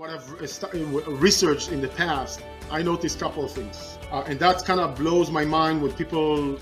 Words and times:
what 0.00 0.08
I've 0.08 1.20
researched 1.22 1.72
in 1.72 1.82
the 1.82 1.88
past, 1.88 2.40
I 2.70 2.80
noticed 2.80 3.16
a 3.16 3.20
couple 3.20 3.44
of 3.44 3.52
things. 3.52 3.98
Uh, 4.10 4.24
and 4.26 4.40
that 4.40 4.64
kind 4.64 4.80
of 4.80 4.96
blows 4.96 5.30
my 5.30 5.44
mind 5.44 5.82
when 5.82 5.92
people, 5.92 6.56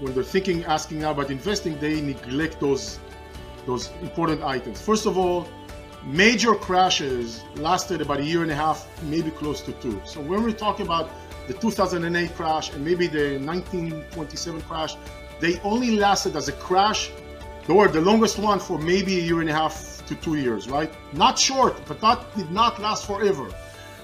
when 0.00 0.12
they're 0.12 0.22
thinking, 0.22 0.62
asking 0.66 1.02
about 1.02 1.30
investing, 1.30 1.78
they 1.78 2.02
neglect 2.02 2.60
those, 2.60 3.00
those 3.64 3.88
important 4.02 4.42
items. 4.42 4.78
First 4.78 5.06
of 5.06 5.16
all, 5.16 5.48
major 6.04 6.54
crashes 6.54 7.42
lasted 7.54 8.02
about 8.02 8.20
a 8.20 8.24
year 8.24 8.42
and 8.42 8.50
a 8.50 8.54
half, 8.54 8.86
maybe 9.04 9.30
close 9.30 9.62
to 9.62 9.72
two. 9.72 9.98
So 10.04 10.20
when 10.20 10.42
we're 10.42 10.52
talking 10.52 10.84
about 10.84 11.08
the 11.48 11.54
2008 11.54 12.34
crash 12.34 12.74
and 12.74 12.84
maybe 12.84 13.06
the 13.06 13.38
1927 13.38 14.60
crash, 14.68 14.96
they 15.40 15.58
only 15.60 15.92
lasted 15.92 16.36
as 16.36 16.48
a 16.48 16.52
crash. 16.52 17.10
They 17.66 17.72
were 17.72 17.88
the 17.88 18.02
longest 18.02 18.38
one 18.38 18.60
for 18.60 18.78
maybe 18.78 19.18
a 19.18 19.22
year 19.22 19.40
and 19.40 19.48
a 19.48 19.54
half 19.54 19.95
to 20.06 20.14
two 20.16 20.36
years, 20.36 20.68
right? 20.68 20.92
Not 21.12 21.38
short, 21.38 21.74
but 21.86 22.00
that 22.00 22.36
did 22.36 22.50
not 22.50 22.80
last 22.80 23.06
forever. 23.06 23.48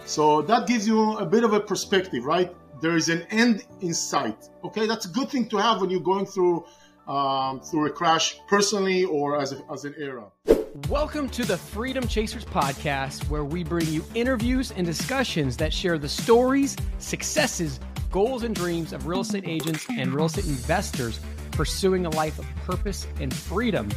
So 0.04 0.42
that 0.42 0.66
gives 0.66 0.86
you 0.86 1.16
a 1.18 1.26
bit 1.26 1.44
of 1.44 1.52
a 1.52 1.60
perspective, 1.60 2.24
right? 2.24 2.54
There 2.80 2.96
is 2.96 3.08
an 3.08 3.22
end 3.30 3.64
in 3.80 3.94
sight. 3.94 4.48
Okay, 4.64 4.86
that's 4.86 5.06
a 5.06 5.08
good 5.08 5.30
thing 5.30 5.48
to 5.50 5.56
have 5.58 5.80
when 5.80 5.90
you're 5.90 6.00
going 6.00 6.26
through 6.26 6.64
um, 7.06 7.60
through 7.60 7.86
a 7.86 7.90
crash 7.90 8.38
personally 8.48 9.04
or 9.04 9.40
as, 9.40 9.52
a, 9.52 9.62
as 9.72 9.84
an 9.84 9.94
era. 9.98 10.24
Welcome 10.88 11.28
to 11.30 11.44
the 11.44 11.56
Freedom 11.56 12.06
Chasers 12.06 12.44
podcast, 12.44 13.28
where 13.28 13.44
we 13.44 13.64
bring 13.64 13.86
you 13.88 14.04
interviews 14.14 14.72
and 14.72 14.86
discussions 14.86 15.56
that 15.56 15.72
share 15.72 15.98
the 15.98 16.08
stories, 16.08 16.76
successes, 16.98 17.80
goals, 18.10 18.42
and 18.44 18.54
dreams 18.54 18.92
of 18.92 19.06
real 19.06 19.20
estate 19.20 19.44
agents 19.46 19.86
and 19.90 20.14
real 20.14 20.26
estate 20.26 20.46
investors 20.46 21.20
pursuing 21.50 22.06
a 22.06 22.10
life 22.10 22.38
of 22.38 22.46
purpose 22.64 23.06
and 23.20 23.34
freedom. 23.34 23.88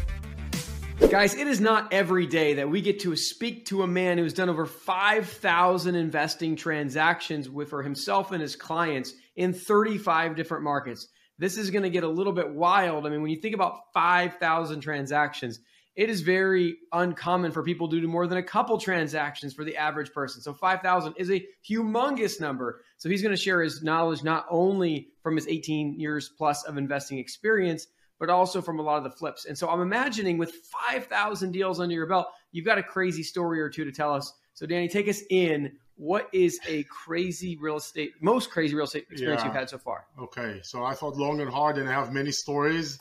Guys, 1.00 1.36
it 1.36 1.46
is 1.46 1.60
not 1.60 1.92
every 1.94 2.26
day 2.26 2.56
that 2.56 2.70
we 2.70 2.82
get 2.82 3.02
to 3.02 3.16
speak 3.16 3.66
to 3.66 3.84
a 3.84 3.88
man 3.88 4.18
who's 4.18 4.34
done 4.34 4.50
over 4.50 4.66
5,000 4.66 5.96
investing 5.96 6.56
transactions 6.56 7.50
with 7.50 7.70
for 7.70 7.84
himself 7.84 8.32
and 8.32 8.42
his 8.42 8.56
clients 8.56 9.14
in 9.36 9.54
35 9.54 10.36
different 10.36 10.64
markets. 10.64 11.08
This 11.38 11.58
is 11.58 11.70
going 11.70 11.84
to 11.84 11.90
get 11.90 12.04
a 12.04 12.10
little 12.10 12.32
bit 12.34 12.50
wild. 12.50 13.06
I 13.06 13.10
mean, 13.10 13.22
when 13.22 13.30
you 13.30 13.40
think 13.42 13.54
about 13.54 13.94
5,000 13.94 14.80
transactions, 14.80 15.60
it 15.96 16.10
is 16.10 16.22
very 16.22 16.78
uncommon 16.92 17.52
for 17.52 17.62
people 17.62 17.90
to 17.90 18.00
do 18.00 18.08
more 18.08 18.26
than 18.26 18.38
a 18.38 18.44
couple 18.44 18.78
transactions 18.78 19.54
for 19.54 19.64
the 19.64 19.78
average 19.78 20.12
person. 20.12 20.42
So 20.42 20.54
5,000 20.54 21.14
is 21.18 21.30
a 21.30 21.46
humongous 21.70 22.40
number. 22.42 22.82
So 22.98 23.10
he's 23.10 23.22
going 23.22 23.36
to 23.36 23.42
share 23.42 23.62
his 23.62 23.84
knowledge 23.84 24.24
not 24.24 24.46
only 24.50 25.10
from 25.22 25.36
his 25.36 25.48
18 25.48 26.00
years 26.00 26.30
plus 26.30 26.64
of 26.64 26.78
investing 26.78 27.20
experience, 27.20 27.88
but 28.26 28.34
also 28.34 28.60
from 28.60 28.80
a 28.80 28.82
lot 28.82 28.98
of 28.98 29.04
the 29.04 29.12
flips. 29.12 29.46
And 29.46 29.56
so 29.56 29.70
I'm 29.70 29.82
imagining 29.82 30.40
with 30.40 30.52
5,000 30.90 31.52
deals 31.52 31.80
under 31.80 31.94
your 31.94 32.08
belt, 32.08 32.28
you've 32.52 32.66
got 32.66 32.80
a 32.80 32.84
crazy 32.84 33.22
story 33.22 33.62
or 33.62 33.70
two 33.70 33.86
to 33.86 33.92
tell 33.92 34.14
us. 34.14 34.34
So 34.56 34.66
Dani, 34.66 34.90
take 34.90 35.08
us 35.08 35.22
in. 35.30 35.74
What 35.98 36.28
is 36.34 36.60
a 36.68 36.84
crazy 36.86 37.56
real 37.58 37.78
estate, 37.78 38.14
most 38.22 38.50
crazy 38.50 38.74
real 38.74 38.86
estate 38.86 39.06
experience 39.12 39.42
yeah. 39.42 39.48
you've 39.48 39.56
had 39.56 39.70
so 39.70 39.78
far? 39.78 40.08
Okay, 40.20 40.60
so 40.64 40.84
I 40.84 40.96
thought 40.96 41.16
long 41.16 41.40
and 41.40 41.50
hard, 41.50 41.78
and 41.78 41.88
I 41.88 41.94
have 41.94 42.12
many 42.12 42.32
stories. 42.32 42.98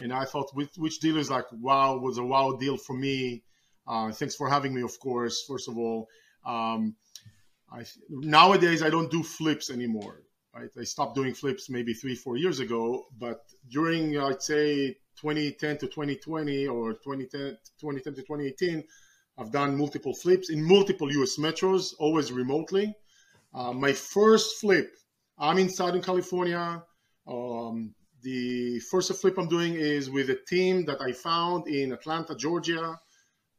And 0.00 0.12
I 0.12 0.24
thought, 0.24 0.48
which, 0.54 0.70
which 0.76 1.00
deal 1.00 1.16
is 1.18 1.28
like 1.28 1.46
wow 1.60 1.98
was 1.98 2.18
a 2.18 2.24
wow 2.24 2.52
deal 2.52 2.76
for 2.76 2.94
me. 2.94 3.42
Uh, 3.86 4.12
thanks 4.12 4.36
for 4.36 4.48
having 4.48 4.72
me, 4.72 4.82
of 4.82 4.98
course. 5.00 5.44
First 5.46 5.68
of 5.68 5.76
all, 5.76 6.08
um, 6.46 6.94
I, 7.70 7.84
nowadays 8.08 8.82
I 8.82 8.90
don't 8.90 9.10
do 9.10 9.22
flips 9.22 9.70
anymore. 9.70 10.22
Right? 10.58 10.70
I 10.76 10.82
stopped 10.82 11.14
doing 11.14 11.34
flips 11.34 11.70
maybe 11.70 11.94
three, 11.94 12.16
four 12.16 12.36
years 12.36 12.58
ago, 12.58 13.06
but 13.16 13.44
during 13.70 14.18
I'd 14.18 14.42
say 14.42 14.96
2010 15.20 15.78
to 15.78 15.86
2020 15.86 16.66
or 16.66 16.94
2010, 16.94 17.56
2010 17.78 18.14
to 18.14 18.22
2018, 18.22 18.82
I've 19.38 19.52
done 19.52 19.78
multiple 19.78 20.14
flips 20.14 20.50
in 20.50 20.60
multiple 20.60 21.12
US 21.12 21.36
metros, 21.36 21.94
always 22.00 22.32
remotely. 22.32 22.92
Uh, 23.54 23.72
my 23.72 23.92
first 23.92 24.56
flip, 24.60 24.90
I'm 25.38 25.58
in 25.58 25.68
Southern 25.68 26.02
California. 26.02 26.82
Um, 27.28 27.94
the 28.22 28.80
first 28.80 29.14
flip 29.14 29.38
I'm 29.38 29.48
doing 29.48 29.74
is 29.74 30.10
with 30.10 30.28
a 30.28 30.38
team 30.48 30.84
that 30.86 31.00
I 31.00 31.12
found 31.12 31.68
in 31.68 31.92
Atlanta, 31.92 32.34
Georgia. 32.34 32.98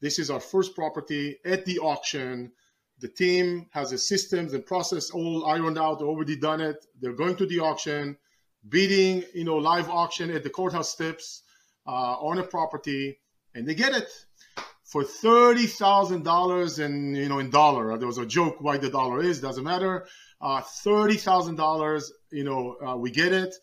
This 0.01 0.19
is 0.19 0.29
our 0.29 0.41
first 0.41 0.75
property 0.75 1.37
at 1.45 1.63
the 1.63 1.79
auction. 1.79 2.51
The 2.99 3.07
team 3.07 3.67
has 3.71 3.91
the 3.91 3.97
systems 3.97 4.53
and 4.53 4.65
process 4.65 5.09
all 5.09 5.45
ironed 5.45 5.77
out, 5.77 6.01
already 6.01 6.35
done 6.35 6.59
it. 6.59 6.85
They're 6.99 7.13
going 7.13 7.37
to 7.37 7.45
the 7.45 7.59
auction, 7.59 8.17
bidding, 8.67 9.23
you 9.33 9.45
know, 9.45 9.55
live 9.55 9.89
auction 9.89 10.29
at 10.31 10.43
the 10.43 10.49
courthouse 10.49 10.89
steps 10.89 11.43
uh, 11.87 12.15
on 12.19 12.39
a 12.39 12.43
property, 12.43 13.17
and 13.55 13.67
they 13.67 13.75
get 13.75 13.93
it 13.95 14.09
for 14.83 15.03
thirty 15.03 15.65
thousand 15.65 16.23
dollars 16.23 16.79
and 16.79 17.15
you 17.15 17.29
know 17.29 17.39
in 17.39 17.49
dollar. 17.49 17.97
There 17.97 18.07
was 18.07 18.17
a 18.17 18.25
joke 18.25 18.57
why 18.59 18.77
the 18.77 18.89
dollar 18.89 19.21
is 19.21 19.39
doesn't 19.39 19.63
matter. 19.63 20.05
Uh, 20.41 20.61
thirty 20.61 21.15
thousand 21.15 21.55
dollars, 21.55 22.11
you 22.31 22.43
know, 22.43 22.75
uh, 22.85 22.97
we 22.97 23.11
get 23.11 23.31
it. 23.31 23.55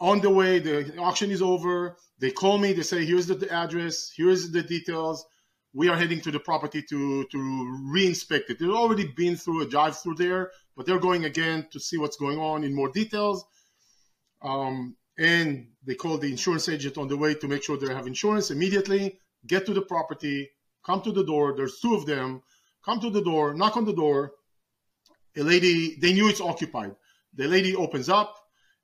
On 0.00 0.20
the 0.20 0.30
way, 0.30 0.58
the 0.58 0.96
auction 0.98 1.30
is 1.30 1.42
over. 1.42 1.96
They 2.18 2.30
call 2.30 2.58
me. 2.58 2.72
They 2.72 2.82
say, 2.82 3.04
"Here's 3.04 3.26
the 3.26 3.48
address. 3.52 4.10
Here's 4.16 4.50
the 4.50 4.62
details 4.62 5.24
we 5.74 5.88
are 5.88 5.96
heading 5.96 6.20
to 6.22 6.30
the 6.30 6.40
property 6.40 6.82
to 6.82 7.24
to 7.24 7.38
re-inspect 7.92 8.48
it. 8.50 8.58
They've 8.58 8.70
already 8.70 9.08
been 9.16 9.36
through 9.36 9.62
a 9.62 9.66
drive 9.66 9.98
through 9.98 10.14
there, 10.14 10.50
but 10.76 10.86
they're 10.86 11.00
going 11.00 11.24
again 11.24 11.66
to 11.72 11.80
see 11.80 11.98
what's 11.98 12.16
going 12.16 12.38
on 12.38 12.64
in 12.64 12.74
more 12.74 12.90
details. 12.90 13.44
Um, 14.40 14.96
and 15.18 15.68
they 15.84 15.94
call 15.94 16.18
the 16.18 16.30
insurance 16.30 16.68
agent 16.68 16.96
on 16.96 17.08
the 17.08 17.16
way 17.16 17.34
to 17.34 17.48
make 17.48 17.62
sure 17.62 17.76
they 17.76 17.92
have 17.92 18.06
insurance 18.06 18.50
immediately. 18.50 19.18
Get 19.46 19.66
to 19.66 19.74
the 19.74 19.82
property, 19.82 20.50
come 20.86 21.02
to 21.02 21.12
the 21.12 21.24
door. 21.24 21.54
There's 21.56 21.80
two 21.80 21.94
of 21.94 22.06
them. 22.06 22.42
Come 22.84 23.00
to 23.00 23.10
the 23.10 23.22
door, 23.22 23.54
knock 23.54 23.76
on 23.76 23.84
the 23.84 23.94
door. 23.94 24.32
A 25.36 25.42
lady, 25.42 25.96
they 26.00 26.12
knew 26.12 26.28
it's 26.28 26.40
occupied. 26.40 26.94
The 27.34 27.48
lady 27.48 27.74
opens 27.74 28.08
up 28.08 28.36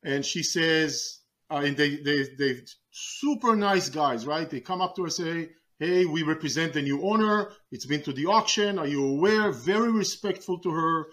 and 0.03 0.25
she 0.25 0.43
says, 0.43 1.19
uh, 1.51 1.63
and 1.65 1.77
they 1.77 1.97
they 1.97 2.29
they 2.39 2.61
super 2.91 3.57
nice 3.57 3.89
guys, 3.89 4.27
right? 4.27 4.49
They 4.49 4.61
come 4.61 4.81
up 4.81 4.97
to 4.97 5.05
her 5.05 5.11
say, 5.11 5.51
hey, 5.81 6.05
we 6.05 6.23
represent 6.23 6.75
the 6.75 6.83
new 6.83 7.03
owner. 7.03 7.51
It's 7.73 7.87
been 7.87 8.03
to 8.03 8.13
the 8.13 8.27
auction. 8.27 8.79
Are 8.79 8.87
you 8.87 9.03
aware? 9.03 9.51
Very 9.51 9.91
respectful 9.91 10.59
to 10.59 10.71
her. 10.71 11.07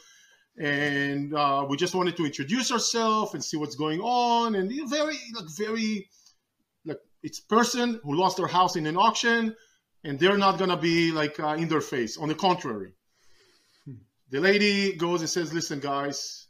And 0.59 1.33
uh, 1.33 1.65
we 1.69 1.77
just 1.77 1.95
wanted 1.95 2.17
to 2.17 2.25
introduce 2.25 2.71
ourselves 2.71 3.33
and 3.33 3.43
see 3.43 3.55
what's 3.55 3.75
going 3.75 4.01
on. 4.01 4.55
And 4.55 4.69
very, 4.89 5.17
like, 5.33 5.49
very, 5.57 6.09
like, 6.83 6.99
it's 7.23 7.39
person 7.39 8.01
who 8.03 8.15
lost 8.15 8.37
their 8.37 8.47
house 8.47 8.75
in 8.75 8.85
an 8.87 8.97
auction, 8.97 9.55
and 10.03 10.19
they're 10.19 10.37
not 10.37 10.59
gonna 10.59 10.77
be 10.77 11.11
like 11.11 11.39
uh, 11.39 11.55
in 11.57 11.67
their 11.67 11.81
face. 11.81 12.17
On 12.17 12.27
the 12.27 12.35
contrary, 12.35 12.93
the 14.29 14.39
lady 14.39 14.95
goes 14.95 15.21
and 15.21 15.29
says, 15.29 15.53
"Listen, 15.53 15.79
guys, 15.79 16.47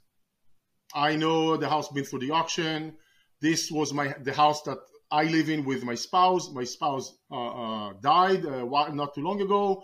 I 0.94 1.16
know 1.16 1.57
the 1.57 1.69
house 1.69 1.89
been 1.89 2.03
through 2.03 2.19
the 2.19 2.31
auction. 2.31 2.95
This 3.41 3.72
was 3.72 3.94
my 3.94 4.16
the 4.22 4.33
house 4.33 4.61
that 4.63 4.77
I 5.12 5.23
live 5.23 5.50
in 5.50 5.63
with 5.63 5.84
my 5.84 5.95
spouse. 5.95 6.51
My 6.51 6.63
spouse 6.63 7.16
uh, 7.31 7.35
uh, 7.35 7.94
died 8.01 8.45
uh, 8.45 8.66
not 8.94 9.16
too 9.16 9.22
long 9.22 9.41
ago. 9.41 9.84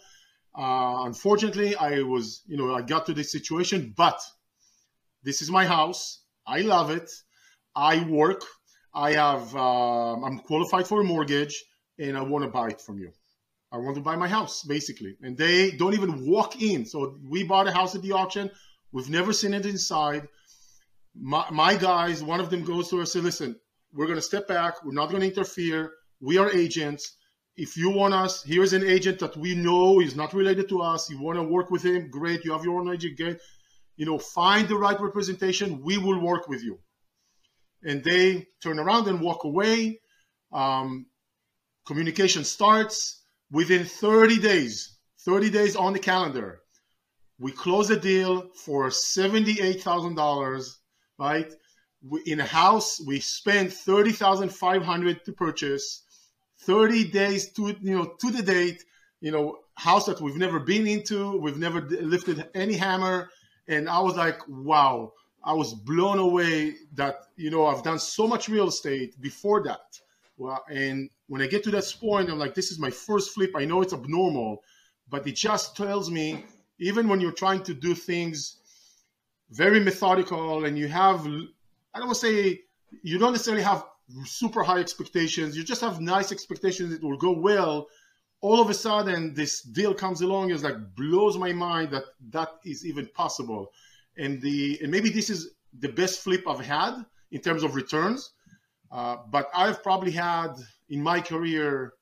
Uh, 0.56 1.04
unfortunately, 1.06 1.76
I 1.76 2.02
was, 2.02 2.44
you 2.46 2.58
know, 2.58 2.74
I 2.74 2.82
got 2.82 3.06
to 3.08 3.14
this 3.14 3.32
situation, 3.32 3.94
but 3.96 4.20
this 5.24 5.42
is 5.42 5.50
my 5.50 5.66
house. 5.66 6.24
I 6.46 6.62
love 6.62 6.92
it. 6.92 7.10
I 7.76 8.04
work. 8.04 8.44
I 8.94 9.14
have, 9.14 9.56
um, 9.56 10.24
I'm 10.24 10.40
qualified 10.40 10.88
for 10.88 11.02
a 11.02 11.04
mortgage 11.04 11.64
and 11.98 12.16
I 12.18 12.22
want 12.22 12.44
to 12.44 12.52
buy 12.52 12.68
it 12.68 12.82
from 12.82 13.00
you. 13.00 13.12
I 13.72 13.78
want 13.78 13.96
to 13.96 14.02
buy 14.02 14.16
my 14.16 14.28
house, 14.28 14.64
basically. 14.64 15.18
And 15.22 15.36
they 15.36 15.72
don't 15.72 15.94
even 15.96 16.28
walk 16.30 16.62
in. 16.62 16.86
So 16.86 17.18
we 17.28 17.44
bought 17.44 17.68
a 17.68 17.72
house 17.72 17.96
at 17.96 18.04
the 18.04 18.12
auction. 18.12 18.52
We've 18.92 19.10
never 19.10 19.34
seen 19.34 19.56
it 19.56 19.66
inside. 19.66 20.28
My, 21.16 21.46
my 21.50 21.76
guys, 21.76 22.22
one 22.22 22.40
of 22.40 22.52
them 22.52 22.64
goes 22.64 22.90
to 22.90 22.98
her 22.98 23.02
and 23.02 23.10
says, 23.10 23.24
listen, 23.24 23.56
we're 23.94 24.06
going 24.06 24.18
to 24.18 24.22
step 24.22 24.48
back. 24.48 24.84
We're 24.84 24.94
not 24.94 25.10
going 25.10 25.22
to 25.22 25.28
interfere. 25.28 25.92
We 26.20 26.38
are 26.38 26.52
agents. 26.52 27.16
If 27.56 27.78
you 27.78 27.92
want 27.92 28.14
us, 28.14 28.44
here's 28.44 28.74
an 28.74 28.84
agent 28.84 29.20
that 29.20 29.38
we 29.38 29.54
know 29.54 30.00
is 30.00 30.16
not 30.16 30.34
related 30.34 30.70
to 30.70 30.82
us. 30.82 31.10
You 31.10 31.22
want 31.22 31.38
to 31.38 31.44
work 31.44 31.70
with 31.70 31.84
him, 31.84 32.10
great. 32.10 32.44
You 32.44 32.54
have 32.54 32.64
your 32.64 32.80
own 32.80 32.92
agent, 32.92 33.40
you 33.96 34.06
know, 34.06 34.18
find 34.18 34.68
the 34.68 34.76
right 34.76 35.00
representation. 35.00 35.84
We 35.84 35.98
will 36.00 36.20
work 36.20 36.48
with 36.48 36.64
you. 36.64 36.80
And 37.84 38.04
they 38.04 38.48
turn 38.62 38.80
around 38.80 39.08
and 39.08 39.22
walk 39.22 39.44
away. 39.44 40.00
Um, 40.52 41.06
communication 41.86 42.44
starts 42.44 43.22
within 43.52 43.86
30 43.86 44.40
days. 44.40 44.98
30 45.20 45.52
days 45.52 45.76
on 45.76 45.94
the 45.94 46.00
calendar. 46.00 46.62
We 47.40 47.52
close 47.52 47.90
a 47.90 48.00
deal 48.00 48.50
for 48.66 48.90
$78,000, 48.90 50.76
right? 51.20 51.54
In 52.26 52.40
a 52.40 52.46
house 52.46 53.02
we 53.06 53.20
spent 53.20 53.72
30,500 53.72 55.26
to 55.26 55.32
purchase 55.32 56.04
30 56.60 57.10
days 57.10 57.52
to 57.52 57.76
you 57.82 57.98
know 57.98 58.14
to 58.20 58.32
the 58.32 58.42
date 58.42 58.84
you 59.22 59.32
know 59.32 59.58
house 59.76 60.06
that 60.06 60.22
we've 60.22 60.38
never 60.38 60.60
been 60.60 60.86
into 60.88 61.38
we've 61.38 61.58
never 61.58 61.82
lifted 61.82 62.48
any 62.54 62.76
hammer. 62.76 63.30
And 63.68 63.90
I 63.90 64.00
was 64.00 64.16
like 64.16 64.40
wow. 64.48 65.14
I 65.46 65.54
was 65.54 65.74
blown 65.74 66.20
away 66.20 66.76
that 66.94 67.16
you 67.36 67.50
know 67.50 67.66
I've 67.66 67.84
done 67.84 68.00
so 68.00 68.28
much 68.28 68.50
real 68.50 68.68
estate 68.68 69.20
before 69.22 69.64
that. 69.64 70.00
Well 70.38 70.64
and 70.70 71.10
when 71.28 71.42
I 71.42 71.48
get 71.48 71.64
to 71.64 71.72
that 71.72 71.96
point 72.00 72.30
I'm 72.30 72.40
like 72.40 72.54
this 72.54 72.72
is 72.72 72.80
my 72.80 72.90
first 72.90 73.34
flip. 73.34 73.52
I 73.56 73.66
know 73.66 73.82
it's 73.82 73.94
abnormal 73.94 74.62
but 75.10 75.26
it 75.28 75.36
just 75.36 75.76
tells 75.78 76.10
me 76.10 76.46
even 76.80 77.08
when 77.08 77.22
you're 77.22 77.32
trying 77.32 77.64
to 77.64 77.74
do 77.74 77.94
things 77.96 78.58
very 79.54 79.80
methodical 79.80 80.66
and 80.66 80.78
you 80.78 80.88
have, 80.88 81.28
I 81.94 82.00
don't 82.00 82.08
want 82.08 82.20
to 82.20 82.28
say, 82.28 82.62
you 83.04 83.18
don't 83.18 83.32
necessarily 83.32 83.64
have 83.64 83.86
super 84.26 84.64
high 84.64 84.80
expectations. 84.80 85.56
You 85.58 85.64
just 85.64 85.82
have 85.82 86.02
nice 86.02 86.32
expectations. 86.32 86.94
It 86.94 87.04
will 87.04 87.18
go 87.18 87.32
well. 87.32 87.88
All 88.42 88.60
of 88.60 88.70
a 88.70 88.74
sudden, 88.74 89.34
this 89.34 89.62
deal 89.62 89.94
comes 89.94 90.22
along. 90.22 90.52
It's 90.52 90.64
like 90.64 90.76
blows 90.96 91.38
my 91.38 91.54
mind 91.54 91.92
that 91.92 92.04
that 92.30 92.50
is 92.66 92.86
even 92.86 93.08
possible. 93.16 93.72
And 94.18 94.42
the 94.42 94.80
and 94.82 94.92
maybe 94.92 95.10
this 95.10 95.30
is 95.30 95.52
the 95.80 95.90
best 95.90 96.20
flip 96.20 96.48
I've 96.48 96.60
had 96.60 97.06
in 97.32 97.42
terms 97.42 97.64
of 97.64 97.76
returns. 97.76 98.32
Uh, 98.92 99.18
but 99.32 99.50
I've 99.56 99.82
probably 99.82 100.12
had 100.12 100.54
in 100.90 101.02
my 101.02 101.20
career, 101.20 101.94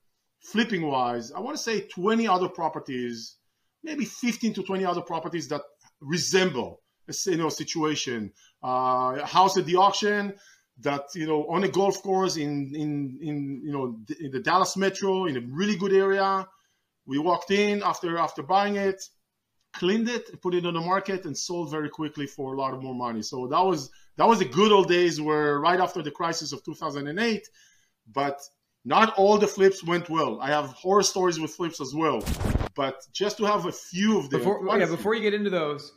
flipping 0.42 0.82
wise, 0.86 1.32
I 1.32 1.40
want 1.40 1.56
to 1.56 1.62
say 1.62 1.82
20 1.82 2.28
other 2.28 2.48
properties, 2.48 3.36
maybe 3.82 4.04
15 4.04 4.52
to 4.54 4.62
20 4.62 4.84
other 4.84 5.00
properties 5.00 5.48
that 5.48 5.62
resemble 6.00 6.81
you 7.26 7.36
know 7.36 7.48
situation. 7.48 8.32
Uh, 8.62 9.24
house 9.26 9.56
at 9.56 9.66
the 9.66 9.76
auction 9.76 10.34
that 10.80 11.06
you 11.14 11.26
know 11.26 11.46
on 11.48 11.64
a 11.64 11.68
golf 11.68 12.02
course 12.02 12.36
in 12.36 12.74
in 12.74 13.18
in 13.20 13.60
you 13.64 13.72
know 13.72 13.98
in 14.20 14.30
the 14.30 14.40
Dallas 14.40 14.76
metro 14.76 15.26
in 15.26 15.36
a 15.36 15.40
really 15.40 15.76
good 15.76 15.92
area. 15.92 16.46
We 17.06 17.18
walked 17.18 17.50
in 17.50 17.82
after 17.82 18.16
after 18.18 18.42
buying 18.42 18.76
it, 18.76 19.02
cleaned 19.72 20.08
it, 20.08 20.40
put 20.40 20.54
it 20.54 20.64
on 20.66 20.74
the 20.74 20.80
market, 20.80 21.24
and 21.24 21.36
sold 21.36 21.70
very 21.70 21.88
quickly 21.88 22.26
for 22.26 22.54
a 22.54 22.56
lot 22.56 22.74
of 22.74 22.82
more 22.82 22.94
money. 22.94 23.22
So 23.22 23.46
that 23.48 23.64
was 23.64 23.90
that 24.16 24.26
was 24.26 24.38
the 24.38 24.44
good 24.44 24.72
old 24.72 24.88
days 24.88 25.20
where 25.20 25.58
right 25.60 25.80
after 25.80 26.02
the 26.02 26.10
crisis 26.10 26.52
of 26.52 26.62
2008, 26.64 27.48
but 28.12 28.40
not 28.84 29.14
all 29.16 29.38
the 29.38 29.46
flips 29.46 29.84
went 29.84 30.10
well. 30.10 30.40
I 30.40 30.48
have 30.48 30.66
horror 30.66 31.02
stories 31.02 31.38
with 31.38 31.52
flips 31.52 31.80
as 31.80 31.94
well, 31.94 32.22
but 32.74 33.06
just 33.12 33.36
to 33.38 33.44
have 33.44 33.66
a 33.66 33.72
few 33.72 34.18
of 34.18 34.30
them. 34.30 34.40
Before, 34.40 34.78
yeah, 34.78 34.86
before 34.86 35.14
you 35.14 35.22
get 35.22 35.34
into 35.34 35.50
those, 35.50 35.92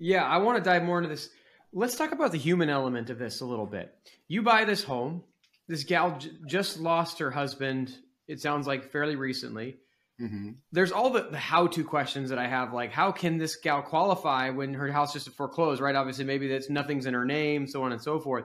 yeah, 0.00 0.24
I 0.24 0.38
want 0.38 0.58
to 0.58 0.68
dive 0.68 0.82
more 0.82 0.98
into 0.98 1.10
this. 1.10 1.28
Let's 1.72 1.96
talk 1.96 2.10
about 2.10 2.32
the 2.32 2.38
human 2.38 2.68
element 2.68 3.10
of 3.10 3.18
this 3.18 3.42
a 3.42 3.46
little 3.46 3.66
bit. 3.66 3.94
You 4.26 4.42
buy 4.42 4.64
this 4.64 4.82
home. 4.82 5.22
This 5.68 5.84
gal 5.84 6.18
j- 6.18 6.30
just 6.48 6.80
lost 6.80 7.20
her 7.20 7.30
husband. 7.30 7.96
It 8.26 8.40
sounds 8.40 8.66
like 8.66 8.90
fairly 8.90 9.14
recently. 9.14 9.76
Mm-hmm. 10.20 10.50
There's 10.72 10.90
all 10.90 11.10
the, 11.10 11.28
the 11.30 11.38
how-to 11.38 11.84
questions 11.84 12.30
that 12.30 12.38
I 12.38 12.46
have, 12.46 12.72
like 12.74 12.92
how 12.92 13.12
can 13.12 13.38
this 13.38 13.56
gal 13.56 13.80
qualify 13.82 14.50
when 14.50 14.74
her 14.74 14.90
house 14.90 15.12
just 15.12 15.30
foreclosed? 15.30 15.80
Right? 15.80 15.94
Obviously, 15.94 16.24
maybe 16.24 16.48
that's 16.48 16.68
nothing's 16.68 17.06
in 17.06 17.14
her 17.14 17.24
name, 17.24 17.66
so 17.66 17.82
on 17.84 17.92
and 17.92 18.02
so 18.02 18.18
forth. 18.18 18.44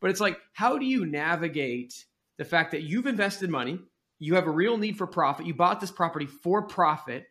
But 0.00 0.10
it's 0.10 0.20
like, 0.20 0.38
how 0.52 0.78
do 0.78 0.86
you 0.86 1.04
navigate 1.04 1.92
the 2.38 2.44
fact 2.44 2.70
that 2.72 2.82
you've 2.82 3.06
invested 3.06 3.50
money, 3.50 3.78
you 4.18 4.36
have 4.36 4.46
a 4.46 4.50
real 4.50 4.78
need 4.78 4.96
for 4.96 5.06
profit, 5.06 5.46
you 5.46 5.54
bought 5.54 5.80
this 5.80 5.90
property 5.90 6.26
for 6.26 6.62
profit, 6.62 7.26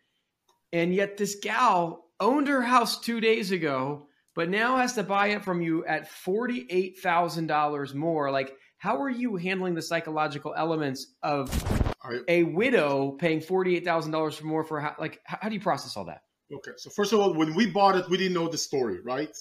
and 0.72 0.94
yet 0.94 1.18
this 1.18 1.38
gal 1.42 2.06
owned 2.22 2.48
her 2.48 2.62
house 2.62 3.02
two 3.02 3.20
days 3.20 3.52
ago, 3.52 4.08
but 4.36 4.50
now 4.50 4.78
has 4.78 4.94
to 4.94 5.04
buy 5.04 5.28
it 5.28 5.44
from 5.44 5.62
you 5.62 5.86
at 5.86 6.10
$48,000 6.10 7.94
more. 7.94 8.32
Like, 8.32 8.56
how 8.78 9.02
are 9.02 9.10
you 9.10 9.36
handling 9.36 9.76
the 9.76 9.82
psychological 9.82 10.54
elements 10.56 11.08
of 11.22 11.50
a 12.28 12.44
widow 12.44 13.12
paying 13.12 13.42
$48,000 13.42 14.34
for 14.34 14.46
more 14.46 14.64
for 14.64 14.80
how, 14.80 14.96
like, 14.98 15.20
how 15.26 15.50
do 15.50 15.54
you 15.54 15.60
process 15.60 15.98
all 15.98 16.06
that? 16.06 16.22
Okay. 16.54 16.72
So 16.78 16.90
first 16.90 17.12
of 17.14 17.20
all, 17.20 17.34
when 17.34 17.54
we 17.56 17.70
bought 17.70 17.96
it, 17.96 18.10
we 18.10 18.18
didn't 18.18 18.34
know 18.34 18.48
the 18.48 18.58
story, 18.58 19.00
right? 19.04 19.36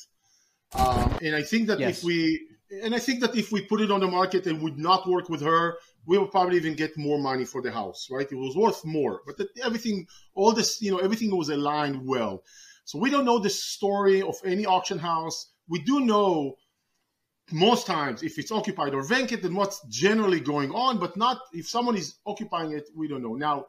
Um, 0.74 1.18
and 1.22 1.34
I 1.34 1.42
think 1.42 1.66
that 1.68 1.80
yes. 1.80 1.98
if 1.98 2.04
we, 2.04 2.48
and 2.82 2.94
I 2.94 2.98
think 2.98 3.20
that 3.20 3.34
if 3.34 3.50
we 3.50 3.62
put 3.62 3.80
it 3.80 3.90
on 3.90 4.00
the 4.00 4.06
market 4.06 4.46
and 4.46 4.62
would 4.62 4.78
not 4.78 5.08
work 5.08 5.28
with 5.28 5.40
her, 5.42 5.78
we 6.06 6.18
would 6.18 6.30
probably 6.30 6.56
even 6.56 6.74
get 6.74 6.96
more 6.96 7.18
money 7.18 7.44
for 7.44 7.60
the 7.60 7.70
house, 7.70 8.08
right? 8.10 8.30
It 8.30 8.36
was 8.36 8.56
worth 8.56 8.84
more, 8.84 9.22
but 9.26 9.36
everything, 9.64 10.06
all 10.34 10.52
this, 10.52 10.80
you 10.80 10.90
know, 10.90 10.98
everything 10.98 11.36
was 11.36 11.48
aligned 11.48 12.06
well. 12.06 12.42
So 12.90 12.98
we 12.98 13.08
don't 13.08 13.24
know 13.24 13.38
the 13.38 13.50
story 13.50 14.20
of 14.20 14.34
any 14.44 14.66
auction 14.66 14.98
house. 14.98 15.52
We 15.68 15.78
do 15.78 16.00
know 16.00 16.56
most 17.52 17.86
times 17.86 18.24
if 18.24 18.36
it's 18.36 18.50
occupied 18.50 18.94
or 18.94 19.02
vacant 19.04 19.44
and 19.44 19.54
what's 19.54 19.80
generally 19.86 20.40
going 20.40 20.72
on, 20.72 20.98
but 20.98 21.16
not 21.16 21.38
if 21.52 21.68
someone 21.68 21.96
is 21.96 22.16
occupying 22.26 22.72
it, 22.72 22.88
we 22.96 23.06
don't 23.06 23.22
know. 23.22 23.34
Now, 23.36 23.66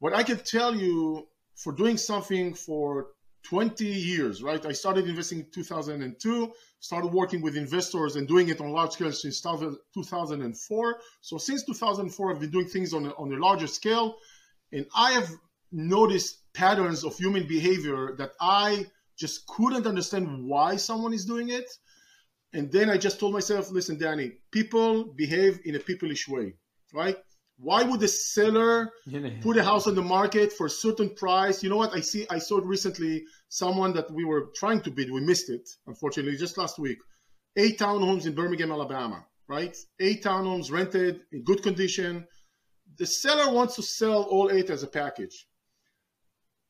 what 0.00 0.12
I 0.12 0.22
can 0.22 0.36
tell 0.36 0.76
you 0.76 1.28
for 1.54 1.72
doing 1.72 1.96
something 1.96 2.52
for 2.52 3.06
20 3.44 3.86
years, 3.86 4.42
right? 4.42 4.66
I 4.66 4.72
started 4.72 5.08
investing 5.08 5.38
in 5.38 5.46
2002, 5.50 6.52
started 6.78 7.06
working 7.06 7.40
with 7.40 7.56
investors 7.56 8.16
and 8.16 8.28
doing 8.28 8.50
it 8.50 8.60
on 8.60 8.70
large 8.70 8.92
scale 8.92 9.12
since 9.12 9.40
2004. 9.40 10.96
So 11.22 11.38
since 11.38 11.64
2004, 11.64 12.30
I've 12.30 12.40
been 12.40 12.50
doing 12.50 12.68
things 12.68 12.92
on 12.92 13.06
a, 13.06 13.12
on 13.12 13.32
a 13.32 13.36
larger 13.38 13.66
scale. 13.66 14.16
And 14.72 14.84
I 14.94 15.12
have 15.12 15.30
noticed 15.72 16.41
patterns 16.54 17.04
of 17.04 17.16
human 17.16 17.46
behavior 17.46 18.14
that 18.18 18.32
I 18.40 18.86
just 19.18 19.46
couldn't 19.46 19.86
understand 19.86 20.44
why 20.44 20.76
someone 20.76 21.12
is 21.12 21.24
doing 21.24 21.50
it. 21.50 21.68
And 22.52 22.70
then 22.70 22.90
I 22.90 22.98
just 22.98 23.18
told 23.18 23.32
myself, 23.32 23.70
listen, 23.70 23.98
Dani, 23.98 24.32
people 24.50 25.14
behave 25.16 25.60
in 25.64 25.74
a 25.74 25.78
peopleish 25.78 26.28
way, 26.28 26.54
right? 26.92 27.16
Why 27.58 27.82
would 27.84 28.00
the 28.00 28.08
seller 28.08 28.90
put 29.40 29.56
a 29.56 29.62
house 29.62 29.86
on 29.86 29.94
the 29.94 30.02
market 30.02 30.52
for 30.52 30.66
a 30.66 30.70
certain 30.70 31.14
price? 31.14 31.62
You 31.62 31.70
know 31.70 31.76
what? 31.76 31.94
I 31.94 32.00
see. 32.00 32.26
I 32.28 32.38
saw 32.38 32.58
recently. 32.58 33.22
Someone 33.48 33.92
that 33.92 34.10
we 34.10 34.24
were 34.24 34.50
trying 34.56 34.80
to 34.82 34.90
bid, 34.90 35.10
we 35.12 35.20
missed 35.20 35.48
it, 35.50 35.68
unfortunately, 35.86 36.36
just 36.36 36.58
last 36.58 36.78
week. 36.78 36.98
Eight 37.56 37.78
townhomes 37.78 38.26
in 38.26 38.34
Birmingham, 38.34 38.72
Alabama. 38.72 39.24
Right? 39.46 39.76
Eight 40.00 40.24
townhomes 40.24 40.72
rented 40.72 41.20
in 41.30 41.44
good 41.44 41.62
condition. 41.62 42.26
The 42.98 43.06
seller 43.06 43.52
wants 43.52 43.76
to 43.76 43.82
sell 43.82 44.22
all 44.22 44.50
eight 44.50 44.70
as 44.70 44.82
a 44.82 44.88
package. 44.88 45.46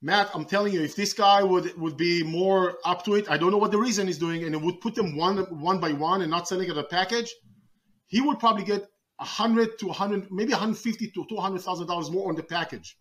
Matt, 0.05 0.31
I'm 0.35 0.45
telling 0.45 0.73
you, 0.73 0.83
if 0.83 0.97
this 0.97 1.13
guy 1.13 1.45
would 1.45 1.79
would 1.79 1.97
be 1.97 2.25
more 2.25 2.79
up 2.85 3.05
to 3.05 3.15
it, 3.15 3.31
I 3.31 3.37
don't 3.37 3.53
know 3.53 3.59
what 3.59 3.71
the 3.71 3.79
reason 3.79 4.09
he's 4.09 4.19
doing, 4.19 4.43
and 4.43 4.53
it 4.55 4.61
would 4.61 4.81
put 4.81 4.97
them 4.97 5.17
one 5.17 5.39
one 5.61 5.79
by 5.79 5.93
one 5.93 6.23
and 6.23 6.31
not 6.31 6.49
selling 6.49 6.69
it 6.69 6.73
as 6.73 6.77
a 6.77 6.83
package, 6.83 7.33
he 8.09 8.21
would 8.21 8.41
probably 8.41 8.65
get 8.65 8.83
a 9.21 9.25
100 9.25 9.79
to 9.79 9.87
100, 9.87 10.33
maybe 10.33 10.51
150 10.51 11.11
to 11.13 11.25
200,000 11.29 11.87
dollars 11.87 12.11
more 12.11 12.29
on 12.29 12.35
the 12.35 12.43
package. 12.43 12.97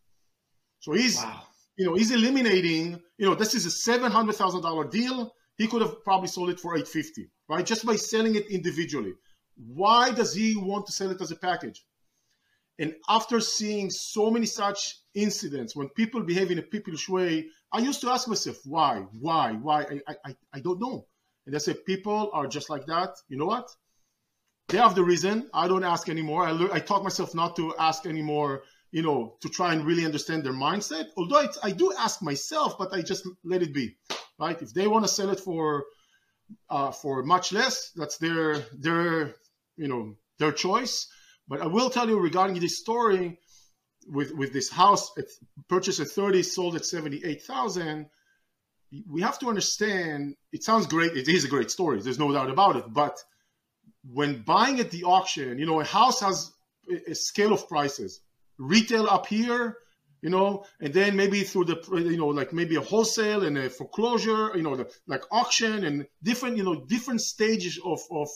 So 0.79 0.91
he's, 0.93 1.17
wow. 1.17 1.41
you 1.75 1.85
know, 1.87 1.95
he's 1.95 2.11
eliminating. 2.11 3.01
You 3.17 3.25
know, 3.25 3.35
this 3.35 3.55
is 3.55 3.65
a 3.65 3.71
700,000 3.71 4.61
dollar 4.61 4.87
deal. 4.87 5.33
He 5.57 5.67
could 5.67 5.81
have 5.81 6.03
probably 6.03 6.27
sold 6.27 6.51
it 6.51 6.59
for 6.59 6.75
850, 6.75 7.31
right? 7.49 7.65
Just 7.65 7.83
by 7.83 7.95
selling 7.95 8.35
it 8.35 8.45
individually. 8.51 9.13
Why 9.55 10.11
does 10.11 10.33
he 10.35 10.55
want 10.55 10.85
to 10.85 10.91
sell 10.91 11.09
it 11.09 11.21
as 11.21 11.31
a 11.31 11.35
package? 11.35 11.83
And 12.81 12.93
after 13.07 13.39
seeing 13.39 13.89
so 13.89 14.29
many 14.29 14.45
such 14.45 14.97
incidents, 15.13 15.75
when 15.75 15.87
people 15.89 16.21
behave 16.23 16.51
in 16.51 16.59
a 16.59 16.63
peopleish 16.63 17.07
way, 17.07 17.47
I 17.71 17.79
used 17.79 18.01
to 18.01 18.09
ask 18.09 18.27
myself, 18.27 18.57
why, 18.65 19.05
why, 19.19 19.53
why? 19.53 19.85
I, 20.07 20.15
I, 20.25 20.35
I 20.55 20.59
don't 20.59 20.81
know. 20.81 21.05
And 21.45 21.55
I 21.55 21.59
said, 21.59 21.85
people 21.85 22.31
are 22.33 22.47
just 22.47 22.69
like 22.69 22.85
that. 22.87 23.11
You 23.29 23.37
know 23.37 23.45
what? 23.45 23.69
they 24.71 24.77
have 24.77 24.95
the 24.95 25.03
reason. 25.03 25.49
I 25.53 25.67
don't 25.67 25.83
ask 25.83 26.09
anymore. 26.09 26.47
I, 26.47 26.51
I 26.71 26.79
taught 26.79 27.03
myself 27.03 27.35
not 27.35 27.55
to 27.57 27.75
ask 27.77 28.05
anymore, 28.05 28.63
you 28.91 29.01
know, 29.01 29.35
to 29.41 29.49
try 29.49 29.73
and 29.73 29.85
really 29.85 30.05
understand 30.05 30.43
their 30.43 30.53
mindset. 30.53 31.07
Although 31.17 31.47
I 31.61 31.71
do 31.71 31.93
ask 31.93 32.21
myself, 32.21 32.77
but 32.77 32.93
I 32.93 33.01
just 33.01 33.27
let 33.43 33.61
it 33.61 33.73
be, 33.73 33.97
right? 34.39 34.59
If 34.61 34.73
they 34.73 34.87
want 34.87 35.05
to 35.05 35.09
sell 35.11 35.29
it 35.29 35.39
for 35.39 35.85
uh, 36.69 36.91
for 36.91 37.23
much 37.23 37.53
less, 37.53 37.91
that's 37.95 38.17
their 38.17 38.55
their 38.77 39.35
you 39.77 39.87
know 39.87 40.15
their 40.39 40.51
choice. 40.51 41.07
But 41.51 41.61
I 41.61 41.67
will 41.67 41.89
tell 41.89 42.07
you 42.07 42.17
regarding 42.17 42.61
this 42.61 42.79
story 42.79 43.37
with 44.07 44.31
with 44.31 44.53
this 44.53 44.69
house, 44.69 45.11
purchased 45.67 45.99
at 45.99 46.07
30, 46.07 46.43
sold 46.43 46.77
at 46.77 46.85
78,000. 46.85 48.05
We 49.05 49.21
have 49.21 49.37
to 49.39 49.49
understand. 49.49 50.35
It 50.53 50.63
sounds 50.63 50.87
great. 50.87 51.17
It 51.17 51.27
is 51.27 51.43
a 51.43 51.49
great 51.49 51.69
story. 51.69 51.99
There's 51.99 52.17
no 52.17 52.31
doubt 52.31 52.49
about 52.49 52.77
it. 52.77 52.85
But 52.87 53.21
when 54.09 54.43
buying 54.43 54.79
at 54.79 54.91
the 54.91 55.03
auction, 55.03 55.59
you 55.59 55.65
know, 55.65 55.81
a 55.81 55.83
house 55.83 56.21
has 56.21 56.53
a 57.05 57.15
scale 57.15 57.51
of 57.51 57.67
prices. 57.67 58.21
Retail 58.57 59.07
up 59.07 59.27
here, 59.27 59.75
you 60.21 60.29
know, 60.29 60.63
and 60.79 60.93
then 60.93 61.17
maybe 61.17 61.43
through 61.43 61.65
the, 61.65 61.77
you 62.11 62.15
know, 62.15 62.27
like 62.27 62.53
maybe 62.53 62.77
a 62.77 62.81
wholesale 62.81 63.43
and 63.43 63.57
a 63.57 63.69
foreclosure, 63.69 64.55
you 64.55 64.63
know, 64.63 64.77
the, 64.77 64.89
like 65.05 65.23
auction 65.31 65.83
and 65.83 66.07
different, 66.23 66.55
you 66.55 66.63
know, 66.63 66.85
different 66.85 67.19
stages 67.19 67.77
of, 67.83 67.99
of, 68.09 68.29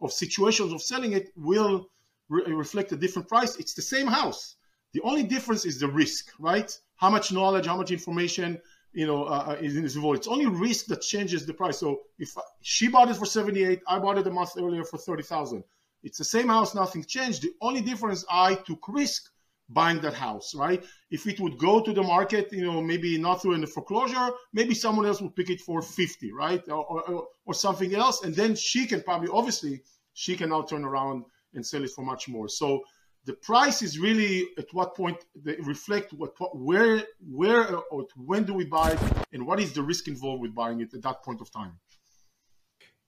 of 0.00 0.10
situations 0.10 0.72
of 0.72 0.80
selling 0.80 1.12
it 1.12 1.32
will 1.36 1.90
re- 2.32 2.52
reflect 2.52 2.92
a 2.92 2.96
different 2.96 3.28
price. 3.28 3.56
It's 3.56 3.74
the 3.74 3.82
same 3.94 4.06
house. 4.06 4.56
The 4.94 5.02
only 5.02 5.22
difference 5.22 5.64
is 5.64 5.78
the 5.78 5.88
risk, 5.88 6.24
right? 6.38 6.70
How 6.96 7.10
much 7.10 7.32
knowledge, 7.32 7.66
how 7.66 7.76
much 7.76 7.90
information, 7.90 8.60
you 8.92 9.06
know, 9.06 9.24
uh, 9.24 9.44
uh 9.50 9.56
is 9.60 9.96
involved. 9.96 10.18
It's 10.18 10.28
only 10.28 10.46
risk 10.46 10.86
that 10.86 11.00
changes 11.00 11.46
the 11.46 11.54
price. 11.54 11.78
So 11.78 11.88
if 12.18 12.30
she 12.60 12.88
bought 12.88 13.10
it 13.10 13.16
for 13.16 13.26
78, 13.26 13.80
I 13.86 13.98
bought 13.98 14.18
it 14.18 14.26
a 14.26 14.30
month 14.30 14.52
earlier 14.58 14.84
for 14.84 14.98
30,000. 14.98 15.64
It's 16.02 16.18
the 16.18 16.30
same 16.36 16.48
house, 16.48 16.74
nothing 16.74 17.04
changed. 17.04 17.42
The 17.42 17.52
only 17.60 17.80
difference, 17.80 18.24
I 18.28 18.54
took 18.54 18.82
risk 18.88 19.22
buying 19.68 20.00
that 20.00 20.14
house, 20.14 20.54
right? 20.54 20.84
If 21.10 21.26
it 21.26 21.40
would 21.40 21.56
go 21.58 21.80
to 21.80 21.92
the 21.92 22.02
market, 22.02 22.52
you 22.52 22.64
know, 22.64 22.82
maybe 22.82 23.16
not 23.18 23.40
through 23.40 23.58
the 23.58 23.66
foreclosure, 23.66 24.28
maybe 24.52 24.74
someone 24.74 25.06
else 25.06 25.20
would 25.22 25.36
pick 25.36 25.48
it 25.48 25.60
for 25.60 25.80
50, 25.80 26.32
right? 26.32 26.62
Or, 26.68 26.84
or, 26.92 27.28
or 27.46 27.54
something 27.54 27.94
else. 27.94 28.24
And 28.24 28.34
then 28.34 28.54
she 28.54 28.86
can 28.86 29.00
probably, 29.02 29.28
obviously, 29.32 29.82
she 30.12 30.36
can 30.36 30.50
now 30.50 30.62
turn 30.62 30.84
around 30.84 31.24
and 31.54 31.64
sell 31.64 31.84
it 31.84 31.90
for 31.90 32.04
much 32.04 32.28
more. 32.28 32.48
So 32.48 32.82
The 33.24 33.34
price 33.34 33.82
is 33.82 33.98
really 33.98 34.48
at 34.58 34.66
what 34.72 34.96
point 34.96 35.18
they 35.44 35.56
reflect 35.62 36.12
what, 36.12 36.32
where 36.56 37.04
where 37.40 37.76
or 37.76 38.06
when 38.16 38.42
do 38.44 38.52
we 38.52 38.64
buy 38.64 38.90
it 38.92 38.98
and 39.32 39.46
what 39.46 39.60
is 39.60 39.72
the 39.72 39.82
risk 39.82 40.08
involved 40.08 40.42
with 40.42 40.54
buying 40.54 40.80
it 40.80 40.92
at 40.92 41.02
that 41.02 41.22
point 41.22 41.40
of 41.40 41.48
time. 41.50 41.78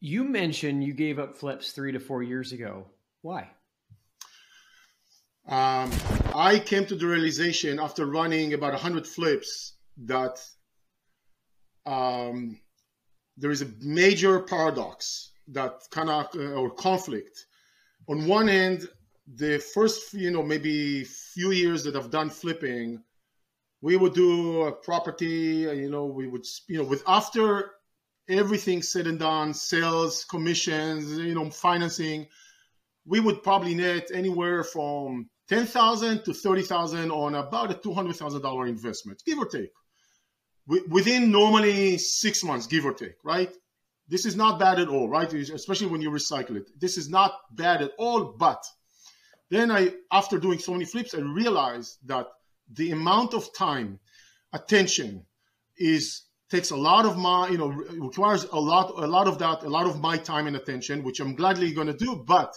You 0.01 0.23
mentioned 0.23 0.85
you 0.85 0.95
gave 0.95 1.19
up 1.19 1.37
flips 1.37 1.73
three 1.73 1.93
to 1.93 1.99
four 1.99 2.23
years 2.23 2.53
ago. 2.53 2.87
Why? 3.23 3.51
Um, 5.47 5.91
I 6.35 6.59
came 6.59 6.87
to 6.87 6.95
the 6.95 7.07
realization 7.07 7.79
after 7.79 8.07
running 8.07 8.55
about 8.55 8.73
100 8.73 9.07
flips 9.07 9.75
that 10.05 10.41
um, 11.87 12.61
there 13.37 13.51
is 13.51 13.63
a 13.63 13.69
major 13.81 14.41
paradox 14.41 15.33
that 15.49 15.83
kind 15.91 16.09
of 16.09 16.29
uh, 16.35 16.53
or 16.53 16.71
conflict. 16.71 17.47
On 18.09 18.27
one 18.27 18.49
end, 18.49 18.89
the 19.27 19.59
first 19.59 20.13
you 20.13 20.31
know 20.31 20.43
maybe 20.43 21.05
few 21.05 21.51
years 21.53 21.85
that 21.85 21.97
I've 21.97 22.11
done 22.11 22.31
flipping, 22.31 23.03
we 23.81 23.97
would 23.97 24.15
do 24.15 24.63
a 24.63 24.73
property. 24.73 25.69
Uh, 25.69 25.73
you 25.73 25.91
know, 25.91 26.07
we 26.07 26.27
would 26.27 26.47
you 26.69 26.79
know 26.79 26.85
with 26.85 27.03
after 27.07 27.73
everything 28.29 28.83
said 28.83 29.07
and 29.07 29.19
done, 29.19 29.55
sales, 29.55 30.25
commissions, 30.25 31.19
you 31.19 31.35
know, 31.35 31.51
financing, 31.51 32.27
we 33.07 33.21
would 33.21 33.43
probably 33.43 33.75
net 33.75 34.11
anywhere 34.13 34.65
from 34.65 35.29
ten 35.49 35.67
thousand 35.67 36.25
to 36.25 36.35
thirty 36.35 36.63
thousand 36.63 37.11
on 37.11 37.35
about 37.35 37.71
a 37.71 37.75
two 37.75 37.95
hundred 37.95 38.17
thousand 38.17 38.43
dollar 38.43 38.67
investment, 38.67 39.23
give 39.25 39.39
or 39.39 39.47
take 39.47 39.71
within 40.67 41.31
normally 41.31 41.99
six 41.99 42.43
months, 42.43 42.67
give 42.67 42.87
or 42.87 42.95
take, 42.95 43.17
right? 43.25 43.53
This 44.09 44.27
is 44.27 44.37
not 44.37 44.59
bad 44.59 44.79
at 44.79 44.89
all, 44.89 45.09
right? 45.09 45.33
Especially 45.33 45.87
when 45.87 46.03
you 46.03 46.11
recycle 46.11 46.57
it. 46.57 46.71
This 46.79 46.97
is 46.99 47.09
not 47.09 47.33
bad 47.53 47.83
at 47.83 47.93
all, 47.99 48.35
but 48.39 48.63
then 49.51 49.71
I, 49.71 49.95
after 50.13 50.39
doing 50.39 50.59
so 50.59 50.73
many 50.73 50.85
flips, 50.85 51.15
I 51.15 51.19
realized 51.21 51.99
that 52.07 52.27
the 52.73 52.91
amount 52.91 53.35
of 53.35 53.55
time, 53.57 54.01
attention 54.53 55.25
is 55.77 56.23
takes 56.51 56.71
a 56.71 56.77
lot 56.77 57.05
of 57.07 57.17
my, 57.17 57.49
you 57.49 57.59
know, 57.59 57.69
requires 57.69 58.45
a 58.45 58.61
lot, 58.61 58.91
a 58.91 59.07
lot 59.07 59.27
of 59.27 59.39
that, 59.39 59.63
a 59.63 59.69
lot 59.69 59.87
of 59.87 60.01
my 60.01 60.17
time 60.17 60.47
and 60.47 60.57
attention, 60.57 61.03
which 61.03 61.21
I'm 61.21 61.35
gladly 61.35 61.73
going 61.73 61.87
to 61.87 61.95
do. 61.95 62.23
But 62.27 62.55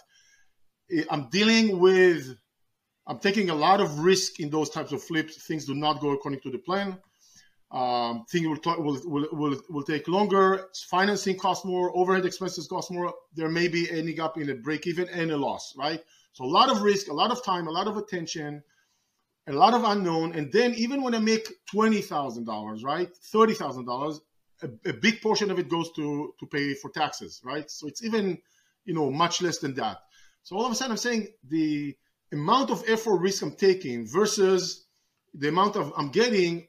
I'm 1.10 1.30
dealing 1.30 1.80
with, 1.80 2.36
I'm 3.08 3.20
taking 3.20 3.50
a 3.50 3.56
lot 3.56 3.82
of 3.82 4.00
risk 4.00 4.39
in 4.39 4.50
those 4.50 4.70
types 4.70 4.92
of 4.92 5.01
flips. 5.01 5.46
Things 5.48 5.66
do 5.66 5.74
not 5.74 6.01
go 6.01 6.12
according 6.12 6.42
to 6.42 6.51
the 6.51 6.60
plan. 6.60 7.00
Um, 7.70 8.24
things 8.32 8.48
will, 8.48 8.60
will, 8.78 9.02
will, 9.06 9.28
will, 9.32 9.62
will 9.70 9.84
take 9.84 10.08
longer. 10.08 10.68
Financing 10.90 11.38
costs 11.38 11.66
more. 11.66 11.96
Overhead 11.96 12.26
expenses 12.26 12.68
cost 12.68 12.92
more. 12.92 13.14
There 13.36 13.50
may 13.50 13.68
be 13.68 13.90
ending 13.92 14.20
up 14.20 14.38
in 14.38 14.50
a 14.50 14.56
break 14.56 14.88
even 14.88 15.10
and 15.10 15.32
a 15.32 15.38
loss, 15.38 15.74
right? 15.78 16.02
So 16.32 16.46
a 16.46 16.48
lot 16.48 16.70
of 16.70 16.82
risk, 16.82 17.10
a 17.10 17.14
lot 17.14 17.32
of 17.32 17.44
time, 17.44 17.68
a 17.68 17.72
lot 17.72 17.88
of 17.88 17.98
attention, 17.98 18.64
a 19.48 19.54
lot 19.54 19.74
of 19.74 19.84
unknown. 19.84 20.34
And 20.34 20.52
then 20.52 20.76
even 20.76 21.02
when 21.02 21.14
I 21.14 21.20
make 21.20 21.48
twenty 21.70 22.02
thousand 22.02 22.46
dollars, 22.46 22.84
right, 22.84 23.10
thirty 23.32 23.54
thousand 23.54 23.86
dollars, 23.86 24.22
a 24.62 24.94
big 24.94 25.22
portion 25.22 25.52
of 25.52 25.60
it 25.60 25.70
goes 25.70 25.92
to 25.94 26.34
to 26.40 26.46
pay 26.46 26.74
for 26.74 26.90
taxes, 26.90 27.42
right? 27.44 27.70
So 27.70 27.88
it's 27.88 28.04
even 28.04 28.38
you 28.86 28.94
know 28.94 29.12
much 29.12 29.42
less 29.42 29.58
than 29.58 29.74
that. 29.76 29.98
So 30.44 30.56
all 30.56 30.66
of 30.66 30.72
a 30.72 30.76
sudden, 30.76 30.92
I'm 30.92 30.98
saying 30.98 31.28
the 31.48 31.96
amount 32.32 32.72
of 32.72 32.84
effort 32.88 33.18
risk 33.18 33.44
I'm 33.44 33.56
taking 33.56 34.08
versus 34.08 34.86
the 35.34 35.50
amount 35.50 35.76
of 35.76 35.94
I'm 35.98 36.10
getting 36.10 36.68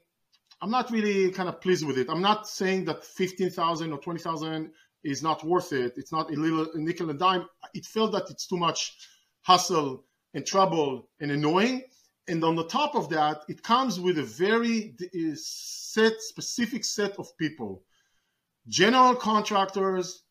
I'm 0.61 0.71
not 0.71 0.91
really 0.91 1.31
kind 1.31 1.47
of 1.47 1.61
pleased 1.61 1.85
with 1.85 1.97
it. 1.97 2.09
I'm 2.09 2.21
not 2.21 2.47
saying 2.47 2.85
that 2.85 3.05
15,000 3.05 3.93
or 3.93 3.97
20,000 3.97 4.71
is 5.03 5.23
not 5.23 5.43
worth 5.43 5.71
it. 5.71 5.93
It's 5.95 6.11
not 6.11 6.31
a 6.31 6.35
little 6.35 6.67
a 6.73 6.77
nickel 6.77 7.09
and 7.09 7.17
dime. 7.17 7.45
It 7.73 7.85
felt 7.85 8.11
that 8.11 8.29
it's 8.29 8.45
too 8.45 8.57
much 8.57 8.97
hustle 9.41 10.03
and 10.33 10.45
trouble 10.45 11.07
and 11.21 11.31
annoying. 11.31 11.83
And 12.27 12.43
on 12.43 12.55
the 12.55 12.65
top 12.65 12.95
of 12.95 13.09
that, 13.09 13.43
it 13.47 13.63
comes 13.63 13.99
with 13.99 14.17
a 14.19 14.23
very 14.23 14.95
set, 15.35 16.21
specific 16.21 16.83
set 16.83 17.17
of 17.17 17.35
people. 17.37 17.83
General 18.67 19.15
contractors. 19.15 20.23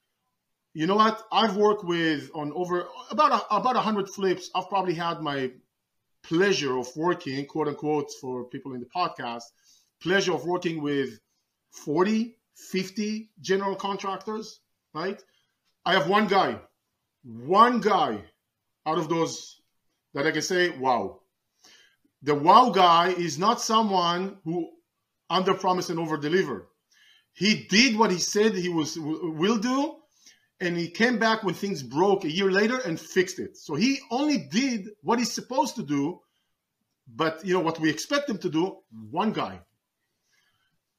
You 0.74 0.86
know 0.86 0.96
what? 0.96 1.22
I've 1.32 1.56
worked 1.56 1.84
with 1.84 2.30
on 2.34 2.52
over 2.54 2.86
about 3.10 3.32
a, 3.32 3.56
about 3.56 3.76
hundred 3.76 4.10
flips. 4.10 4.50
I've 4.54 4.68
probably 4.68 4.94
had 4.94 5.22
my 5.22 5.50
pleasure 6.22 6.76
of 6.78 6.88
working, 6.94 7.46
quote 7.46 7.68
unquote, 7.68 8.12
for 8.20 8.44
people 8.44 8.74
in 8.74 8.80
the 8.80 8.86
podcast 8.94 9.44
pleasure 10.02 10.32
of 10.32 10.44
working 10.44 10.82
with 10.82 11.18
40, 11.72 12.36
50 12.54 13.30
general 13.40 13.76
contractors, 13.76 14.60
right? 14.94 15.22
I 15.84 15.92
have 15.92 16.08
one 16.08 16.26
guy, 16.26 16.58
one 17.24 17.80
guy 17.80 18.22
out 18.86 18.98
of 18.98 19.08
those 19.08 19.60
that 20.14 20.26
I 20.26 20.30
can 20.30 20.42
say, 20.42 20.70
wow. 20.70 21.20
The 22.22 22.34
wow 22.34 22.70
guy 22.70 23.10
is 23.10 23.38
not 23.38 23.60
someone 23.60 24.38
who 24.44 24.70
under 25.30 25.54
promise 25.54 25.90
and 25.90 25.98
over 25.98 26.16
deliver. 26.16 26.68
He 27.32 27.66
did 27.68 27.96
what 27.96 28.10
he 28.10 28.18
said 28.18 28.54
he 28.54 28.68
was 28.68 28.98
will 28.98 29.58
do, 29.58 29.96
and 30.60 30.76
he 30.76 30.88
came 30.90 31.18
back 31.18 31.44
when 31.44 31.54
things 31.54 31.82
broke 31.82 32.24
a 32.24 32.30
year 32.30 32.50
later 32.50 32.78
and 32.78 32.98
fixed 32.98 33.38
it. 33.38 33.56
So 33.56 33.76
he 33.76 34.00
only 34.10 34.38
did 34.50 34.88
what 35.02 35.20
he's 35.20 35.32
supposed 35.32 35.76
to 35.76 35.84
do, 35.84 36.20
but 37.06 37.44
you 37.44 37.54
know 37.54 37.60
what 37.60 37.78
we 37.78 37.90
expect 37.90 38.28
him 38.28 38.38
to 38.38 38.48
do. 38.48 38.78
One 39.10 39.32
guy, 39.32 39.60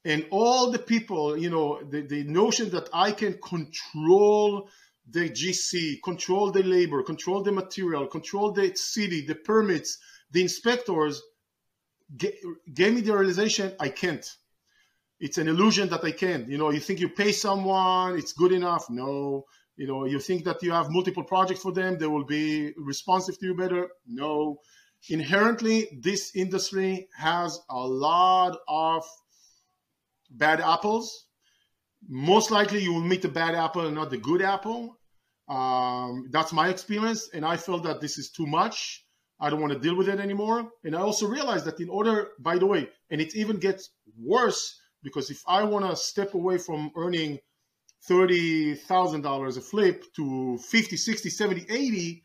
and 0.05 0.25
all 0.31 0.71
the 0.71 0.79
people, 0.79 1.37
you 1.37 1.49
know, 1.49 1.81
the, 1.83 2.01
the 2.01 2.23
notion 2.23 2.69
that 2.71 2.89
I 2.93 3.11
can 3.11 3.37
control 3.43 4.69
the 5.09 5.29
GC, 5.29 6.01
control 6.03 6.51
the 6.51 6.63
labor, 6.63 7.03
control 7.03 7.43
the 7.43 7.51
material, 7.51 8.07
control 8.07 8.51
the 8.51 8.73
city, 8.75 9.25
the 9.25 9.35
permits, 9.35 9.97
the 10.31 10.41
inspectors, 10.41 11.21
gave 12.17 12.93
me 12.93 13.01
the 13.01 13.15
realization 13.15 13.73
I 13.79 13.89
can't. 13.89 14.25
It's 15.19 15.37
an 15.37 15.47
illusion 15.47 15.89
that 15.89 16.03
I 16.03 16.11
can't. 16.11 16.47
You 16.47 16.57
know, 16.57 16.71
you 16.71 16.79
think 16.79 16.99
you 16.99 17.09
pay 17.09 17.31
someone, 17.31 18.17
it's 18.17 18.33
good 18.33 18.51
enough. 18.51 18.89
No. 18.89 19.45
You 19.75 19.87
know, 19.87 20.05
you 20.05 20.19
think 20.19 20.43
that 20.45 20.63
you 20.63 20.71
have 20.71 20.89
multiple 20.89 21.23
projects 21.23 21.61
for 21.61 21.71
them, 21.71 21.97
they 21.97 22.07
will 22.07 22.25
be 22.25 22.73
responsive 22.77 23.37
to 23.39 23.45
you 23.47 23.55
better. 23.55 23.89
No. 24.07 24.59
Inherently, 25.09 25.87
this 26.01 26.35
industry 26.35 27.07
has 27.17 27.59
a 27.69 27.79
lot 27.79 28.57
of 28.67 29.05
bad 30.29 30.61
apples. 30.61 31.25
Most 32.07 32.51
likely, 32.51 32.81
you 32.81 32.93
will 32.93 33.01
meet 33.03 33.21
the 33.21 33.29
bad 33.29 33.55
apple 33.55 33.85
and 33.85 33.95
not 33.95 34.09
the 34.09 34.17
good 34.17 34.41
apple. 34.41 34.97
Um, 35.47 36.27
that's 36.31 36.53
my 36.53 36.69
experience, 36.69 37.29
and 37.33 37.43
I 37.43 37.57
felt 37.57 37.83
that 37.83 38.01
this 38.01 38.17
is 38.17 38.29
too 38.29 38.45
much. 38.45 39.03
I 39.39 39.49
don't 39.49 39.61
want 39.61 39.73
to 39.73 39.79
deal 39.79 39.95
with 39.95 40.09
it 40.09 40.19
anymore. 40.19 40.69
And 40.83 40.95
I 40.95 41.01
also 41.01 41.27
realized 41.27 41.65
that 41.65 41.79
in 41.79 41.89
order, 41.89 42.29
by 42.39 42.57
the 42.57 42.65
way, 42.65 42.89
and 43.09 43.21
it 43.21 43.35
even 43.35 43.57
gets 43.57 43.89
worse 44.17 44.79
because 45.01 45.29
if 45.29 45.41
I 45.47 45.63
want 45.63 45.89
to 45.89 45.95
step 45.95 46.33
away 46.33 46.57
from 46.57 46.91
earning 46.95 47.39
$30,000 48.09 49.57
a 49.57 49.61
flip 49.61 50.03
to 50.15 50.57
50, 50.57 50.97
60, 50.97 51.29
70, 51.29 51.65
80, 51.69 52.23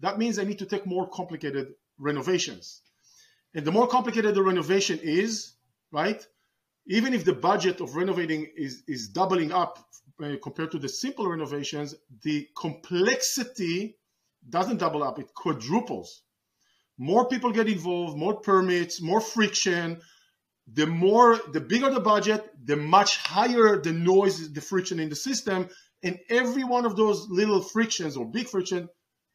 that 0.00 0.18
means 0.18 0.38
I 0.38 0.44
need 0.44 0.58
to 0.58 0.66
take 0.66 0.86
more 0.86 1.08
complicated 1.08 1.68
renovations. 1.98 2.82
And 3.54 3.64
the 3.64 3.72
more 3.72 3.86
complicated 3.86 4.34
the 4.34 4.42
renovation 4.42 4.98
is, 5.02 5.54
right, 5.92 6.24
even 6.86 7.14
if 7.14 7.24
the 7.24 7.32
budget 7.32 7.80
of 7.80 7.96
renovating 7.96 8.46
is, 8.56 8.82
is 8.86 9.08
doubling 9.08 9.52
up 9.52 9.78
uh, 10.22 10.36
compared 10.42 10.72
to 10.72 10.78
the 10.78 10.88
simple 10.88 11.28
renovations, 11.28 11.94
the 12.22 12.48
complexity 12.56 13.96
doesn't 14.48 14.78
double 14.78 15.02
up, 15.02 15.18
it 15.18 15.32
quadruples. 15.34 16.22
More 16.98 17.28
people 17.28 17.52
get 17.52 17.68
involved, 17.68 18.18
more 18.18 18.40
permits, 18.40 19.00
more 19.00 19.20
friction. 19.20 20.00
The 20.72 20.86
more, 20.86 21.38
the 21.52 21.60
bigger 21.60 21.90
the 21.90 22.00
budget, 22.00 22.48
the 22.64 22.76
much 22.76 23.16
higher 23.16 23.80
the 23.80 23.92
noise, 23.92 24.52
the 24.52 24.60
friction 24.60 25.00
in 25.00 25.08
the 25.08 25.16
system. 25.16 25.68
And 26.02 26.18
every 26.28 26.64
one 26.64 26.84
of 26.84 26.96
those 26.96 27.26
little 27.28 27.62
frictions 27.62 28.16
or 28.16 28.30
big 28.30 28.48
friction 28.48 28.88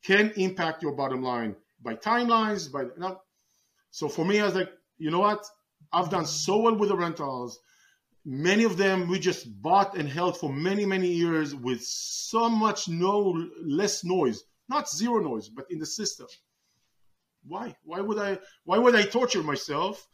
can 0.05 0.31
impact 0.37 0.83
your 0.83 0.93
bottom 0.93 1.23
line 1.23 1.55
by 1.81 1.95
timelines, 1.95 2.71
by, 2.71 2.83
know, 2.97 3.19
so 3.91 4.09
for 4.09 4.25
me, 4.25 4.39
I 4.39 4.45
was 4.45 4.55
like, 4.55 4.69
you 4.97 5.09
know 5.09 5.19
what? 5.19 5.45
I've 5.91 6.09
done 6.09 6.25
so 6.25 6.57
well 6.57 6.75
with 6.75 6.89
the 6.89 6.97
rentals. 6.97 7.59
Many 8.25 8.63
of 8.63 8.77
them 8.77 9.07
we 9.07 9.19
just 9.19 9.61
bought 9.61 9.95
and 9.97 10.09
held 10.09 10.39
for 10.39 10.51
many, 10.51 10.85
many 10.85 11.07
years 11.07 11.53
with 11.53 11.83
so 11.83 12.49
much 12.49 12.87
no 12.87 13.47
less 13.63 14.03
noise, 14.03 14.43
not 14.67 14.89
zero 14.89 15.19
noise, 15.19 15.47
but 15.49 15.65
in 15.69 15.79
the 15.79 15.85
system. 15.85 16.27
Why? 17.47 17.75
Why 17.83 18.01
would 18.01 18.17
I? 18.17 18.39
Why 18.63 18.79
would 18.79 18.95
I 18.95 19.03
torture 19.03 19.43
myself? 19.43 20.07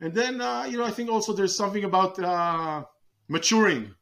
And 0.00 0.12
then 0.12 0.40
uh, 0.40 0.64
you 0.64 0.76
know, 0.76 0.84
I 0.84 0.90
think 0.90 1.10
also 1.10 1.32
there's 1.32 1.56
something 1.56 1.84
about 1.84 2.18
uh, 2.18 2.84
maturing. 3.28 3.94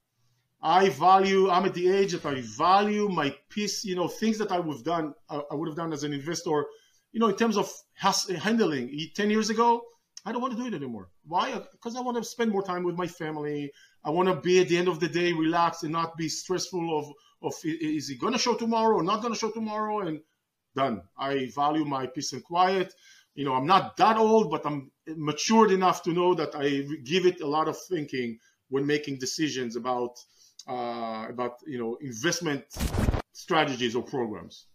I 0.60 0.88
value. 0.90 1.50
I'm 1.50 1.64
at 1.64 1.74
the 1.74 1.88
age 1.88 2.12
that 2.12 2.26
I 2.26 2.40
value 2.56 3.08
my 3.08 3.34
peace. 3.48 3.84
You 3.84 3.94
know, 3.94 4.08
things 4.08 4.38
that 4.38 4.50
I 4.50 4.58
would 4.58 4.76
have 4.78 4.84
done. 4.84 5.14
Uh, 5.28 5.42
I 5.50 5.54
would 5.54 5.68
have 5.68 5.76
done 5.76 5.92
as 5.92 6.02
an 6.02 6.12
investor. 6.12 6.66
You 7.12 7.20
know, 7.20 7.28
in 7.28 7.36
terms 7.36 7.56
of 7.56 7.70
handling. 7.94 8.98
Ten 9.14 9.30
years 9.30 9.50
ago, 9.50 9.82
I 10.24 10.32
don't 10.32 10.40
want 10.40 10.56
to 10.56 10.60
do 10.60 10.68
it 10.68 10.74
anymore. 10.74 11.08
Why? 11.24 11.60
Because 11.72 11.96
I 11.96 12.00
want 12.00 12.16
to 12.16 12.24
spend 12.24 12.52
more 12.52 12.62
time 12.62 12.84
with 12.84 12.96
my 12.96 13.06
family. 13.06 13.72
I 14.04 14.10
want 14.10 14.28
to 14.28 14.36
be 14.36 14.60
at 14.60 14.68
the 14.68 14.78
end 14.78 14.88
of 14.88 15.00
the 15.00 15.08
day 15.08 15.32
relaxed 15.32 15.82
and 15.82 15.92
not 15.92 16.16
be 16.16 16.28
stressful 16.28 16.98
of 16.98 17.06
of 17.42 17.54
is 17.64 18.08
he 18.08 18.16
going 18.16 18.32
to 18.32 18.38
show 18.38 18.54
tomorrow 18.54 18.96
or 18.96 19.02
not 19.02 19.20
going 19.20 19.34
to 19.34 19.38
show 19.38 19.50
tomorrow. 19.50 20.00
And 20.00 20.20
done. 20.74 21.02
I 21.18 21.50
value 21.54 21.84
my 21.84 22.06
peace 22.06 22.32
and 22.32 22.42
quiet. 22.42 22.92
You 23.34 23.44
know, 23.44 23.54
I'm 23.54 23.66
not 23.66 23.96
that 23.96 24.16
old, 24.16 24.50
but 24.50 24.64
I'm 24.66 24.90
matured 25.06 25.70
enough 25.70 26.02
to 26.04 26.12
know 26.12 26.34
that 26.34 26.54
I 26.54 26.82
give 27.04 27.26
it 27.26 27.40
a 27.40 27.46
lot 27.46 27.68
of 27.68 27.78
thinking 27.88 28.38
when 28.68 28.86
making 28.86 29.18
decisions 29.18 29.76
about 29.76 30.18
uh, 30.68 31.26
about 31.28 31.54
you 31.66 31.78
know 31.78 31.96
investment 32.00 32.64
strategies 33.32 33.96
or 33.96 34.02
programs. 34.02 34.66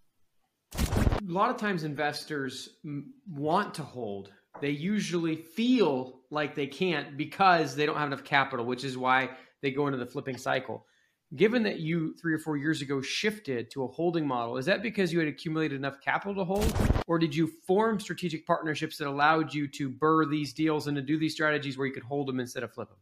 A 0.75 1.19
lot 1.23 1.49
of 1.49 1.57
times, 1.57 1.83
investors 1.83 2.69
want 3.29 3.73
to 3.75 3.83
hold. 3.83 4.31
They 4.61 4.71
usually 4.71 5.35
feel 5.35 6.21
like 6.29 6.55
they 6.55 6.67
can't 6.67 7.17
because 7.17 7.75
they 7.75 7.85
don't 7.85 7.97
have 7.97 8.07
enough 8.07 8.23
capital, 8.23 8.65
which 8.65 8.83
is 8.83 8.97
why 8.97 9.29
they 9.61 9.71
go 9.71 9.87
into 9.87 9.97
the 9.97 10.05
flipping 10.05 10.37
cycle. 10.37 10.85
Given 11.35 11.63
that 11.63 11.79
you 11.79 12.15
three 12.21 12.33
or 12.33 12.39
four 12.39 12.55
years 12.55 12.81
ago 12.81 13.01
shifted 13.01 13.69
to 13.71 13.83
a 13.83 13.87
holding 13.87 14.25
model, 14.25 14.57
is 14.57 14.65
that 14.65 14.81
because 14.81 15.11
you 15.11 15.19
had 15.19 15.27
accumulated 15.27 15.77
enough 15.77 15.99
capital 15.99 16.35
to 16.35 16.45
hold, 16.45 16.73
or 17.05 17.19
did 17.19 17.35
you 17.35 17.51
form 17.65 17.99
strategic 17.99 18.47
partnerships 18.47 18.97
that 18.97 19.07
allowed 19.07 19.53
you 19.53 19.67
to 19.67 19.89
burr 19.89 20.25
these 20.25 20.53
deals 20.53 20.87
and 20.87 20.95
to 20.95 21.01
do 21.01 21.17
these 21.19 21.33
strategies 21.33 21.77
where 21.77 21.85
you 21.85 21.93
could 21.93 22.03
hold 22.03 22.27
them 22.27 22.39
instead 22.39 22.63
of 22.63 22.73
flip 22.73 22.87
them? 22.87 22.97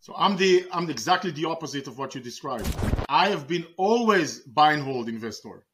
So 0.00 0.14
I'm 0.16 0.36
the 0.38 0.66
I'm 0.72 0.88
exactly 0.88 1.30
the 1.30 1.44
opposite 1.44 1.86
of 1.86 1.98
what 1.98 2.14
you 2.14 2.22
described. 2.22 2.66
I 3.10 3.28
have 3.28 3.46
been 3.46 3.66
always 3.76 4.40
buy 4.40 4.72
and 4.72 4.82
hold 4.82 5.10
investor. 5.10 5.66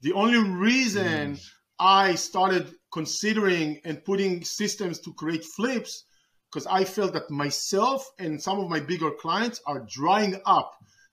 The 0.00 0.12
only 0.14 0.38
reason 0.38 1.34
mm. 1.34 1.50
I 1.78 2.16
started 2.16 2.74
considering 2.92 3.80
and 3.84 4.04
putting 4.04 4.44
systems 4.44 5.00
to 5.00 5.12
create 5.14 5.44
flips 5.44 6.04
because 6.50 6.66
I 6.66 6.84
felt 6.84 7.14
that 7.14 7.30
myself 7.30 8.06
and 8.18 8.40
some 8.40 8.60
of 8.60 8.68
my 8.68 8.80
bigger 8.80 9.10
clients 9.10 9.60
are 9.66 9.86
drying 9.88 10.40
up 10.44 10.72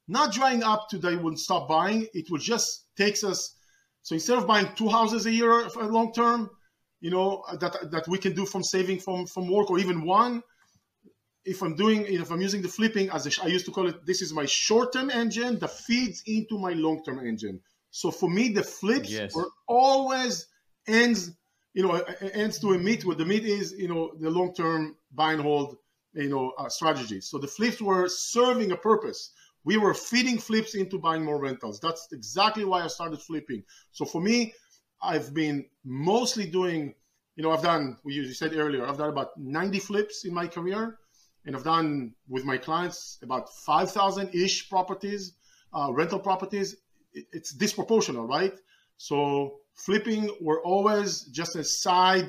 not 0.09 0.33
drying 0.33 0.63
up 0.63 0.89
to 0.89 0.97
they 0.97 1.15
will 1.15 1.37
stop 1.37 1.69
buying. 1.69 2.07
It 2.13 2.29
will 2.29 2.39
just 2.39 2.87
takes 2.97 3.23
us. 3.23 3.55
So 4.01 4.15
instead 4.15 4.39
of 4.39 4.47
buying 4.47 4.67
two 4.75 4.89
houses 4.89 5.27
a 5.27 5.31
year 5.31 5.69
for 5.69 5.83
long 5.83 6.11
term, 6.11 6.49
you 6.99 7.11
know 7.11 7.43
that 7.59 7.91
that 7.91 8.07
we 8.07 8.17
can 8.17 8.33
do 8.33 8.45
from 8.45 8.63
saving 8.63 8.99
from 8.99 9.27
from 9.27 9.47
work 9.47 9.69
or 9.69 9.79
even 9.79 10.03
one. 10.03 10.41
If 11.45 11.61
I'm 11.61 11.75
doing, 11.75 12.05
if 12.07 12.31
I'm 12.31 12.41
using 12.41 12.61
the 12.61 12.67
flipping 12.67 13.09
as 13.11 13.25
a, 13.25 13.43
I 13.43 13.47
used 13.47 13.65
to 13.67 13.71
call 13.71 13.87
it, 13.87 14.05
this 14.05 14.21
is 14.21 14.33
my 14.33 14.45
short-term 14.45 15.09
engine 15.09 15.57
that 15.59 15.71
feeds 15.71 16.21
into 16.27 16.59
my 16.59 16.73
long-term 16.73 17.25
engine. 17.25 17.61
So 17.91 18.11
for 18.11 18.29
me, 18.29 18.49
the 18.49 18.61
flips 18.61 19.09
yes. 19.09 19.33
were 19.33 19.47
always 19.67 20.47
ends, 20.85 21.31
you 21.79 21.83
know, 21.85 21.93
ends 22.43 22.59
to 22.59 22.67
a 22.73 22.77
meet. 22.77 23.05
What 23.05 23.17
the 23.17 23.25
meet 23.33 23.45
is, 23.45 23.65
you 23.83 23.87
know, 23.87 24.11
the 24.19 24.29
long-term 24.29 24.95
buy 25.19 25.31
and 25.33 25.41
hold, 25.41 25.77
you 26.13 26.29
know, 26.33 26.45
uh, 26.57 26.69
strategy. 26.69 27.19
So 27.21 27.37
the 27.37 27.47
flips 27.47 27.79
were 27.81 28.07
serving 28.09 28.71
a 28.71 28.77
purpose 28.77 29.21
we 29.63 29.77
were 29.77 29.93
feeding 29.93 30.37
flips 30.37 30.75
into 30.75 30.97
buying 30.97 31.23
more 31.23 31.39
rentals. 31.39 31.79
That's 31.79 32.07
exactly 32.11 32.65
why 32.65 32.83
I 32.83 32.87
started 32.87 33.21
flipping. 33.21 33.63
So 33.91 34.05
for 34.05 34.21
me, 34.21 34.53
I've 35.01 35.33
been 35.33 35.65
mostly 35.83 36.45
doing, 36.45 36.93
you 37.35 37.43
know, 37.43 37.51
I've 37.51 37.61
done, 37.61 37.97
you 38.05 38.33
said 38.33 38.55
earlier, 38.55 38.85
I've 38.85 38.97
done 38.97 39.09
about 39.09 39.37
90 39.37 39.79
flips 39.79 40.25
in 40.25 40.33
my 40.33 40.47
career. 40.47 40.97
And 41.45 41.55
I've 41.55 41.63
done 41.63 42.13
with 42.27 42.45
my 42.45 42.57
clients 42.57 43.17
about 43.21 43.49
5,000 43.49 44.33
ish 44.33 44.69
properties, 44.69 45.33
uh, 45.73 45.91
rental 45.91 46.19
properties. 46.19 46.75
It's 47.13 47.55
disproportional, 47.55 48.27
right? 48.27 48.53
So 48.97 49.59
flipping 49.79 50.29
were 50.41 50.61
always 50.63 51.23
just 51.23 51.55
a 51.55 51.63
side, 51.63 52.27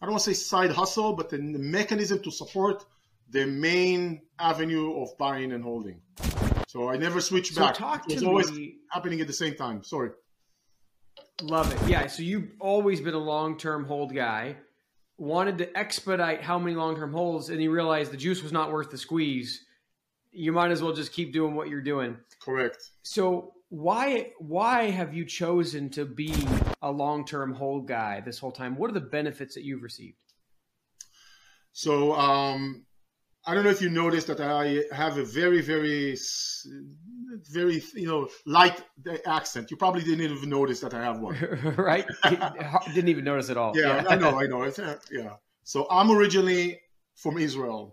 I 0.00 0.06
don't 0.06 0.12
want 0.12 0.24
to 0.24 0.34
say 0.34 0.34
side 0.34 0.70
hustle, 0.70 1.14
but 1.14 1.28
the 1.28 1.38
mechanism 1.38 2.22
to 2.22 2.30
support 2.30 2.84
the 3.30 3.46
main 3.46 4.22
avenue 4.38 5.02
of 5.02 5.16
buying 5.18 5.52
and 5.52 5.62
holding. 5.64 6.00
So 6.68 6.88
I 6.88 6.96
never 6.96 7.20
switched 7.20 7.54
so 7.54 7.60
back. 7.60 7.74
Talk 7.74 8.10
it 8.10 8.14
was 8.14 8.22
always 8.22 8.52
me. 8.52 8.76
happening 8.90 9.20
at 9.20 9.26
the 9.26 9.32
same 9.32 9.54
time. 9.54 9.82
Sorry. 9.82 10.10
Love 11.42 11.72
it. 11.72 11.90
Yeah. 11.90 12.06
So 12.06 12.22
you've 12.22 12.50
always 12.60 13.00
been 13.00 13.14
a 13.14 13.18
long 13.18 13.58
term 13.58 13.84
hold 13.84 14.14
guy. 14.14 14.56
Wanted 15.18 15.58
to 15.58 15.78
expedite 15.78 16.42
how 16.42 16.58
many 16.58 16.74
long 16.74 16.96
term 16.96 17.12
holds, 17.12 17.50
and 17.50 17.62
you 17.62 17.70
realized 17.70 18.10
the 18.12 18.16
juice 18.16 18.42
was 18.42 18.52
not 18.52 18.72
worth 18.72 18.90
the 18.90 18.98
squeeze. 18.98 19.64
You 20.30 20.52
might 20.52 20.70
as 20.70 20.82
well 20.82 20.92
just 20.92 21.12
keep 21.12 21.32
doing 21.32 21.54
what 21.54 21.68
you're 21.68 21.82
doing. 21.82 22.16
Correct. 22.40 22.78
So 23.02 23.52
why 23.68 24.30
why 24.38 24.90
have 24.90 25.14
you 25.14 25.24
chosen 25.24 25.88
to 25.90 26.04
be 26.04 26.34
a 26.82 26.90
long 26.90 27.24
term 27.24 27.54
hold 27.54 27.88
guy 27.88 28.20
this 28.20 28.38
whole 28.38 28.52
time? 28.52 28.76
What 28.76 28.90
are 28.90 28.94
the 28.94 29.00
benefits 29.00 29.54
that 29.54 29.64
you've 29.64 29.82
received? 29.82 30.16
So 31.72 32.14
um, 32.14 32.84
I 33.44 33.54
don't 33.54 33.64
know 33.64 33.70
if 33.70 33.82
you 33.82 33.90
noticed 33.90 34.28
that 34.28 34.40
I 34.40 34.84
have 34.94 35.18
a 35.18 35.24
very, 35.24 35.62
very, 35.62 36.16
very, 37.50 37.82
you 37.94 38.06
know, 38.06 38.28
light 38.46 38.80
accent. 39.26 39.70
You 39.70 39.76
probably 39.76 40.02
didn't 40.02 40.20
even 40.20 40.48
notice 40.48 40.80
that 40.80 40.94
I 40.94 41.02
have 41.02 41.18
one. 41.18 41.36
right? 41.76 42.06
didn't 42.94 43.08
even 43.08 43.24
notice 43.24 43.50
at 43.50 43.56
all. 43.56 43.76
Yeah, 43.76 44.02
yeah. 44.02 44.08
I 44.08 44.16
know, 44.16 44.38
I 44.38 44.46
know. 44.46 44.62
It's, 44.62 44.78
uh, 44.78 44.96
yeah. 45.10 45.34
So 45.64 45.86
I'm 45.90 46.10
originally 46.10 46.80
from 47.16 47.36
Israel, 47.38 47.92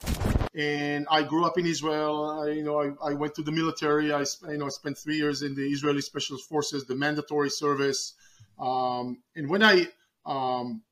and 0.54 1.08
I 1.10 1.24
grew 1.24 1.46
up 1.46 1.58
in 1.58 1.66
Israel. 1.66 2.44
I, 2.44 2.52
you 2.52 2.64
know, 2.64 2.82
I, 2.82 3.12
I 3.12 3.14
went 3.14 3.34
to 3.36 3.42
the 3.42 3.52
military. 3.52 4.14
I, 4.14 4.26
you 4.50 4.58
know, 4.58 4.68
I 4.68 4.70
spent 4.70 4.98
three 5.00 5.18
years 5.18 5.42
in 5.42 5.56
the 5.56 5.68
Israeli 5.68 6.02
Special 6.02 6.38
Forces, 6.38 6.86
the 6.86 6.96
mandatory 6.96 7.50
service. 7.50 8.14
Um, 8.60 9.24
and 9.36 9.50
when 9.50 9.64
I 9.64 9.88
um, 10.26 10.84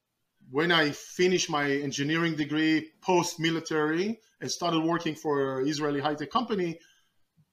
when 0.49 0.71
I 0.71 0.91
finished 0.91 1.49
my 1.49 1.69
engineering 1.69 2.36
degree 2.36 2.91
post 3.01 3.39
military 3.39 4.19
and 4.39 4.49
started 4.49 4.84
working 4.84 5.15
for 5.15 5.60
an 5.60 5.67
Israeli 5.67 5.99
high 5.99 6.15
tech 6.15 6.32
company, 6.32 6.80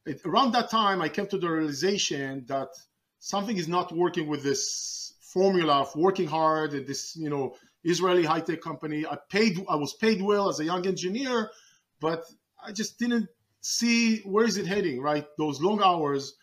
it, 0.07 0.21
around 0.25 0.53
that 0.53 0.71
time 0.71 1.03
I 1.03 1.09
came 1.09 1.27
to 1.29 1.39
the 1.39 1.51
realization 1.51 2.45
that 2.47 2.69
something 3.19 3.57
is 3.57 3.69
not 3.69 3.91
working 3.93 4.29
with 4.29 4.43
this 4.43 5.15
formula 5.21 5.81
of 5.81 5.97
working 5.97 6.29
hard 6.29 6.75
at 6.75 6.87
this 6.87 7.17
you 7.17 7.29
know 7.29 7.57
Israeli 7.83 8.25
high 8.25 8.41
tech 8.41 8.61
company. 8.61 9.05
I 9.05 9.19
paid 9.29 9.59
I 9.69 9.77
was 9.77 9.95
paid 9.95 10.23
well 10.23 10.49
as 10.49 10.61
a 10.61 10.65
young 10.65 10.87
engineer, 10.87 11.51
but 12.01 12.25
I 12.65 12.71
just 12.73 12.99
didn't 12.99 13.29
see 13.61 14.21
where 14.21 14.45
is 14.45 14.59
it 14.59 14.67
heading. 14.67 15.01
Right, 15.01 15.27
those 15.39 15.61
long 15.61 15.83
hours, 15.83 16.35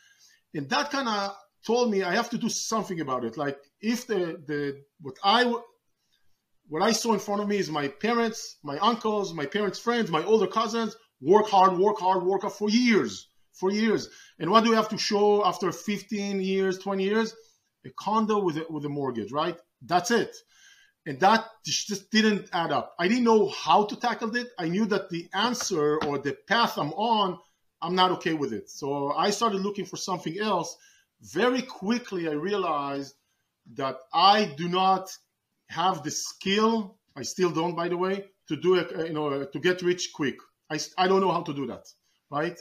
and 0.53 0.69
that 0.69 0.91
kind 0.91 1.07
of 1.07 1.35
told 1.65 1.91
me 1.91 2.03
I 2.03 2.15
have 2.15 2.29
to 2.31 2.37
do 2.37 2.49
something 2.49 3.01
about 3.01 3.23
it. 3.25 3.37
Like 3.37 3.57
if 3.81 4.07
the 4.07 4.41
the 4.47 4.81
what 4.99 5.15
I 5.23 5.53
what 6.67 6.81
I 6.81 6.91
saw 6.91 7.13
in 7.13 7.19
front 7.19 7.41
of 7.41 7.47
me 7.47 7.57
is 7.57 7.69
my 7.69 7.87
parents, 7.87 8.57
my 8.63 8.77
uncles, 8.77 9.33
my 9.33 9.45
parents' 9.45 9.79
friends, 9.79 10.09
my 10.09 10.23
older 10.23 10.47
cousins 10.47 10.95
work 11.19 11.47
hard, 11.49 11.77
work 11.77 11.99
hard, 11.99 12.23
work 12.23 12.41
hard 12.41 12.53
for 12.53 12.69
years, 12.69 13.27
for 13.53 13.71
years. 13.71 14.09
And 14.39 14.49
what 14.49 14.63
do 14.63 14.69
we 14.69 14.75
have 14.75 14.89
to 14.89 14.97
show 14.97 15.45
after 15.45 15.71
15 15.71 16.41
years, 16.41 16.79
20 16.79 17.03
years? 17.03 17.35
A 17.85 17.89
condo 17.99 18.39
with 18.39 18.57
a, 18.57 18.65
with 18.69 18.85
a 18.85 18.89
mortgage, 18.89 19.31
right? 19.31 19.57
That's 19.81 20.11
it. 20.11 20.35
And 21.05 21.19
that 21.19 21.45
just 21.65 22.11
didn't 22.11 22.47
add 22.53 22.71
up. 22.71 22.93
I 22.99 23.07
didn't 23.07 23.23
know 23.23 23.49
how 23.49 23.85
to 23.85 23.95
tackle 23.95 24.35
it. 24.35 24.49
I 24.57 24.67
knew 24.67 24.85
that 24.85 25.09
the 25.09 25.27
answer 25.33 25.97
or 26.05 26.19
the 26.19 26.37
path 26.47 26.77
I'm 26.77 26.93
on, 26.93 27.39
I'm 27.81 27.95
not 27.95 28.11
okay 28.11 28.33
with 28.33 28.53
it. 28.53 28.69
So 28.69 29.11
I 29.11 29.31
started 29.31 29.61
looking 29.61 29.85
for 29.85 29.97
something 29.97 30.37
else. 30.39 30.77
Very 31.21 31.61
quickly, 31.61 32.27
I 32.27 32.33
realized 32.33 33.15
that 33.75 33.97
I 34.13 34.45
do 34.57 34.67
not 34.67 35.15
have 35.69 36.03
the 36.03 36.11
skill. 36.11 36.97
I 37.15 37.21
still 37.21 37.51
don't, 37.51 37.75
by 37.75 37.87
the 37.89 37.97
way, 37.97 38.25
to 38.47 38.55
do 38.55 38.75
it. 38.75 38.91
You 39.07 39.13
know, 39.13 39.45
to 39.45 39.59
get 39.59 39.81
rich 39.81 40.13
quick. 40.13 40.37
I 40.69 40.79
I 40.97 41.07
don't 41.07 41.21
know 41.21 41.31
how 41.31 41.43
to 41.43 41.53
do 41.53 41.67
that, 41.67 41.87
right? 42.29 42.59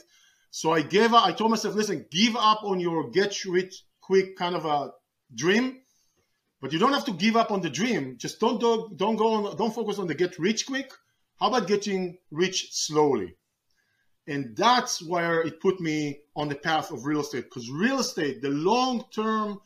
So 0.51 0.71
I 0.71 0.81
gave 0.81 1.13
up. 1.13 1.25
I 1.25 1.31
told 1.31 1.49
myself, 1.49 1.75
listen, 1.75 2.05
give 2.11 2.35
up 2.35 2.63
on 2.63 2.79
your 2.79 3.09
get 3.09 3.45
rich 3.45 3.83
quick 4.01 4.35
kind 4.35 4.55
of 4.55 4.65
a 4.65 4.91
dream, 5.33 5.79
but 6.59 6.71
you 6.71 6.79
don't 6.79 6.93
have 6.93 7.05
to 7.05 7.13
give 7.13 7.35
up 7.35 7.51
on 7.51 7.61
the 7.61 7.69
dream. 7.69 8.17
Just 8.17 8.39
don't 8.39 8.59
do, 8.59 8.91
don't 8.95 9.15
go 9.15 9.33
on. 9.33 9.57
Don't 9.57 9.73
focus 9.73 9.97
on 9.97 10.07
the 10.07 10.13
get 10.13 10.37
rich 10.37 10.65
quick. 10.65 10.91
How 11.39 11.47
about 11.47 11.67
getting 11.67 12.17
rich 12.29 12.69
slowly? 12.71 13.35
And 14.27 14.55
that's 14.55 15.03
where 15.03 15.41
it 15.41 15.59
put 15.59 15.79
me 15.81 16.21
on 16.35 16.47
the 16.47 16.55
path 16.55 16.91
of 16.91 17.05
real 17.05 17.21
estate 17.21 17.45
because 17.45 17.69
real 17.69 17.99
estate, 17.99 18.41
the 18.41 18.49
long 18.49 19.05
term 19.13 19.59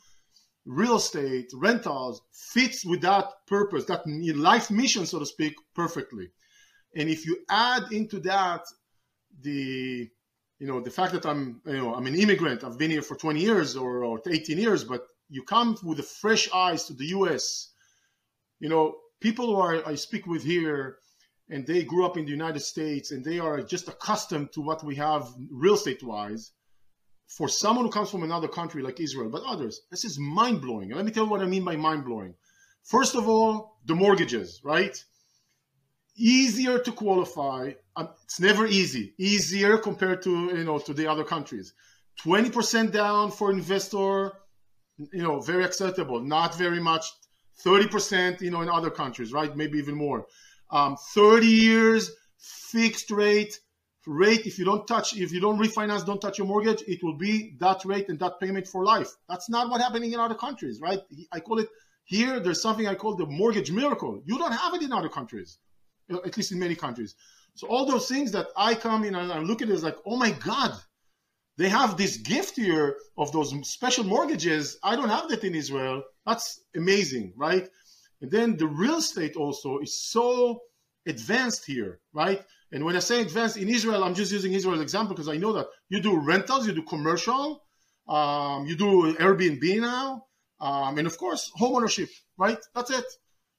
real 0.64 0.96
estate, 0.96 1.50
rentals 1.54 2.22
fits 2.32 2.84
with 2.84 3.00
that 3.02 3.30
purpose, 3.46 3.84
that 3.84 4.06
life 4.06 4.70
mission, 4.70 5.06
so 5.06 5.18
to 5.18 5.26
speak, 5.26 5.54
perfectly. 5.74 6.28
And 6.96 7.08
if 7.08 7.26
you 7.26 7.38
add 7.48 7.92
into 7.92 8.18
that 8.20 8.62
the 9.42 10.08
you 10.58 10.66
know 10.66 10.80
the 10.80 10.90
fact 10.90 11.12
that 11.12 11.26
I'm 11.26 11.60
you 11.66 11.74
know 11.74 11.94
I'm 11.94 12.06
an 12.06 12.14
immigrant, 12.14 12.64
I've 12.64 12.78
been 12.78 12.90
here 12.90 13.02
for 13.02 13.16
20 13.16 13.40
years 13.40 13.76
or, 13.76 14.04
or 14.04 14.20
18 14.26 14.58
years, 14.58 14.84
but 14.84 15.06
you 15.28 15.42
come 15.42 15.76
with 15.82 16.04
fresh 16.04 16.48
eyes 16.52 16.84
to 16.84 16.94
the 16.94 17.06
U.S. 17.06 17.72
You 18.58 18.70
know 18.70 18.96
people 19.20 19.46
who 19.46 19.56
are 19.56 19.86
I 19.86 19.94
speak 19.94 20.26
with 20.26 20.42
here, 20.42 20.98
and 21.50 21.66
they 21.66 21.84
grew 21.84 22.04
up 22.04 22.16
in 22.16 22.24
the 22.24 22.30
United 22.30 22.60
States, 22.60 23.12
and 23.12 23.24
they 23.24 23.38
are 23.38 23.62
just 23.62 23.88
accustomed 23.88 24.52
to 24.52 24.60
what 24.60 24.84
we 24.84 24.96
have 24.96 25.28
real 25.50 25.74
estate 25.74 26.02
wise 26.02 26.52
for 27.28 27.48
someone 27.48 27.84
who 27.84 27.90
comes 27.90 28.10
from 28.10 28.22
another 28.22 28.48
country 28.48 28.82
like 28.82 29.00
Israel, 29.00 29.28
but 29.28 29.42
others, 29.42 29.82
this 29.90 30.04
is 30.04 30.18
mind 30.18 30.60
blowing. 30.60 30.90
Let 30.90 31.04
me 31.04 31.10
tell 31.10 31.24
you 31.24 31.30
what 31.30 31.42
I 31.42 31.46
mean 31.46 31.64
by 31.64 31.76
mind 31.76 32.04
blowing. 32.04 32.34
First 32.84 33.16
of 33.16 33.28
all, 33.28 33.78
the 33.84 33.94
mortgages, 33.94 34.60
right? 34.62 34.96
Easier 36.16 36.78
to 36.78 36.92
qualify. 36.92 37.72
Um, 37.96 38.08
it's 38.24 38.40
never 38.40 38.66
easy. 38.66 39.14
Easier 39.18 39.76
compared 39.76 40.22
to 40.22 40.30
you 40.30 40.64
know 40.64 40.78
to 40.78 40.94
the 40.94 41.06
other 41.06 41.24
countries. 41.24 41.74
Twenty 42.22 42.48
percent 42.48 42.92
down 42.92 43.30
for 43.32 43.50
investor, 43.50 44.32
you 45.12 45.22
know, 45.22 45.40
very 45.40 45.64
acceptable. 45.64 46.20
Not 46.20 46.56
very 46.56 46.80
much, 46.80 47.06
30%, 47.64 48.40
you 48.40 48.50
know, 48.50 48.60
in 48.60 48.68
other 48.68 48.90
countries, 48.90 49.32
right? 49.32 49.56
Maybe 49.56 49.78
even 49.78 49.94
more. 49.94 50.26
Um, 50.70 50.96
30 51.14 51.46
years, 51.46 52.10
fixed 52.38 53.10
rate, 53.10 53.60
rate. 54.06 54.46
If 54.46 54.58
you 54.58 54.64
don't 54.64 54.86
touch, 54.86 55.16
if 55.16 55.32
you 55.32 55.40
don't 55.40 55.58
refinance, 55.58 56.06
don't 56.06 56.20
touch 56.20 56.38
your 56.38 56.46
mortgage, 56.46 56.82
it 56.86 57.02
will 57.02 57.16
be 57.16 57.56
that 57.58 57.84
rate 57.84 58.08
and 58.08 58.18
that 58.20 58.40
payment 58.40 58.66
for 58.66 58.84
life. 58.84 59.10
That's 59.28 59.48
not 59.48 59.68
what 59.70 59.80
happening 59.80 60.12
in 60.12 60.20
other 60.20 60.34
countries, 60.34 60.80
right? 60.80 61.00
I 61.32 61.40
call 61.40 61.58
it 61.58 61.68
here. 62.04 62.40
There's 62.40 62.62
something 62.62 62.86
I 62.86 62.94
call 62.94 63.16
the 63.16 63.26
mortgage 63.26 63.70
miracle. 63.70 64.22
You 64.24 64.38
don't 64.38 64.52
have 64.52 64.74
it 64.74 64.82
in 64.82 64.92
other 64.92 65.08
countries, 65.08 65.58
at 66.10 66.36
least 66.36 66.52
in 66.52 66.58
many 66.58 66.74
countries. 66.74 67.14
So 67.54 67.66
all 67.68 67.86
those 67.86 68.08
things 68.08 68.32
that 68.32 68.48
I 68.56 68.74
come 68.74 69.04
in 69.04 69.14
and 69.14 69.32
I 69.32 69.38
look 69.38 69.62
at 69.62 69.68
it 69.68 69.72
as 69.72 69.82
like, 69.82 69.96
oh 70.04 70.16
my 70.16 70.30
God, 70.30 70.72
they 71.58 71.68
have 71.68 71.96
this 71.96 72.18
gift 72.18 72.56
here 72.56 72.96
of 73.16 73.32
those 73.32 73.54
special 73.68 74.04
mortgages. 74.04 74.78
I 74.82 74.94
don't 74.94 75.08
have 75.08 75.28
that 75.30 75.42
in 75.42 75.54
Israel. 75.54 76.02
That's 76.26 76.60
amazing, 76.76 77.32
right? 77.34 77.68
And 78.20 78.30
then 78.30 78.56
the 78.56 78.66
real 78.66 78.96
estate 78.96 79.36
also 79.36 79.78
is 79.78 80.00
so 80.10 80.60
advanced 81.06 81.64
here, 81.66 82.00
right? 82.12 82.42
And 82.72 82.84
when 82.84 82.96
I 82.96 83.00
say 83.00 83.20
advanced 83.20 83.56
in 83.56 83.68
Israel, 83.68 84.02
I'm 84.02 84.14
just 84.14 84.32
using 84.32 84.52
Israel 84.52 84.80
example 84.80 85.14
because 85.14 85.28
I 85.28 85.36
know 85.36 85.52
that 85.52 85.66
you 85.88 86.00
do 86.00 86.18
rentals, 86.18 86.66
you 86.66 86.72
do 86.72 86.82
commercial, 86.82 87.62
um, 88.08 88.66
you 88.66 88.76
do 88.76 89.14
Airbnb 89.14 89.80
now, 89.80 90.26
um, 90.60 90.98
and 90.98 91.06
of 91.06 91.16
course 91.18 91.50
home 91.54 91.76
ownership, 91.76 92.08
right? 92.38 92.58
That's 92.74 92.90
it. 92.90 93.04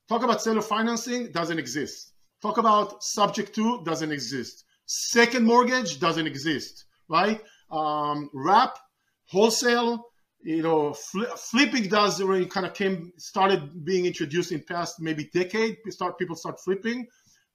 Talk 0.10 0.24
about 0.24 0.42
seller 0.42 0.62
financing 0.62 1.32
doesn't 1.32 1.60
exist. 1.60 2.14
Talk 2.42 2.58
about 2.58 3.04
subject 3.04 3.54
to 3.56 3.84
doesn't 3.84 4.12
exist. 4.12 4.64
Second 4.86 5.46
mortgage 5.46 6.00
doesn't 6.00 6.28
exist, 6.28 6.86
right? 7.10 7.42
Um, 7.72 8.30
wrap, 8.34 8.78
wholesale, 9.26 10.06
you 10.42 10.62
know, 10.62 10.94
fl- 10.94 11.36
flipping 11.36 11.90
does 11.90 12.22
already 12.22 12.46
kind 12.46 12.66
of 12.66 12.74
came 12.74 13.12
started 13.18 13.84
being 13.84 14.06
introduced 14.06 14.52
in 14.52 14.62
past 14.62 15.00
maybe 15.00 15.30
decade. 15.34 15.78
Start 15.90 16.18
people 16.18 16.36
start 16.36 16.60
flipping, 16.60 17.08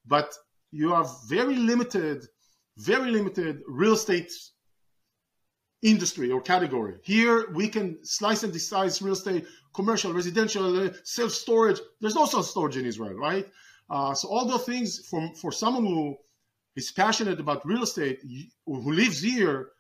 but 0.07 0.35
you 0.73 0.93
have 0.93 1.09
very 1.29 1.57
limited, 1.57 2.27
very 2.79 3.11
limited 3.11 3.63
real 3.67 3.93
estate 3.93 4.33
industry 5.83 6.31
or 6.31 6.41
category. 6.41 6.97
Here 7.03 7.51
we 7.53 7.69
can 7.69 8.05
slice 8.05 8.43
and 8.43 8.53
dice 8.53 9.03
real 9.03 9.15
estate, 9.15 9.47
commercial, 9.75 10.13
residential, 10.13 10.87
uh, 10.87 10.91
self 11.05 11.33
storage. 11.33 11.81
There's 12.01 12.15
no 12.15 12.27
self 12.27 12.47
storage 12.47 12.77
in 12.77 12.87
Israel, 12.87 13.15
right? 13.15 13.47
Uh, 13.91 14.15
so 14.15 14.29
all 14.29 14.47
those 14.47 14.65
things 14.65 15.07
from 15.09 15.35
for 15.35 15.53
someone 15.53 15.85
who 15.85 16.17
is 16.77 16.91
passionate 16.91 17.39
about 17.41 17.67
real 17.67 17.83
estate, 17.83 18.21
who 18.65 18.93
lives 18.93 19.21
here, 19.21 19.71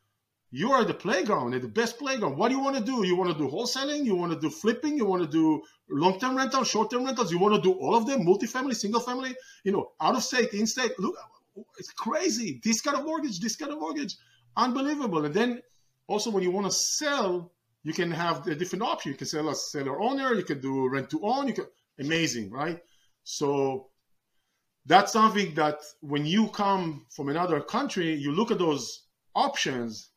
you 0.54 0.70
are 0.70 0.84
the 0.84 0.92
playground, 0.92 1.54
the 1.54 1.66
best 1.66 1.98
playground. 1.98 2.36
What 2.36 2.48
do 2.50 2.54
you 2.54 2.60
want 2.62 2.76
to 2.76 2.84
do? 2.84 3.06
You 3.06 3.16
want 3.16 3.32
to 3.32 3.38
do 3.38 3.48
wholesaling? 3.50 4.04
You 4.04 4.14
want 4.14 4.32
to 4.34 4.38
do 4.38 4.50
flipping? 4.50 4.98
You 4.98 5.06
want 5.06 5.22
to 5.22 5.28
do 5.28 5.62
long-term 5.88 6.36
rentals, 6.36 6.68
short-term 6.68 7.06
rentals? 7.06 7.32
You 7.32 7.38
want 7.38 7.54
to 7.54 7.60
do 7.62 7.72
all 7.72 7.94
of 7.94 8.06
them, 8.06 8.26
multifamily, 8.26 8.76
single 8.76 9.00
family, 9.00 9.34
you 9.64 9.72
know, 9.72 9.92
out 9.98 10.14
of 10.14 10.22
state, 10.22 10.52
in 10.52 10.66
state. 10.66 10.92
Look, 10.98 11.16
it's 11.78 11.90
crazy. 11.92 12.60
This 12.62 12.82
kind 12.82 12.98
of 12.98 13.06
mortgage, 13.06 13.40
this 13.40 13.56
kind 13.56 13.72
of 13.72 13.80
mortgage, 13.80 14.14
unbelievable. 14.54 15.24
And 15.24 15.34
then 15.34 15.62
also 16.06 16.30
when 16.30 16.42
you 16.42 16.50
want 16.50 16.66
to 16.66 16.72
sell, 16.72 17.50
you 17.82 17.94
can 17.94 18.10
have 18.10 18.46
a 18.46 18.54
different 18.54 18.82
option. 18.82 19.12
You 19.12 19.16
can 19.16 19.26
sell 19.26 19.48
as 19.48 19.72
seller 19.72 20.00
owner. 20.00 20.34
You 20.34 20.44
can 20.44 20.60
do 20.60 20.86
rent 20.86 21.08
to 21.10 21.20
own. 21.22 21.48
You 21.48 21.54
can 21.54 21.66
amazing, 21.98 22.50
right? 22.50 22.78
So 23.24 23.88
that's 24.84 25.12
something 25.12 25.54
that 25.54 25.78
when 26.00 26.26
you 26.26 26.48
come 26.48 27.06
from 27.10 27.30
another 27.30 27.60
country, 27.60 28.14
you 28.14 28.32
look 28.32 28.50
at 28.50 28.58
those 28.58 29.06
options 29.34 30.10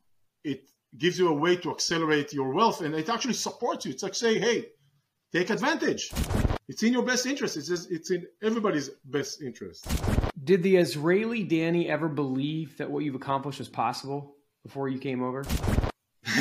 it 0.46 0.70
gives 0.98 1.20
you 1.20 1.28
a 1.28 1.34
way 1.34 1.56
to 1.58 1.72
accelerate 1.72 2.32
your 2.32 2.54
wealth 2.54 2.82
and 2.82 2.96
it 2.96 3.10
actually 3.10 3.34
supports 3.34 3.86
you. 3.86 3.92
It's 3.92 4.04
like 4.04 4.16
saying, 4.16 4.42
hey, 4.42 4.68
take 5.32 5.50
advantage. 5.50 6.12
It's 6.68 6.84
in 6.84 6.94
your 6.94 7.04
best 7.04 7.26
interest. 7.26 7.58
It's, 7.58 7.68
just, 7.68 7.92
it's 7.92 8.12
in 8.12 8.26
everybody's 8.42 8.90
best 9.04 9.42
interest. 9.42 9.86
Did 10.44 10.64
the 10.64 10.78
Israeli 10.78 11.44
Dani 11.46 11.88
ever 11.90 12.08
believe 12.08 12.78
that 12.78 12.90
what 12.90 13.04
you've 13.04 13.16
accomplished 13.16 13.60
was 13.60 13.70
possible 13.70 14.36
before 14.64 14.88
you 14.88 15.00
came 15.00 15.22
over? 15.22 15.44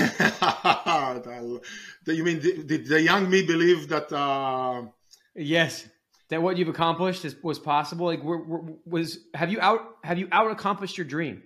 you 2.14 2.24
mean 2.24 2.40
did 2.40 2.86
the 2.86 3.00
young 3.02 3.28
me 3.28 3.42
believe 3.42 3.88
that? 3.88 4.10
Uh... 4.10 4.84
Yes, 5.34 5.86
that 6.28 6.40
what 6.42 6.56
you've 6.56 6.68
accomplished 6.68 7.24
is, 7.24 7.36
was 7.42 7.58
possible. 7.58 8.06
Like, 8.06 8.22
were, 8.22 8.42
were, 8.42 8.62
was 8.86 9.18
have 9.34 9.52
you 9.52 9.60
out 9.60 9.80
have 10.02 10.18
you 10.18 10.28
out 10.32 10.50
accomplished 10.50 10.96
your 10.96 11.04
dream? 11.06 11.42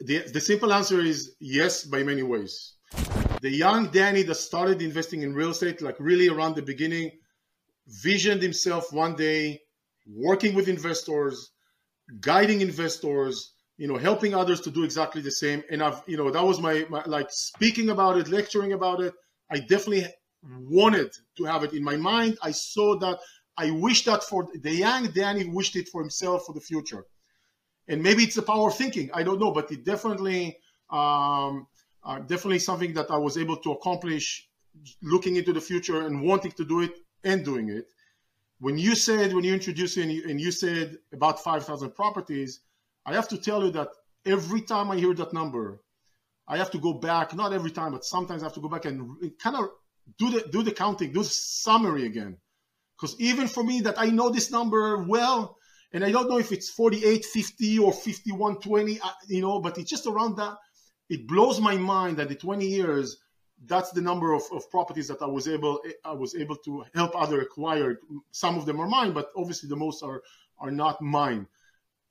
The, 0.00 0.30
the 0.32 0.40
simple 0.40 0.72
answer 0.72 1.00
is 1.00 1.36
yes, 1.40 1.84
by 1.84 2.02
many 2.02 2.22
ways. 2.22 2.74
The 3.42 3.50
young 3.50 3.88
Dani 3.90 4.26
that 4.26 4.36
started 4.36 4.80
investing 4.80 5.22
in 5.22 5.34
real 5.34 5.50
estate, 5.50 5.82
like 5.82 5.96
really 5.98 6.28
around 6.28 6.56
the 6.56 6.62
beginning, 6.62 7.10
visioned 7.86 8.42
himself 8.42 8.92
one 8.92 9.16
day 9.16 9.60
working 10.06 10.54
with 10.54 10.68
investors, 10.68 11.50
guiding 12.20 12.60
investors, 12.60 13.52
you 13.76 13.86
know, 13.86 13.96
helping 13.96 14.34
others 14.34 14.60
to 14.62 14.70
do 14.70 14.82
exactly 14.84 15.20
the 15.20 15.30
same. 15.30 15.62
And 15.70 15.82
I've, 15.82 16.02
you 16.06 16.16
know, 16.16 16.30
that 16.30 16.42
was 16.42 16.58
my, 16.60 16.86
my 16.88 17.02
like 17.04 17.30
speaking 17.30 17.90
about 17.90 18.16
it, 18.16 18.28
lecturing 18.28 18.72
about 18.72 19.02
it. 19.02 19.12
I 19.50 19.58
definitely 19.58 20.06
wanted 20.42 21.10
to 21.36 21.44
have 21.44 21.64
it 21.64 21.74
in 21.74 21.84
my 21.84 21.96
mind. 21.96 22.38
I 22.42 22.52
saw 22.52 22.98
that. 23.00 23.18
I 23.58 23.70
wish 23.70 24.04
that 24.04 24.22
for 24.22 24.48
the 24.62 24.74
young 24.74 25.08
Dani 25.08 25.52
wished 25.52 25.76
it 25.76 25.88
for 25.88 26.00
himself 26.00 26.44
for 26.46 26.52
the 26.52 26.60
future 26.60 27.04
and 27.88 28.02
maybe 28.02 28.22
it's 28.24 28.34
the 28.34 28.42
power 28.42 28.68
of 28.68 28.76
thinking. 28.76 29.10
I 29.14 29.22
don't 29.22 29.40
know, 29.40 29.52
but 29.52 29.70
it 29.70 29.84
definitely, 29.84 30.58
um, 30.90 31.66
uh, 32.04 32.18
definitely 32.20 32.58
something 32.58 32.94
that 32.94 33.10
I 33.10 33.16
was 33.16 33.36
able 33.36 33.56
to 33.58 33.72
accomplish, 33.72 34.48
looking 35.02 35.36
into 35.36 35.52
the 35.52 35.60
future 35.60 36.06
and 36.06 36.22
wanting 36.22 36.52
to 36.52 36.64
do 36.64 36.80
it 36.80 36.92
and 37.24 37.44
doing 37.44 37.70
it. 37.70 37.86
When 38.58 38.78
you 38.78 38.94
said, 38.94 39.34
when 39.34 39.44
you 39.44 39.52
introduced 39.52 39.96
and 39.98 40.10
you, 40.10 40.24
and 40.28 40.40
you 40.40 40.50
said 40.50 40.98
about 41.12 41.42
5,000 41.42 41.90
properties, 41.90 42.60
I 43.04 43.14
have 43.14 43.28
to 43.28 43.38
tell 43.38 43.64
you 43.64 43.70
that 43.72 43.88
every 44.24 44.62
time 44.62 44.90
I 44.90 44.96
hear 44.96 45.14
that 45.14 45.32
number, 45.32 45.82
I 46.48 46.56
have 46.58 46.70
to 46.72 46.78
go 46.78 46.94
back, 46.94 47.34
not 47.34 47.52
every 47.52 47.70
time, 47.70 47.92
but 47.92 48.04
sometimes 48.04 48.42
I 48.42 48.46
have 48.46 48.54
to 48.54 48.60
go 48.60 48.68
back 48.68 48.84
and 48.84 49.32
kind 49.38 49.56
of 49.56 49.68
do 50.18 50.30
the, 50.30 50.48
do 50.48 50.62
the 50.62 50.72
counting, 50.72 51.12
do 51.12 51.22
the 51.22 51.28
summary 51.28 52.06
again. 52.06 52.38
Because 52.98 53.18
even 53.20 53.46
for 53.46 53.62
me 53.62 53.80
that 53.82 53.98
I 53.98 54.06
know 54.06 54.30
this 54.30 54.50
number 54.50 55.02
well, 55.02 55.58
and 55.92 56.04
I 56.04 56.10
don't 56.10 56.28
know 56.28 56.38
if 56.38 56.52
it's 56.52 56.70
4850 56.70 57.78
or 57.78 57.92
5120, 57.92 59.00
uh, 59.00 59.08
you 59.28 59.40
know, 59.40 59.60
but 59.60 59.78
it's 59.78 59.90
just 59.90 60.06
around 60.06 60.36
that. 60.36 60.56
It 61.08 61.26
blows 61.26 61.60
my 61.60 61.76
mind 61.76 62.16
that 62.16 62.30
in 62.30 62.36
20 62.36 62.66
years, 62.66 63.18
that's 63.64 63.90
the 63.90 64.00
number 64.00 64.34
of, 64.34 64.42
of 64.52 64.70
properties 64.70 65.08
that 65.08 65.22
I 65.22 65.26
was 65.26 65.48
able 65.48 65.80
I 66.04 66.12
was 66.12 66.34
able 66.34 66.56
to 66.56 66.84
help 66.94 67.12
other 67.14 67.40
acquire. 67.40 68.00
Some 68.30 68.58
of 68.58 68.66
them 68.66 68.80
are 68.80 68.88
mine, 68.88 69.12
but 69.12 69.30
obviously 69.36 69.68
the 69.68 69.76
most 69.76 70.02
are 70.02 70.22
are 70.58 70.70
not 70.70 71.00
mine. 71.00 71.46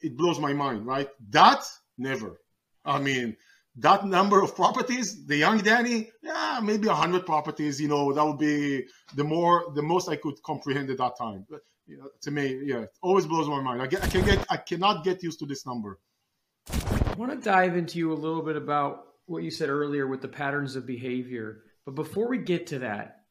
It 0.02 0.18
blows 0.18 0.40
my 0.40 0.54
mind, 0.54 0.86
right? 0.86 1.10
That 1.30 1.64
never. 1.98 2.42
I 2.84 3.00
mean, 3.00 3.38
that 3.78 4.06
number 4.06 4.42
of 4.42 4.56
properties, 4.56 5.26
the 5.26 5.38
young 5.38 5.60
Dani, 5.60 6.10
yeah, 6.22 6.60
maybe 6.64 6.88
hundred 6.88 7.26
properties. 7.26 7.80
You 7.80 7.90
know, 7.90 8.14
that 8.14 8.26
would 8.26 8.40
be 8.40 8.86
the 9.16 9.24
more 9.24 9.72
the 9.76 9.84
most 9.84 10.10
I 10.10 10.16
could 10.16 10.42
comprehend 10.44 10.90
at 10.90 10.98
that 10.98 11.18
time. 11.18 11.46
But 11.86 11.92
you 11.92 11.98
know, 11.98 12.10
to 12.22 12.32
me, 12.32 12.62
yeah, 12.64 12.82
it 12.82 12.90
always 13.02 13.26
blows 13.26 13.48
my 13.48 13.62
mind. 13.62 13.82
I, 13.82 13.88
get, 13.88 14.04
I 14.04 14.08
can 14.08 14.26
get, 14.26 14.46
I 14.50 14.58
cannot 14.58 15.04
get 15.04 15.24
used 15.24 15.40
to 15.40 15.46
this 15.46 15.66
number. 15.66 16.00
I 16.72 17.14
want 17.18 17.32
to 17.32 17.38
dive 17.38 17.78
into 17.78 18.00
you 18.00 18.12
a 18.12 18.16
little 18.16 18.42
bit 18.42 18.56
about 18.56 19.06
what 19.26 19.44
you 19.44 19.52
said 19.52 19.70
earlier 19.70 20.08
with 20.08 20.22
the 20.22 20.28
patterns 20.28 20.76
of 20.76 20.86
behavior. 20.86 21.64
But 21.86 21.96
before 21.96 22.28
we 22.28 22.40
get 22.40 22.68
to 22.68 22.80
that, 22.80 23.22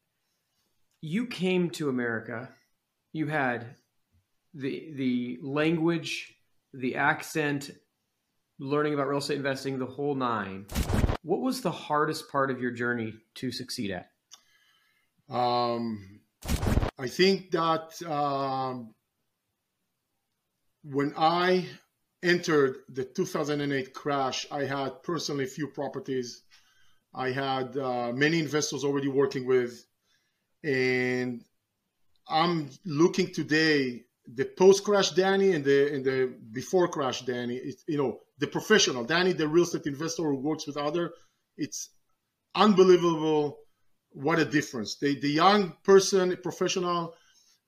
you 1.01 1.27
came 1.27 1.71
to 1.71 1.89
America. 1.89 2.49
You 3.13 3.27
had 3.27 3.77
the 4.55 4.93
the 4.95 5.39
language, 5.43 6.35
the 6.73 6.97
accent, 6.97 7.71
learning 8.59 8.95
about 8.95 9.09
real 9.09 9.19
estate 9.19 9.37
investing, 9.37 9.79
the 9.79 9.87
whole 9.87 10.15
nine. 10.15 10.67
What 11.23 11.41
was 11.41 11.61
the 11.61 11.71
hardest 11.71 12.31
part 12.31 12.51
of 12.51 12.61
your 12.61 12.71
journey 12.71 13.15
to 13.37 13.51
succeed 13.51 13.91
at? 13.91 14.11
Um, 15.35 16.14
I 16.99 17.09
think 17.09 17.51
that 17.51 18.01
um, 18.03 18.95
when 20.85 21.13
I 21.17 21.67
entered 22.23 22.77
the 22.89 23.05
2008 23.05 23.93
crash, 23.93 24.47
I 24.51 24.65
had 24.65 25.03
personally 25.03 25.47
few 25.47 25.69
properties. 25.69 26.43
I 27.15 27.31
had 27.31 27.77
uh, 27.77 28.13
many 28.13 28.39
investors 28.39 28.85
already 28.85 29.09
working 29.09 29.47
with, 29.47 29.85
and 30.63 31.43
I'm 32.29 32.71
looking 32.85 33.33
today 33.33 34.05
the 34.33 34.45
post 34.45 34.85
crash 34.85 35.13
Dani 35.13 35.55
and 35.55 35.65
the 35.65 35.95
and 35.95 36.05
the 36.05 36.35
before 36.53 36.89
crash 36.89 37.25
Dani. 37.25 37.57
It, 37.57 37.77
you 37.87 37.99
know 37.99 38.21
the 38.39 38.47
professional 38.47 39.05
Dani, 39.05 39.37
the 39.37 39.49
real 39.49 39.65
estate 39.65 39.87
investor 39.87 40.23
who 40.23 40.37
works 40.37 40.67
with 40.67 40.77
other. 40.77 41.13
It's 41.57 41.91
unbelievable 42.55 43.59
what 44.15 44.39
a 44.39 44.45
difference. 44.45 44.97
The, 44.97 45.19
the 45.21 45.29
young 45.29 45.75
person, 45.83 46.37
professional, 46.43 47.15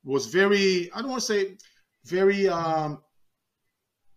was 0.05 0.27
very, 0.27 0.91
I 0.93 1.01
don't 1.01 1.11
want 1.11 1.23
to 1.23 1.27
say 1.27 1.57
very, 2.05 2.49
um, 2.49 3.03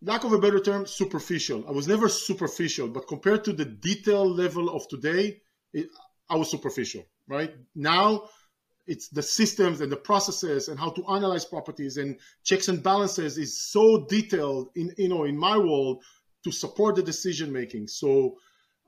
lack 0.02 0.24
of 0.24 0.32
a 0.32 0.39
better 0.39 0.60
term, 0.60 0.86
superficial. 0.86 1.65
I 1.68 1.72
was 1.72 1.88
never 1.88 2.08
superficial, 2.08 2.88
but 2.88 3.08
compared 3.08 3.44
to 3.46 3.54
the 3.54 3.65
detail 3.65 4.30
level 4.30 4.70
of 4.70 4.88
today, 4.88 5.42
it, 5.74 5.89
I 6.30 6.36
was 6.36 6.50
superficial, 6.50 7.04
right? 7.28 7.54
Now 7.76 8.30
it's 8.88 9.08
the 9.10 9.22
systems 9.22 9.82
and 9.82 9.92
the 9.92 9.98
processes 9.98 10.68
and 10.68 10.80
how 10.80 10.89
to 10.89 11.06
analyze 11.08 11.46
properties 11.46 11.98
and 11.98 12.18
checks 12.44 12.70
and 12.70 12.82
balances 12.82 13.38
is 13.38 13.62
so 13.62 14.06
detailed 14.10 14.70
in 14.76 14.92
you 14.98 15.10
know 15.10 15.26
in 15.26 15.38
my 15.38 15.56
world 15.58 16.04
to 16.44 16.52
support 16.52 16.96
the 16.96 17.04
decision 17.04 17.52
making. 17.52 17.88
So 17.88 18.38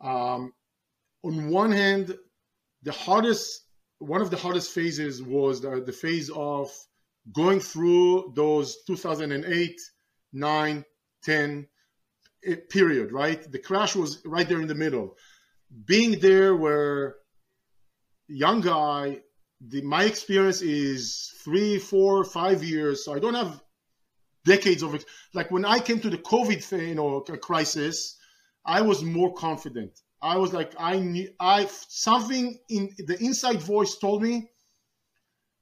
um, 0.01 0.53
on 1.23 1.49
one 1.49 1.71
hand, 1.71 2.17
the 2.83 2.91
hardest 2.91 3.61
one 3.99 4.21
of 4.21 4.31
the 4.31 4.37
hardest 4.37 4.71
phases 4.73 5.21
was 5.21 5.61
the, 5.61 5.81
the 5.85 5.91
phase 5.91 6.29
of 6.31 6.71
going 7.31 7.59
through 7.59 8.31
those 8.35 8.77
2008 8.87 9.79
9 10.33 10.85
10 11.23 11.67
eh, 12.45 12.55
period 12.69 13.11
right 13.11 13.51
the 13.51 13.59
crash 13.59 13.95
was 13.95 14.21
right 14.25 14.49
there 14.49 14.61
in 14.61 14.67
the 14.67 14.75
middle 14.75 15.15
being 15.85 16.19
there 16.19 16.55
where 16.55 17.15
young 18.27 18.61
guy 18.61 19.21
the 19.67 19.81
my 19.81 20.03
experience 20.03 20.61
is 20.61 21.33
three, 21.43 21.77
four, 21.77 22.23
five 22.23 22.63
years. 22.63 23.05
So 23.05 23.13
I 23.13 23.19
don't 23.19 23.35
have 23.35 23.61
decades 24.45 24.81
of 24.81 24.95
it. 24.95 25.05
Like 25.33 25.51
when 25.51 25.65
I 25.65 25.79
came 25.79 25.99
to 25.99 26.09
the 26.09 26.17
COVID 26.17 26.63
thing, 26.63 26.97
or 26.97 27.21
crisis, 27.21 28.17
I 28.65 28.81
was 28.81 29.03
more 29.03 29.33
confident. 29.33 29.99
I 30.21 30.37
was 30.37 30.53
like, 30.53 30.73
I 30.77 30.99
knew, 30.99 31.29
I 31.39 31.67
something 31.87 32.59
in 32.69 32.93
the 32.97 33.17
inside 33.19 33.61
voice 33.61 33.97
told 33.97 34.21
me 34.21 34.49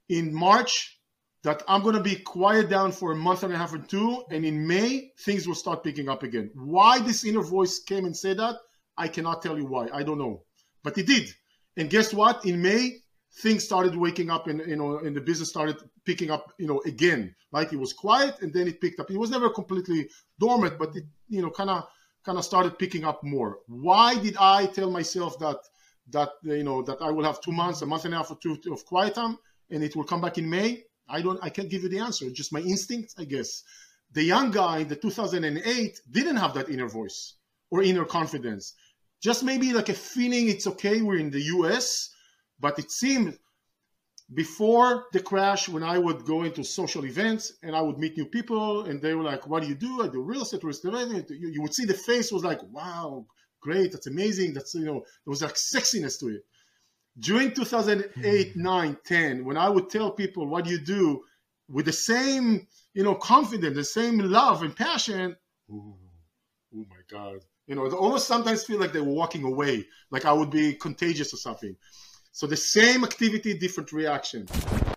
in 0.10 0.34
March 0.34 1.00
that 1.44 1.64
I'm 1.68 1.82
to 1.84 2.02
be 2.02 2.18
quiet 2.18 2.70
down 2.70 2.92
for 2.92 3.14
a 3.14 3.16
month 3.16 3.44
and 3.44 3.54
a 3.54 3.58
half 3.58 3.74
or 3.74 3.78
two, 3.78 4.24
and 4.30 4.46
in 4.46 4.68
May 4.68 5.12
things 5.22 5.48
will 5.48 5.56
start 5.56 5.84
picking 5.84 6.10
up 6.10 6.24
again. 6.24 6.52
Why 6.54 7.00
this 7.00 7.24
inner 7.24 7.44
voice 7.44 7.80
came 7.80 8.06
and 8.06 8.16
said 8.16 8.38
that, 8.38 8.58
I 8.98 9.08
cannot 9.08 9.42
tell 9.42 9.58
you 9.58 9.66
why. 9.66 9.88
I 9.94 10.04
don't 10.04 10.18
know, 10.18 10.44
but 10.84 10.98
it 10.98 11.08
did. 11.08 11.30
And 11.78 11.90
guess 11.90 12.14
what? 12.14 12.46
In 12.46 12.62
May 12.62 12.98
things 13.32 13.64
started 13.64 13.96
waking 13.96 14.30
up 14.30 14.48
and 14.48 14.60
you 14.68 14.76
know 14.76 15.00
and 15.00 15.16
the 15.16 15.22
business 15.22 15.50
started 15.50 15.78
picking 16.06 16.32
up 16.32 16.52
you 16.58 16.68
know 16.68 16.82
again 16.86 17.34
Like 17.52 17.72
it 17.72 17.80
was 17.80 17.94
quiet 17.94 18.42
and 18.42 18.52
then 18.54 18.68
it 18.68 18.82
picked 18.82 19.00
up 19.00 19.12
it 19.12 19.18
was 19.18 19.30
never 19.30 19.50
completely 19.50 20.10
dormant 20.40 20.80
but 20.80 20.96
it 20.96 21.04
you 21.28 21.42
know 21.42 21.52
kind 21.52 21.70
of 21.70 21.88
kind 22.26 22.38
of 22.38 22.46
started 22.46 22.78
picking 22.78 23.06
up 23.06 23.24
more. 23.24 23.60
Why 23.68 24.20
did 24.20 24.36
i 24.38 24.66
tell 24.66 24.92
myself 24.92 25.40
that 25.40 25.58
that 26.12 26.30
you 26.44 26.64
know 26.64 26.82
that 26.82 26.98
i 27.02 27.12
will 27.12 27.24
have 27.24 27.40
two 27.42 27.52
months 27.52 27.82
a 27.82 27.86
month 27.86 28.06
and 28.06 28.14
a 28.14 28.18
half 28.18 28.32
or 28.32 28.38
two 28.42 28.58
of 28.72 28.86
quiet 28.86 29.16
time 29.16 29.38
and 29.70 29.84
it 29.84 29.96
will 29.96 30.04
come 30.04 30.22
back 30.22 30.38
in 30.38 30.50
may? 30.50 30.84
I 31.08 31.22
don't 31.22 31.40
i 31.42 31.50
can't 31.50 31.70
give 31.70 31.84
you 31.84 31.90
the 31.90 32.00
answer. 32.00 32.30
Just 32.30 32.54
my 32.54 32.62
instinct 32.62 33.16
i 33.18 33.24
guess. 33.24 33.64
The 34.12 34.24
young 34.24 34.50
guy 34.52 34.80
in 34.80 34.88
the 34.88 34.96
2008 34.96 36.02
didn't 36.10 36.38
have 36.38 36.56
that 36.56 36.70
inner 36.70 36.90
voice 36.90 37.36
or 37.70 37.84
inner 37.84 38.06
confidence. 38.06 38.74
Just 39.22 39.44
maybe 39.44 39.72
like 39.74 39.90
a 39.90 39.94
feeling 39.94 40.50
it's 40.50 40.66
okay 40.66 41.02
we're 41.02 41.18
in 41.18 41.30
the 41.30 41.42
us 41.42 42.10
but 42.60 42.78
it 42.80 42.92
seemed 42.92 43.38
before 44.34 45.08
the 45.12 45.20
crash, 45.20 45.68
when 45.68 45.84
I 45.84 45.98
would 45.98 46.24
go 46.24 46.44
into 46.44 46.64
social 46.64 47.06
events 47.06 47.54
and 47.64 47.76
I 47.76 47.82
would 47.82 47.98
meet 47.98 48.16
new 48.16 48.26
people, 48.26 48.86
and 48.86 49.02
they 49.02 49.16
were 49.16 49.24
like, 49.24 49.48
"What 49.48 49.64
do 49.64 49.70
you 49.70 49.76
do?" 49.76 50.04
I 50.04 50.08
do 50.08 50.22
real 50.22 50.44
estate, 50.44 50.64
real 50.64 50.72
estate. 50.72 51.30
You, 51.32 51.50
you 51.50 51.62
would 51.62 51.74
see 51.74 51.86
the 51.86 51.94
face 51.94 52.32
was 52.32 52.44
like, 52.44 52.62
"Wow, 52.72 53.26
great, 53.60 53.92
that's 53.92 54.08
amazing." 54.08 54.54
That's 54.54 54.76
you 54.76 54.86
know, 54.86 55.00
there 55.26 55.32
was 55.32 55.42
like 55.42 55.56
sexiness 55.56 56.20
to 56.20 56.28
it. 56.28 56.46
During 57.20 57.54
2008, 57.54 58.54
hmm. 58.54 58.62
9, 58.62 58.98
10, 59.04 59.46
when 59.46 59.58
I 59.58 59.68
would 59.68 59.90
tell 59.90 60.12
people, 60.12 60.48
"What 60.48 60.66
do 60.66 60.72
you 60.72 60.80
do?" 60.80 61.24
with 61.68 61.86
the 61.86 61.94
same 61.94 62.68
you 62.94 63.04
know 63.04 63.16
confidence, 63.16 63.76
the 63.76 63.84
same 63.84 64.20
love 64.20 64.62
and 64.62 64.76
passion. 64.76 65.36
Ooh, 65.72 65.96
oh 66.76 66.86
my 66.88 67.02
God! 67.10 67.40
You 67.66 67.76
know, 67.76 67.86
it 67.86 67.94
almost 67.94 68.28
sometimes 68.28 68.64
feel 68.64 68.80
like 68.80 68.94
they 68.94 69.02
were 69.02 69.14
walking 69.24 69.44
away, 69.44 69.88
like 70.12 70.26
I 70.26 70.34
would 70.34 70.52
be 70.52 70.76
contagious 70.76 71.34
or 71.34 71.38
something. 71.38 71.76
So 72.40 72.48
the 72.48 72.56
same 72.56 73.04
activity, 73.04 73.54
different 73.54 73.92
reaction. 73.92 74.48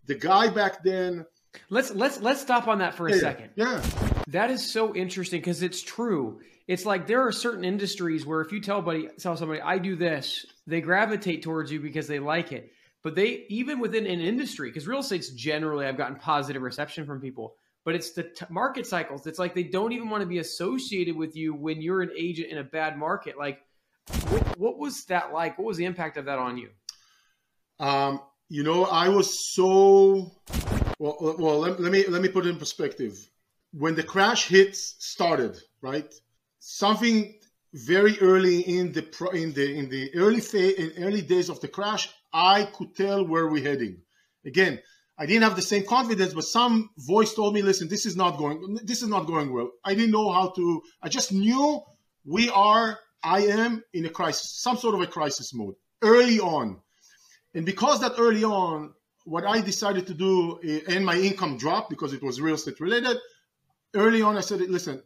The 0.07 0.15
guy 0.15 0.47
back 0.47 0.85
then. 0.85 1.27
Let's 1.71 1.91
let's 1.91 2.21
let's 2.21 2.41
stop 2.41 2.69
on 2.69 2.79
that 2.79 2.95
for 2.95 3.09
a 3.09 3.15
yeah, 3.15 3.19
second. 3.19 3.51
Yeah. 3.57 3.83
That 4.29 4.53
is 4.53 4.73
so 4.73 4.95
interesting 4.95 5.41
because 5.41 5.61
it's 5.61 5.83
true. 5.83 6.41
It's 6.69 6.87
like 6.87 7.09
there 7.09 7.27
are 7.27 7.33
certain 7.33 7.65
industries 7.65 8.25
where 8.25 8.43
if 8.43 8.53
you 8.53 8.61
tell 8.61 8.77
somebody 8.77 9.09
tell 9.19 9.37
somebody 9.37 9.61
I 9.61 9.79
do 9.79 9.97
this, 9.97 10.47
they 10.69 10.81
gravitate 10.81 11.43
towards 11.43 11.73
you 11.73 11.81
because 11.81 12.07
they 12.07 12.21
like 12.21 12.53
it. 12.53 12.71
But 13.03 13.17
they 13.17 13.45
even 13.49 13.81
within 13.81 14.07
an 14.07 14.21
industry, 14.21 14.69
because 14.69 14.87
real 14.87 15.01
estate's 15.01 15.31
generally 15.31 15.85
I've 15.85 15.97
gotten 15.97 16.15
positive 16.15 16.63
reception 16.63 17.07
from 17.07 17.21
people. 17.21 17.57
But 17.85 17.97
it's 17.97 18.13
the 18.13 18.23
t- 18.23 18.47
market 18.51 18.87
cycles. 18.87 19.27
It's 19.27 19.41
like 19.41 19.57
they 19.57 19.65
don't 19.65 19.91
even 19.91 20.11
want 20.11 20.21
to 20.21 20.29
be 20.29 20.39
associated 20.39 21.17
with 21.17 21.35
you 21.35 21.55
when 21.55 21.83
you're 21.83 22.03
an 22.03 22.13
agent 22.17 22.53
in 22.53 22.59
a 22.59 22.63
bad 22.63 22.97
market. 22.97 23.37
Like, 23.37 23.59
what, 24.29 24.59
what 24.61 24.79
was 24.79 25.07
that 25.07 25.33
like? 25.33 25.59
What 25.59 25.67
was 25.67 25.77
the 25.77 25.87
impact 25.87 26.19
of 26.19 26.27
that 26.27 26.39
on 26.39 26.57
you? 26.57 26.69
Um, 27.79 28.21
you 28.49 28.63
know, 28.63 28.85
I 28.85 29.09
was 29.09 29.53
so 29.55 30.31
well. 30.99 31.37
Well, 31.39 31.59
let, 31.61 31.81
let 31.81 31.91
me 31.91 32.05
let 32.07 32.23
me 32.23 32.29
put 32.29 32.47
it 32.47 32.51
in 32.51 32.59
perspective. 32.59 33.19
When 33.73 33.95
the 33.95 34.03
crash 34.03 34.49
hits 34.49 34.97
started, 34.99 35.57
right? 35.81 36.13
Something 36.59 37.35
very 37.73 38.19
early 38.21 38.61
in 38.61 38.93
the 38.93 39.03
pro, 39.03 39.31
in 39.31 39.53
the 39.55 39.75
in 39.75 39.89
the 39.89 40.15
early 40.15 40.41
phase, 40.41 40.75
in 40.75 41.03
early 41.03 41.23
days 41.23 41.49
of 41.49 41.61
the 41.61 41.69
crash, 41.69 42.09
I 42.33 42.65
could 42.65 42.95
tell 42.95 43.27
where 43.27 43.47
we're 43.47 43.65
heading. 43.65 44.03
Again, 44.45 44.81
I 45.19 45.27
didn't 45.27 45.45
have 45.45 45.57
the 45.57 45.63
same 45.63 45.87
confidence, 45.87 46.35
but 46.35 46.45
some 46.45 46.91
voice 46.99 47.35
told 47.35 47.55
me, 47.55 47.63
"Listen, 47.63 47.89
this 47.89 48.07
is 48.07 48.17
not 48.17 48.37
going. 48.37 48.79
This 48.85 49.03
is 49.03 49.09
not 49.09 49.27
going 49.27 49.53
well." 49.53 49.71
I 49.85 49.95
didn't 49.95 50.11
know 50.11 50.31
how 50.31 50.51
to. 50.51 50.83
I 51.03 51.09
just 51.09 51.33
knew 51.33 51.81
we 52.25 52.51
are. 52.51 52.99
I 53.25 53.47
am 53.47 53.83
in 53.95 54.05
a 54.05 54.11
crisis, 54.11 54.61
some 54.61 54.77
sort 54.77 54.95
of 54.95 55.01
a 55.01 55.07
crisis 55.07 55.55
mode 55.55 55.75
early 56.03 56.41
on. 56.41 56.81
And 57.55 57.67
because 57.67 58.01
that 58.01 58.15
early 58.19 58.45
on, 58.45 58.95
what 59.25 59.45
I 59.45 59.61
decided 59.61 60.07
to 60.09 60.15
do, 60.15 60.59
eh, 60.65 60.81
and 60.89 61.05
my 61.05 61.17
income 61.17 61.57
dropped 61.57 61.91
because 61.91 62.13
it 62.13 62.23
was 62.23 62.41
real 62.41 62.55
estate 62.55 62.81
related. 62.81 63.19
Early 63.95 64.23
on, 64.23 64.37
I 64.37 64.41
said, 64.41 64.61
listen, 64.63 65.03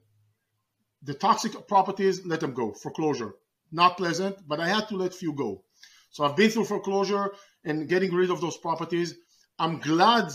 the 1.02 1.14
toxic 1.14 1.68
properties, 1.68 2.24
let 2.24 2.40
them 2.40 2.54
go. 2.54 2.72
Foreclosure, 2.72 3.34
not 3.72 3.96
pleasant, 3.96 4.36
but 4.46 4.60
I 4.60 4.68
had 4.68 4.88
to 4.88 4.96
let 4.96 5.12
few 5.12 5.32
go. 5.32 5.64
So 6.10 6.24
I've 6.24 6.36
been 6.36 6.50
through 6.50 6.64
foreclosure 6.64 7.34
and 7.64 7.88
getting 7.88 8.14
rid 8.14 8.30
of 8.30 8.40
those 8.40 8.56
properties. 8.56 9.14
I'm 9.58 9.80
glad 9.80 10.32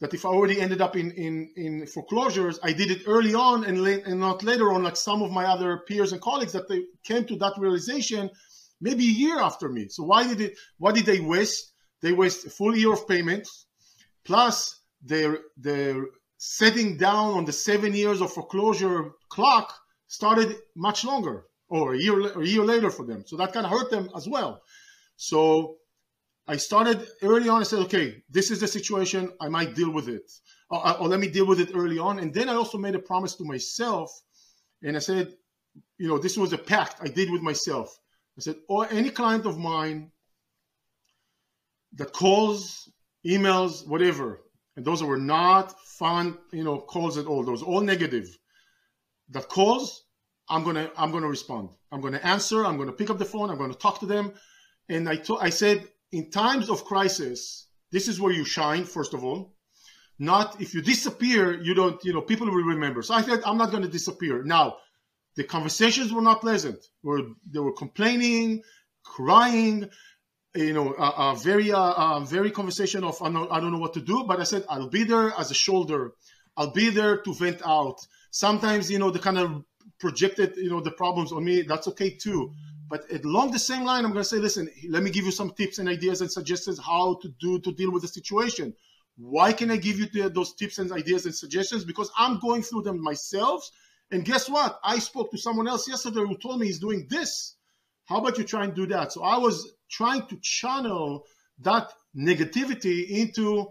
that 0.00 0.14
if 0.14 0.24
I 0.24 0.28
already 0.28 0.60
ended 0.60 0.80
up 0.80 0.96
in, 0.96 1.10
in, 1.12 1.50
in 1.56 1.86
foreclosures, 1.86 2.60
I 2.62 2.72
did 2.72 2.90
it 2.90 3.02
early 3.06 3.34
on 3.34 3.64
and, 3.64 3.82
late, 3.82 4.06
and 4.06 4.20
not 4.20 4.44
later 4.44 4.72
on, 4.72 4.82
like 4.82 4.96
some 4.96 5.22
of 5.22 5.32
my 5.32 5.44
other 5.44 5.78
peers 5.88 6.12
and 6.12 6.20
colleagues 6.20 6.52
that 6.52 6.68
they 6.68 6.84
came 7.04 7.24
to 7.26 7.36
that 7.36 7.54
realization 7.58 8.30
maybe 8.80 9.04
a 9.04 9.18
year 9.24 9.38
after 9.38 9.68
me. 9.68 9.88
So 9.88 10.04
why 10.04 10.26
did 10.26 10.40
it? 10.40 10.58
What 10.78 10.94
did 10.94 11.06
they 11.06 11.20
waste? 11.20 11.72
They 12.00 12.12
waste 12.12 12.46
a 12.46 12.50
full 12.50 12.76
year 12.76 12.92
of 12.92 13.08
payments, 13.08 13.66
plus 14.24 14.80
their 15.02 15.38
their 15.56 16.06
setting 16.36 16.96
down 16.96 17.34
on 17.34 17.44
the 17.44 17.52
seven 17.52 17.92
years 17.94 18.20
of 18.20 18.32
foreclosure 18.32 19.10
clock 19.28 19.74
started 20.06 20.56
much 20.76 21.04
longer, 21.04 21.44
or 21.68 21.94
a 21.94 21.98
year 21.98 22.38
a 22.40 22.46
year 22.46 22.64
later 22.64 22.90
for 22.90 23.04
them. 23.04 23.24
So 23.26 23.36
that 23.36 23.52
kind 23.52 23.66
of 23.66 23.72
hurt 23.72 23.90
them 23.90 24.10
as 24.16 24.28
well. 24.28 24.62
So 25.16 25.76
I 26.46 26.56
started 26.56 27.06
early 27.22 27.48
on. 27.48 27.60
I 27.60 27.64
said, 27.64 27.80
okay, 27.80 28.22
this 28.30 28.50
is 28.50 28.60
the 28.60 28.68
situation. 28.68 29.32
I 29.40 29.48
might 29.48 29.74
deal 29.74 29.90
with 29.90 30.08
it, 30.08 30.30
or, 30.70 31.00
or 31.00 31.08
let 31.08 31.20
me 31.20 31.28
deal 31.28 31.46
with 31.46 31.60
it 31.60 31.72
early 31.74 31.98
on. 31.98 32.20
And 32.20 32.32
then 32.32 32.48
I 32.48 32.54
also 32.54 32.78
made 32.78 32.94
a 32.94 33.00
promise 33.00 33.34
to 33.36 33.44
myself, 33.44 34.10
and 34.82 34.96
I 34.96 35.00
said, 35.00 35.34
you 35.98 36.08
know, 36.08 36.18
this 36.18 36.38
was 36.38 36.52
a 36.52 36.58
pact 36.58 36.96
I 37.02 37.08
did 37.08 37.30
with 37.30 37.42
myself 37.42 37.98
I 38.38 38.40
said, 38.40 38.56
or 38.68 38.86
any 38.90 39.10
client 39.10 39.46
of 39.46 39.58
mine 39.58 40.12
that 41.94 42.12
calls, 42.12 42.88
emails, 43.26 43.86
whatever, 43.86 44.40
and 44.76 44.84
those 44.84 45.02
were 45.02 45.18
not 45.18 45.74
fun, 45.80 46.38
you 46.52 46.62
know, 46.62 46.78
calls 46.78 47.18
at 47.18 47.26
all. 47.26 47.42
Those 47.42 47.64
all 47.64 47.80
negative. 47.80 48.38
That 49.30 49.48
calls, 49.48 50.04
I'm 50.48 50.62
gonna 50.62 50.90
I'm 50.96 51.10
gonna 51.10 51.28
respond. 51.28 51.70
I'm 51.90 52.00
gonna 52.00 52.20
answer. 52.22 52.64
I'm 52.64 52.78
gonna 52.78 52.92
pick 52.92 53.10
up 53.10 53.18
the 53.18 53.24
phone. 53.24 53.50
I'm 53.50 53.58
gonna 53.58 53.74
talk 53.74 53.98
to 54.00 54.06
them. 54.06 54.32
And 54.88 55.08
I 55.08 55.16
to, 55.16 55.36
I 55.36 55.50
said, 55.50 55.86
in 56.12 56.30
times 56.30 56.70
of 56.70 56.84
crisis, 56.84 57.66
this 57.90 58.06
is 58.06 58.20
where 58.20 58.32
you 58.32 58.44
shine. 58.44 58.84
First 58.84 59.14
of 59.14 59.24
all, 59.24 59.56
not 60.18 60.60
if 60.60 60.74
you 60.74 60.80
disappear, 60.80 61.60
you 61.60 61.74
don't. 61.74 62.02
You 62.04 62.12
know, 62.12 62.22
people 62.22 62.46
will 62.46 62.62
remember. 62.62 63.02
So 63.02 63.14
I 63.14 63.22
said, 63.22 63.40
I'm 63.44 63.58
not 63.58 63.72
gonna 63.72 63.88
disappear 63.88 64.44
now. 64.44 64.76
The 65.38 65.44
conversations 65.44 66.12
were 66.12 66.26
not 66.30 66.40
pleasant. 66.40 66.80
Were 67.04 67.22
they 67.48 67.60
were 67.60 67.76
complaining, 67.84 68.60
crying, 69.04 69.88
you 70.56 70.72
know, 70.72 70.94
a, 70.98 71.08
a 71.30 71.36
very 71.36 71.70
uh, 71.70 72.18
very 72.24 72.50
conversation 72.50 73.04
of 73.04 73.22
I 73.22 73.30
don't, 73.30 73.48
I 73.52 73.60
don't 73.60 73.70
know 73.70 73.78
what 73.78 73.94
to 73.94 74.00
do. 74.00 74.24
But 74.24 74.40
I 74.40 74.42
said 74.42 74.64
I'll 74.68 74.88
be 74.88 75.04
there 75.04 75.32
as 75.38 75.52
a 75.52 75.54
shoulder. 75.54 76.14
I'll 76.56 76.72
be 76.72 76.90
there 76.90 77.18
to 77.18 77.32
vent 77.32 77.60
out. 77.64 78.04
Sometimes 78.32 78.90
you 78.90 78.98
know 78.98 79.12
the 79.12 79.20
kind 79.20 79.38
of 79.38 79.62
projected 80.00 80.56
you 80.56 80.70
know 80.70 80.80
the 80.80 80.90
problems 80.90 81.30
on 81.30 81.44
me. 81.44 81.62
That's 81.62 81.86
okay 81.92 82.10
too. 82.10 82.52
But 82.90 83.04
along 83.24 83.52
the 83.52 83.60
same 83.60 83.84
line, 83.84 84.04
I'm 84.04 84.12
going 84.12 84.24
to 84.24 84.32
say, 84.34 84.38
listen, 84.38 84.68
let 84.88 85.04
me 85.04 85.10
give 85.10 85.24
you 85.24 85.30
some 85.30 85.52
tips 85.52 85.78
and 85.78 85.88
ideas 85.88 86.20
and 86.20 86.32
suggestions 86.32 86.80
how 86.80 87.20
to 87.22 87.28
do 87.38 87.60
to 87.60 87.70
deal 87.70 87.92
with 87.92 88.02
the 88.02 88.08
situation. 88.08 88.74
Why 89.16 89.52
can 89.52 89.70
I 89.70 89.76
give 89.76 90.00
you 90.00 90.06
the, 90.06 90.30
those 90.30 90.54
tips 90.54 90.78
and 90.78 90.90
ideas 90.90 91.26
and 91.26 91.34
suggestions? 91.34 91.84
Because 91.84 92.10
I'm 92.16 92.40
going 92.40 92.62
through 92.62 92.82
them 92.82 93.00
myself 93.00 93.70
and 94.10 94.24
guess 94.24 94.48
what? 94.48 94.78
I 94.82 94.98
spoke 94.98 95.30
to 95.32 95.38
someone 95.38 95.68
else 95.68 95.88
yesterday 95.88 96.20
who 96.20 96.36
told 96.36 96.60
me 96.60 96.66
he's 96.66 96.78
doing 96.78 97.06
this. 97.08 97.56
How 98.06 98.18
about 98.18 98.38
you 98.38 98.44
try 98.44 98.64
and 98.64 98.74
do 98.74 98.86
that? 98.86 99.12
So 99.12 99.22
I 99.22 99.36
was 99.36 99.72
trying 99.90 100.26
to 100.28 100.38
channel 100.42 101.24
that 101.60 101.92
negativity 102.16 103.08
into 103.08 103.66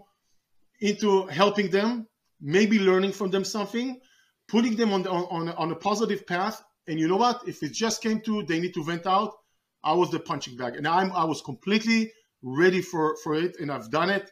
into 0.80 1.26
helping 1.26 1.70
them, 1.70 2.06
maybe 2.40 2.78
learning 2.78 3.12
from 3.12 3.30
them 3.30 3.44
something, 3.44 3.98
putting 4.46 4.76
them 4.76 4.92
on 4.92 5.02
the, 5.02 5.10
on, 5.10 5.48
on 5.48 5.72
a 5.72 5.74
positive 5.74 6.24
path. 6.24 6.62
And 6.86 7.00
you 7.00 7.08
know 7.08 7.16
what? 7.16 7.42
If 7.48 7.64
it 7.64 7.72
just 7.72 8.00
came 8.00 8.20
to 8.22 8.44
they 8.44 8.60
need 8.60 8.74
to 8.74 8.84
vent 8.84 9.06
out, 9.06 9.34
I 9.82 9.92
was 9.94 10.10
the 10.10 10.20
punching 10.20 10.56
bag, 10.56 10.76
and 10.76 10.86
I'm 10.86 11.12
I 11.12 11.24
was 11.24 11.42
completely 11.42 12.12
ready 12.42 12.80
for 12.80 13.16
for 13.22 13.34
it, 13.34 13.56
and 13.60 13.70
I've 13.70 13.90
done 13.90 14.10
it 14.10 14.30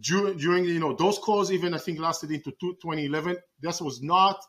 during, 0.00 0.38
during 0.38 0.64
you 0.64 0.80
know 0.80 0.94
those 0.94 1.18
calls. 1.18 1.52
Even 1.52 1.74
I 1.74 1.78
think 1.78 1.98
lasted 1.98 2.30
into 2.30 2.52
2011. 2.60 3.36
This 3.60 3.80
was 3.80 4.02
not 4.02 4.42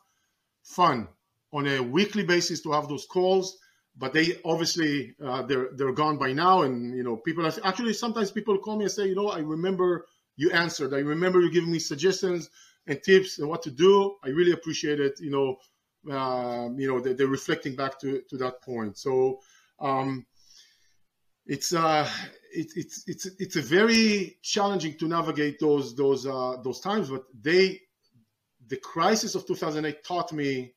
fun 0.64 1.06
on 1.52 1.66
a 1.66 1.80
weekly 1.80 2.24
basis 2.24 2.60
to 2.62 2.72
have 2.72 2.88
those 2.88 3.06
calls 3.06 3.58
but 3.96 4.12
they 4.12 4.36
obviously 4.44 5.14
uh, 5.24 5.42
they're 5.42 5.68
they're 5.76 5.92
gone 5.92 6.18
by 6.18 6.32
now 6.32 6.62
and 6.62 6.96
you 6.96 7.04
know 7.04 7.16
people 7.16 7.46
actually 7.46 7.92
sometimes 7.92 8.32
people 8.32 8.58
call 8.58 8.76
me 8.76 8.84
and 8.84 8.92
say 8.92 9.06
you 9.06 9.14
know 9.14 9.28
i 9.28 9.38
remember 9.38 10.06
you 10.36 10.50
answered. 10.50 10.94
I 10.94 10.98
remember 10.98 11.40
you 11.40 11.50
giving 11.50 11.70
me 11.70 11.78
suggestions 11.78 12.50
and 12.86 13.02
tips 13.02 13.38
and 13.38 13.48
what 13.48 13.62
to 13.62 13.70
do. 13.70 14.16
I 14.24 14.28
really 14.28 14.52
appreciate 14.52 15.00
it 15.00 15.20
you 15.20 15.30
know 15.30 15.56
um, 16.14 16.78
you 16.78 16.88
know 16.88 17.00
they're, 17.00 17.14
they're, 17.14 17.26
reflecting 17.26 17.76
back 17.76 17.98
to 18.00 18.22
to 18.28 18.36
that 18.38 18.60
point. 18.62 18.98
So 18.98 19.40
um, 19.80 20.26
it's 21.46 21.72
uh 21.72 22.08
it, 22.52 22.72
it's 22.76 23.04
it's 23.06 23.26
it's 23.38 23.56
a 23.56 23.62
very 23.62 24.36
challenging 24.42 24.98
to 24.98 25.08
navigate 25.08 25.58
those 25.60 25.94
those 25.96 26.26
uh, 26.26 26.56
those 26.62 26.80
times 26.80 27.10
but 27.10 27.24
they 27.40 27.80
the 28.68 28.76
crisis 28.76 29.34
of 29.34 29.46
2008 29.46 30.04
taught 30.04 30.32
me 30.32 30.74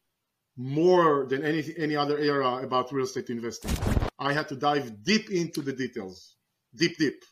more 0.56 1.26
than 1.30 1.43
any 1.43 1.63
any 1.78 1.95
other 1.95 2.17
era 2.17 2.58
about 2.63 2.91
real 2.91 3.06
estate 3.06 3.30
investing. 3.30 3.71
I 4.19 4.34
had 4.34 4.47
to 4.50 4.56
dive 4.56 5.04
deep 5.04 5.30
into 5.30 5.62
the 5.62 5.73
details, 5.73 6.36
deep, 6.76 6.97
deep. 6.97 7.23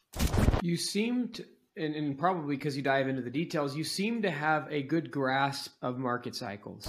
You 0.62 0.78
seem 0.78 1.30
to, 1.30 1.46
and, 1.76 1.96
and 1.96 2.18
probably 2.18 2.56
because 2.56 2.78
you 2.78 2.84
dive 2.84 3.08
into 3.08 3.24
the 3.24 3.32
details, 3.32 3.76
you 3.76 3.84
seem 3.84 4.22
to 4.22 4.32
have 4.32 4.68
a 4.70 4.84
good 4.84 5.12
grasp 5.12 5.74
of 5.82 5.98
market 5.98 6.36
cycles. 6.36 6.88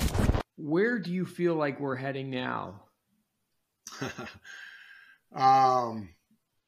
Where 0.57 0.99
do 0.99 1.13
you 1.13 1.25
feel 1.25 1.55
like 1.55 1.81
we're 1.81 1.97
heading 1.97 2.31
now? 2.31 2.83
um, 5.35 6.11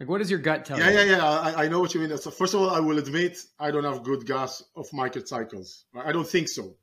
like, 0.01 0.09
what 0.09 0.19
does 0.19 0.31
your 0.31 0.41
gut 0.41 0.65
tell 0.65 0.79
yeah, 0.79 0.91
you? 0.91 0.99
Yeah, 0.99 1.05
yeah, 1.05 1.17
yeah. 1.17 1.25
I, 1.25 1.65
I, 1.65 1.69
know 1.69 1.81
what 1.81 1.95
you 1.95 2.01
mean. 2.01 2.17
So, 2.17 2.31
first 2.31 2.55
of 2.55 2.61
all, 2.61 2.71
I 2.71 2.81
will 2.81 2.99
admit 2.99 3.39
I 3.59 3.71
don't 3.71 3.85
have 3.85 4.03
good 4.03 4.27
grasp 4.27 4.65
of 4.77 4.91
market 4.93 5.29
cycles. 5.29 5.85
I 5.95 6.13
don't 6.13 6.29
think 6.29 6.49
so 6.49 6.77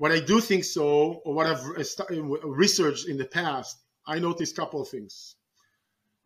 what 0.00 0.12
I 0.12 0.20
do 0.20 0.40
think 0.40 0.64
so, 0.64 1.20
or 1.24 1.34
what 1.34 1.46
I've 1.46 1.62
researched 2.42 3.06
in 3.06 3.18
the 3.18 3.26
past, 3.26 3.76
I 4.06 4.18
noticed 4.18 4.56
a 4.56 4.60
couple 4.60 4.80
of 4.80 4.88
things. 4.88 5.36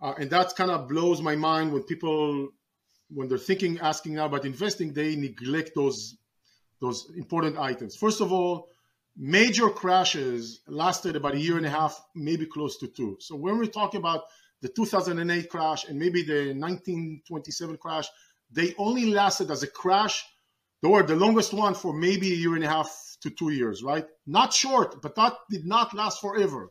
Uh, 0.00 0.14
and 0.18 0.30
that 0.30 0.54
kind 0.56 0.70
of 0.70 0.88
blows 0.88 1.20
my 1.20 1.34
mind 1.34 1.72
when 1.72 1.82
people, 1.82 2.50
when 3.10 3.28
they're 3.28 3.38
thinking, 3.38 3.80
asking 3.80 4.14
now 4.14 4.26
about 4.26 4.44
investing, 4.44 4.92
they 4.92 5.16
neglect 5.16 5.72
those, 5.74 6.16
those 6.80 7.10
important 7.16 7.58
items. 7.58 7.96
First 7.96 8.20
of 8.20 8.32
all, 8.32 8.68
major 9.16 9.68
crashes 9.68 10.60
lasted 10.66 11.16
about 11.16 11.34
a 11.34 11.40
year 11.40 11.56
and 11.56 11.66
a 11.66 11.70
half, 11.70 12.00
maybe 12.14 12.46
close 12.46 12.78
to 12.78 12.86
two. 12.86 13.16
So 13.20 13.34
when 13.36 13.58
we 13.58 13.68
talk 13.68 13.94
about 13.94 14.24
the 14.62 14.68
2008 14.68 15.48
crash 15.48 15.88
and 15.88 15.98
maybe 15.98 16.22
the 16.22 16.54
1927 16.56 17.76
crash, 17.78 18.06
they 18.50 18.74
only 18.78 19.06
lasted 19.06 19.50
as 19.50 19.62
a 19.62 19.66
crash. 19.66 20.24
They 20.80 20.88
were 20.88 21.02
the 21.02 21.16
longest 21.16 21.52
one 21.52 21.74
for 21.74 21.92
maybe 21.92 22.32
a 22.32 22.36
year 22.36 22.54
and 22.54 22.64
a 22.64 22.68
half 22.68 23.03
to 23.24 23.30
two 23.30 23.50
years, 23.50 23.82
right? 23.82 24.06
Not 24.26 24.52
short, 24.52 25.02
but 25.02 25.16
that 25.16 25.34
did 25.50 25.66
not 25.66 25.94
last 25.94 26.20
forever. 26.20 26.70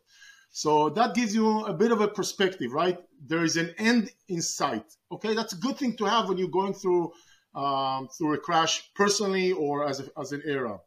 So 0.52 0.90
that 0.92 1.16
gives 1.16 1.34
you 1.34 1.66
a 1.66 1.74
bit 1.74 1.92
of 1.92 2.00
a 2.00 2.08
perspective, 2.08 2.72
right? 2.72 2.98
There 3.26 3.44
is 3.44 3.58
an 3.58 3.74
end 3.78 4.12
in 4.30 4.42
sight. 4.42 4.86
Okay, 5.12 5.34
that's 5.34 5.54
a 5.54 5.58
good 5.58 5.78
thing 5.78 5.98
to 5.98 6.06
have 6.06 6.30
when 6.30 6.38
you're 6.38 6.60
going 6.62 6.76
through 6.76 7.12
um, 7.56 8.08
through 8.16 8.34
a 8.34 8.38
crash 8.38 8.74
personally 8.96 9.52
or 9.52 9.88
as, 9.88 10.00
a, 10.00 10.06
as 10.20 10.32
an 10.32 10.42
era. 10.46 10.80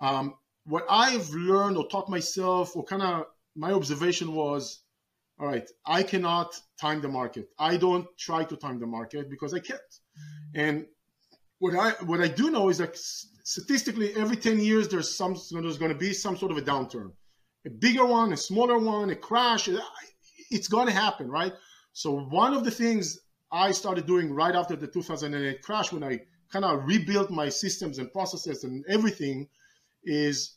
Um, 0.00 0.34
what 0.64 0.84
I've 0.88 1.28
learned 1.30 1.76
or 1.76 1.86
taught 1.88 2.08
myself, 2.08 2.76
or 2.76 2.84
kind 2.84 3.02
of 3.02 3.26
my 3.54 3.72
observation 3.72 4.34
was, 4.34 4.80
all 5.38 5.46
right, 5.46 5.68
I 5.84 6.02
cannot 6.02 6.54
time 6.80 7.00
the 7.00 7.08
market. 7.08 7.48
I 7.58 7.76
don't 7.76 8.06
try 8.16 8.44
to 8.44 8.56
time 8.56 8.78
the 8.80 8.86
market 8.86 9.28
because 9.30 9.52
I 9.54 9.60
can't. 9.60 9.92
And 10.54 10.86
what 11.58 11.74
I 11.74 11.90
what 12.04 12.20
I 12.20 12.28
do 12.28 12.50
know 12.50 12.68
is 12.68 12.78
that 12.78 12.98
statistically, 13.48 14.14
every 14.14 14.36
10 14.36 14.60
years, 14.60 14.88
there's 14.88 15.16
some 15.16 15.34
there's 15.52 15.78
going 15.78 15.90
to 15.90 15.96
be 15.96 16.12
some 16.12 16.36
sort 16.36 16.52
of 16.52 16.58
a 16.58 16.62
downturn, 16.62 17.12
a 17.66 17.70
bigger 17.70 18.04
one, 18.04 18.30
a 18.34 18.36
smaller 18.36 18.78
one, 18.78 19.08
a 19.08 19.16
crash. 19.16 19.70
It's 20.50 20.68
going 20.68 20.86
to 20.86 20.92
happen, 20.92 21.30
right? 21.30 21.54
So 21.94 22.20
one 22.20 22.52
of 22.52 22.64
the 22.64 22.70
things 22.70 23.18
I 23.50 23.72
started 23.72 24.06
doing 24.06 24.34
right 24.34 24.54
after 24.54 24.76
the 24.76 24.86
2008 24.86 25.62
crash, 25.62 25.92
when 25.92 26.04
I 26.04 26.20
kind 26.52 26.66
of 26.66 26.84
rebuilt 26.84 27.30
my 27.30 27.48
systems 27.48 27.98
and 27.98 28.12
processes 28.12 28.64
and 28.64 28.84
everything, 28.86 29.48
is 30.04 30.56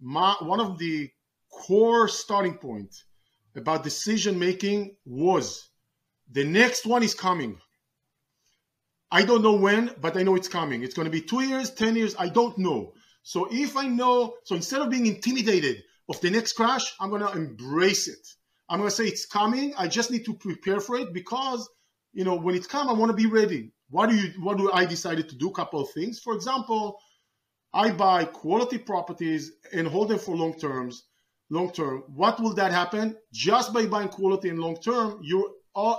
my 0.00 0.34
one 0.40 0.58
of 0.58 0.78
the 0.78 1.10
core 1.48 2.08
starting 2.08 2.54
point 2.54 2.92
about 3.54 3.84
decision 3.84 4.36
making 4.36 4.96
was 5.06 5.70
the 6.32 6.42
next 6.42 6.86
one 6.86 7.04
is 7.04 7.14
coming 7.14 7.56
I 9.14 9.24
don't 9.24 9.42
know 9.42 9.52
when, 9.52 9.94
but 10.00 10.16
I 10.16 10.22
know 10.22 10.36
it's 10.36 10.48
coming. 10.48 10.82
It's 10.82 10.94
going 10.94 11.04
to 11.04 11.12
be 11.12 11.20
two 11.20 11.42
years, 11.42 11.70
10 11.70 11.96
years, 11.96 12.16
I 12.18 12.30
don't 12.30 12.56
know. 12.56 12.94
So 13.22 13.46
if 13.50 13.76
I 13.76 13.86
know, 13.86 14.34
so 14.44 14.56
instead 14.56 14.80
of 14.80 14.88
being 14.88 15.04
intimidated 15.04 15.82
of 16.08 16.18
the 16.22 16.30
next 16.30 16.54
crash, 16.54 16.94
I'm 16.98 17.10
going 17.10 17.20
to 17.20 17.32
embrace 17.32 18.08
it. 18.08 18.26
I'm 18.70 18.78
going 18.78 18.88
to 18.88 18.96
say 18.96 19.04
it's 19.04 19.26
coming. 19.26 19.74
I 19.76 19.86
just 19.86 20.10
need 20.10 20.24
to 20.24 20.32
prepare 20.32 20.80
for 20.80 20.96
it 20.96 21.12
because, 21.12 21.68
you 22.14 22.24
know, 22.24 22.36
when 22.36 22.54
it 22.54 22.66
comes, 22.66 22.88
I 22.88 22.94
want 22.94 23.10
to 23.10 23.16
be 23.16 23.26
ready. 23.26 23.72
What 23.90 24.08
do 24.08 24.16
you, 24.16 24.32
what 24.40 24.56
do 24.56 24.72
I 24.72 24.86
decided 24.86 25.28
to 25.28 25.36
do? 25.36 25.50
Couple 25.50 25.82
of 25.82 25.90
things. 25.90 26.18
For 26.18 26.34
example, 26.34 26.98
I 27.74 27.90
buy 27.90 28.24
quality 28.24 28.78
properties 28.78 29.52
and 29.74 29.86
hold 29.86 30.08
them 30.08 30.20
for 30.20 30.34
long 30.34 30.58
terms, 30.58 31.04
long 31.50 31.70
term. 31.70 32.04
What 32.06 32.40
will 32.40 32.54
that 32.54 32.72
happen? 32.72 33.18
Just 33.30 33.74
by 33.74 33.84
buying 33.84 34.08
quality 34.08 34.48
and 34.48 34.58
long 34.58 34.76
term, 34.78 35.20
you're 35.22 35.50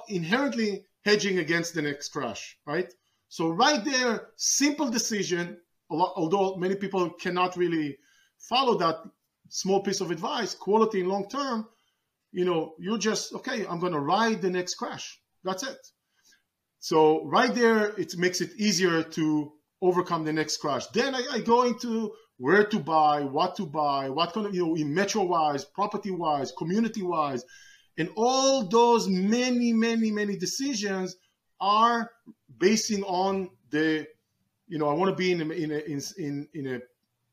inherently 0.09 0.85
hedging 1.05 1.37
against 1.37 1.75
the 1.75 1.83
next 1.83 2.09
crash, 2.09 2.57
right? 2.65 2.91
So 3.33 3.49
right 3.49 3.83
there, 3.83 4.27
simple 4.37 4.91
decision. 4.91 5.57
Although 5.89 6.55
many 6.57 6.75
people 6.75 7.09
cannot 7.09 7.57
really 7.57 7.97
follow 8.37 8.77
that 8.77 8.97
small 9.49 9.81
piece 9.81 10.01
of 10.01 10.11
advice, 10.11 10.53
quality 10.53 10.99
in 10.99 11.09
long 11.09 11.27
term, 11.27 11.67
you 12.31 12.45
know, 12.45 12.75
you're 12.77 12.99
just 12.99 13.33
okay. 13.33 13.65
I'm 13.65 13.79
going 13.79 13.93
to 13.93 13.99
ride 13.99 14.43
the 14.43 14.51
next 14.51 14.75
crash. 14.75 15.19
That's 15.43 15.63
it. 15.63 15.79
So 16.77 17.25
right 17.25 17.51
there, 17.55 17.99
it 17.99 18.15
makes 18.17 18.39
it 18.39 18.51
easier 18.55 19.01
to 19.01 19.53
overcome 19.81 20.25
the 20.25 20.33
next 20.33 20.57
crash. 20.57 20.85
Then 20.93 21.15
I, 21.15 21.23
I 21.31 21.39
go 21.39 21.63
into 21.63 22.13
where 22.37 22.65
to 22.65 22.79
buy, 22.79 23.21
what 23.21 23.55
to 23.55 23.65
buy, 23.65 24.11
what 24.11 24.33
kind 24.33 24.45
of 24.45 24.53
you 24.53 24.67
know, 24.67 24.75
in 24.75 24.93
metro 24.93 25.23
wise, 25.23 25.65
property 25.65 26.11
wise, 26.11 26.51
community 26.55 27.01
wise, 27.01 27.43
and 27.97 28.09
all 28.15 28.67
those 28.67 29.07
many, 29.07 29.73
many, 29.73 30.11
many 30.11 30.37
decisions 30.37 31.15
are 31.59 32.11
basing 32.63 33.03
on 33.03 33.49
the, 33.71 34.07
you 34.69 34.77
know, 34.79 34.87
I 34.87 34.93
want 34.93 35.09
to 35.09 35.15
be 35.15 35.33
in 35.33 35.41
a, 35.41 35.53
in 35.63 35.71
a, 35.71 35.79
in, 36.17 36.47
in 36.53 36.75
a 36.75 36.79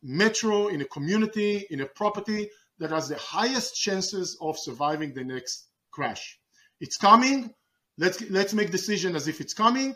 metro, 0.02 0.66
in 0.66 0.80
a 0.80 0.84
community, 0.86 1.66
in 1.70 1.82
a 1.82 1.86
property 1.86 2.50
that 2.80 2.90
has 2.90 3.08
the 3.08 3.16
highest 3.16 3.80
chances 3.80 4.36
of 4.40 4.58
surviving 4.58 5.14
the 5.14 5.22
next 5.22 5.68
crash. 5.92 6.40
It's 6.80 6.96
coming. 6.96 7.54
Let's 7.96 8.18
let's 8.38 8.54
make 8.54 8.70
decision 8.72 9.14
as 9.14 9.28
if 9.28 9.40
it's 9.40 9.54
coming, 9.54 9.94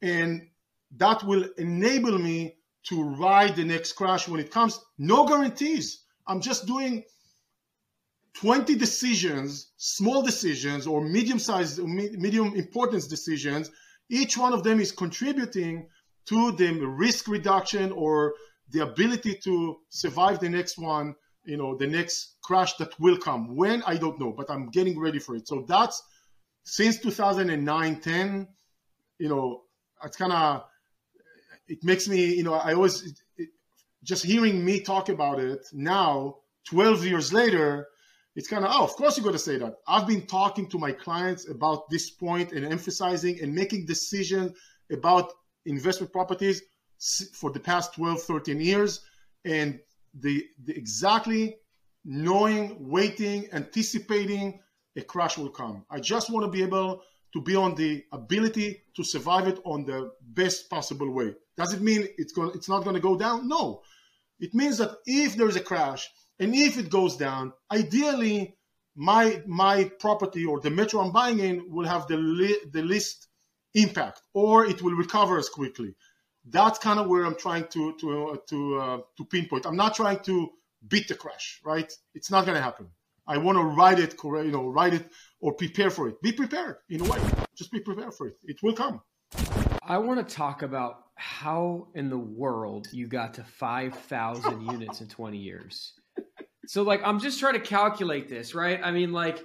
and 0.00 0.48
that 0.96 1.24
will 1.24 1.44
enable 1.58 2.16
me 2.18 2.38
to 2.84 3.02
ride 3.02 3.56
the 3.56 3.64
next 3.64 3.92
crash 3.92 4.28
when 4.28 4.40
it 4.40 4.50
comes. 4.50 4.80
No 4.96 5.26
guarantees. 5.26 6.04
I'm 6.26 6.40
just 6.40 6.66
doing 6.66 7.04
20 8.34 8.76
decisions, 8.76 9.72
small 9.76 10.22
decisions, 10.22 10.86
or 10.86 11.02
medium-sized, 11.02 11.80
medium 11.82 12.54
importance 12.54 13.06
decisions 13.08 13.70
each 14.10 14.36
one 14.36 14.52
of 14.52 14.62
them 14.62 14.80
is 14.80 14.92
contributing 14.92 15.88
to 16.26 16.52
the 16.52 16.72
risk 16.84 17.28
reduction 17.28 17.92
or 17.92 18.34
the 18.70 18.80
ability 18.80 19.36
to 19.44 19.76
survive 19.88 20.40
the 20.40 20.48
next 20.48 20.78
one, 20.78 21.14
you 21.44 21.56
know, 21.56 21.76
the 21.76 21.86
next 21.86 22.36
crash 22.42 22.74
that 22.74 22.98
will 23.00 23.16
come. 23.16 23.56
When, 23.56 23.82
I 23.86 23.96
don't 23.96 24.20
know, 24.20 24.32
but 24.36 24.50
I'm 24.50 24.68
getting 24.68 24.98
ready 24.98 25.18
for 25.18 25.36
it. 25.36 25.48
So 25.48 25.64
that's 25.66 26.02
since 26.64 26.98
2009, 26.98 28.00
10, 28.00 28.48
you 29.18 29.28
know, 29.28 29.62
it's 30.04 30.16
kind 30.16 30.32
of, 30.32 30.64
it 31.68 31.82
makes 31.84 32.08
me, 32.08 32.34
you 32.34 32.42
know, 32.42 32.54
I 32.54 32.74
always, 32.74 33.02
it, 33.02 33.18
it, 33.36 33.48
just 34.02 34.24
hearing 34.24 34.64
me 34.64 34.80
talk 34.80 35.08
about 35.08 35.40
it 35.40 35.66
now, 35.72 36.36
12 36.68 37.04
years 37.04 37.32
later, 37.32 37.86
it's 38.40 38.48
kind 38.48 38.64
of, 38.64 38.70
oh, 38.72 38.84
of 38.84 38.96
course 38.96 39.18
you 39.18 39.22
got 39.22 39.32
to 39.32 39.38
say 39.38 39.58
that. 39.58 39.74
I've 39.86 40.06
been 40.06 40.22
talking 40.22 40.66
to 40.70 40.78
my 40.78 40.92
clients 40.92 41.46
about 41.50 41.90
this 41.90 42.08
point 42.08 42.52
and 42.52 42.64
emphasizing 42.64 43.38
and 43.42 43.54
making 43.54 43.84
decisions 43.84 44.56
about 44.90 45.32
investment 45.66 46.10
properties 46.10 46.62
for 47.34 47.50
the 47.50 47.60
past 47.60 47.92
12, 47.92 48.22
13 48.22 48.58
years. 48.58 49.02
And 49.44 49.78
the, 50.14 50.46
the 50.64 50.74
exactly 50.74 51.56
knowing, 52.06 52.88
waiting, 52.88 53.46
anticipating 53.52 54.58
a 54.96 55.02
crash 55.02 55.36
will 55.36 55.50
come. 55.50 55.84
I 55.90 56.00
just 56.00 56.30
want 56.30 56.46
to 56.46 56.50
be 56.50 56.62
able 56.62 57.02
to 57.34 57.42
be 57.42 57.54
on 57.56 57.74
the 57.74 58.02
ability 58.10 58.84
to 58.96 59.04
survive 59.04 59.48
it 59.48 59.60
on 59.66 59.84
the 59.84 60.12
best 60.30 60.70
possible 60.70 61.10
way. 61.10 61.34
Does 61.58 61.74
it 61.74 61.82
mean 61.82 62.08
it's 62.16 62.32
going 62.32 62.52
it's 62.54 62.70
not 62.70 62.84
going 62.84 62.96
to 62.96 63.02
go 63.02 63.18
down? 63.18 63.48
No. 63.48 63.82
It 64.38 64.54
means 64.54 64.78
that 64.78 64.96
if 65.04 65.36
there's 65.36 65.56
a 65.56 65.60
crash 65.60 66.08
and 66.40 66.54
if 66.54 66.78
it 66.78 66.90
goes 66.90 67.16
down, 67.16 67.52
ideally 67.70 68.56
my 68.96 69.42
my 69.46 69.84
property 70.00 70.44
or 70.44 70.60
the 70.60 70.70
metro 70.70 71.00
I'm 71.00 71.12
buying 71.12 71.38
in 71.38 71.70
will 71.70 71.86
have 71.86 72.06
the 72.06 72.16
li- 72.16 72.64
the 72.72 72.82
least 72.82 73.28
impact 73.74 74.22
or 74.34 74.66
it 74.66 74.82
will 74.82 74.94
recover 74.94 75.38
as 75.38 75.48
quickly. 75.48 75.94
That's 76.44 76.78
kind 76.78 76.98
of 76.98 77.06
where 77.06 77.24
I'm 77.24 77.36
trying 77.36 77.66
to 77.68 77.94
to 78.00 78.28
uh, 78.28 78.36
to 78.48 78.78
uh, 78.78 78.98
to 79.16 79.24
pinpoint. 79.24 79.66
I'm 79.66 79.76
not 79.76 79.94
trying 79.94 80.20
to 80.20 80.50
beat 80.88 81.08
the 81.08 81.14
crash, 81.14 81.60
right? 81.64 81.92
It's 82.14 82.30
not 82.30 82.46
going 82.46 82.56
to 82.56 82.62
happen. 82.62 82.88
I 83.26 83.36
want 83.36 83.58
to 83.58 83.64
write 83.64 84.00
it, 84.00 84.16
you 84.24 84.50
know, 84.50 84.68
write 84.68 84.94
it 84.94 85.08
or 85.40 85.52
prepare 85.52 85.90
for 85.90 86.08
it. 86.08 86.20
Be 86.20 86.32
prepared 86.32 86.76
in 86.88 87.00
a 87.02 87.04
way. 87.04 87.20
Just 87.54 87.70
be 87.70 87.78
prepared 87.78 88.14
for 88.14 88.26
it. 88.26 88.36
It 88.42 88.56
will 88.62 88.72
come. 88.72 89.02
I 89.82 89.98
want 89.98 90.26
to 90.26 90.34
talk 90.34 90.62
about 90.62 91.04
how 91.14 91.88
in 91.94 92.10
the 92.10 92.18
world 92.18 92.88
you 92.92 93.06
got 93.06 93.34
to 93.34 93.44
5,000 93.44 94.62
units 94.72 95.00
in 95.00 95.08
20 95.08 95.36
years. 95.36 95.92
So, 96.70 96.84
like, 96.84 97.00
I'm 97.04 97.18
just 97.18 97.40
trying 97.40 97.54
to 97.54 97.60
calculate 97.60 98.28
this, 98.28 98.54
right? 98.54 98.78
I 98.80 98.92
mean, 98.92 99.12
like, 99.12 99.44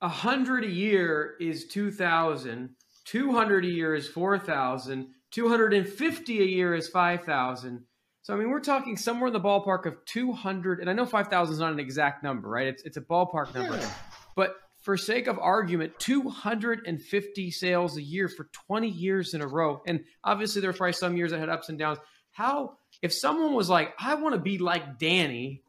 100 0.00 0.64
a 0.64 0.70
year 0.70 1.34
is 1.40 1.66
2,000, 1.68 2.74
200 3.06 3.64
a 3.64 3.68
year 3.68 3.94
is 3.94 4.06
4,000, 4.06 5.06
250 5.30 6.40
a 6.42 6.44
year 6.44 6.74
is 6.74 6.88
5,000. 6.88 7.84
So, 8.20 8.34
I 8.34 8.36
mean, 8.36 8.50
we're 8.50 8.60
talking 8.60 8.98
somewhere 8.98 9.28
in 9.28 9.32
the 9.32 9.40
ballpark 9.40 9.86
of 9.86 9.94
200, 10.04 10.80
and 10.80 10.90
I 10.90 10.92
know 10.92 11.06
5,000 11.06 11.54
is 11.54 11.58
not 11.58 11.72
an 11.72 11.80
exact 11.80 12.22
number, 12.22 12.50
right? 12.50 12.66
It's, 12.66 12.82
it's 12.82 12.98
a 12.98 13.00
ballpark 13.00 13.54
number. 13.54 13.78
Yeah. 13.78 13.90
But 14.34 14.56
for 14.82 14.98
sake 14.98 15.28
of 15.28 15.38
argument, 15.38 15.98
250 16.00 17.50
sales 17.50 17.96
a 17.96 18.02
year 18.02 18.28
for 18.28 18.50
20 18.66 18.90
years 18.90 19.32
in 19.32 19.40
a 19.40 19.46
row. 19.46 19.80
And 19.86 20.04
obviously, 20.22 20.60
there 20.60 20.68
were 20.70 20.76
probably 20.76 20.92
some 20.92 21.16
years 21.16 21.30
that 21.30 21.40
had 21.40 21.48
ups 21.48 21.70
and 21.70 21.78
downs. 21.78 21.96
How, 22.32 22.76
if 23.00 23.14
someone 23.14 23.54
was 23.54 23.70
like, 23.70 23.94
I 23.98 24.16
want 24.16 24.34
to 24.34 24.38
be 24.38 24.58
like 24.58 24.98
Dani, 24.98 25.62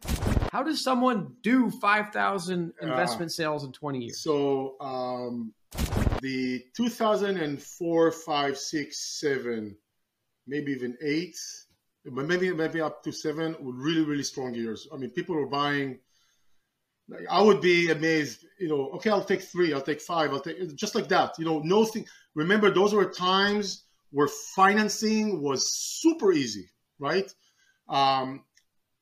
how 0.52 0.64
does 0.64 0.84
someone 0.84 1.34
do 1.42 1.70
5,000 1.70 2.74
uh, 2.82 2.86
investment 2.88 3.30
uh, 3.30 3.34
sales 3.34 3.64
in 3.64 3.72
20 3.72 4.00
years? 4.00 4.22
So, 4.22 4.76
um, 4.80 5.54
the 6.22 6.64
2004, 6.76 8.12
5, 8.12 8.58
6, 8.58 9.20
7, 9.20 9.78
maybe 10.48 10.72
even 10.72 10.98
8, 11.02 11.36
but 12.06 12.26
maybe 12.26 12.54
maybe 12.54 12.82
up 12.82 13.04
to 13.04 13.12
7 13.12 13.56
were 13.60 13.74
really, 13.74 14.04
really 14.04 14.24
strong 14.24 14.54
years. 14.54 14.88
I 14.94 14.98
mean, 14.98 15.10
people 15.12 15.36
were 15.36 15.48
buying 15.48 16.00
I 17.30 17.42
would 17.42 17.62
be 17.62 17.90
amazed, 17.90 18.46
you 18.60 18.68
know, 18.68 18.90
okay, 18.96 19.10
I'll 19.10 19.24
take 19.24 19.42
three, 19.42 19.74
I'll 19.74 19.82
take 19.82 20.02
five, 20.02 20.32
I'll 20.34 20.42
take 20.42 20.76
just 20.76 20.94
like 20.94 21.08
that. 21.10 21.40
You 21.40 21.46
know, 21.46 21.60
no 21.60 21.86
thing. 21.86 22.06
Remember, 22.36 22.70
those 22.70 22.94
were 22.94 23.06
times 23.06 23.86
where 24.12 24.28
financing 24.28 25.42
was 25.42 25.72
super 25.72 26.34
easy, 26.34 26.70
right? 27.00 27.34
Um, 27.88 28.44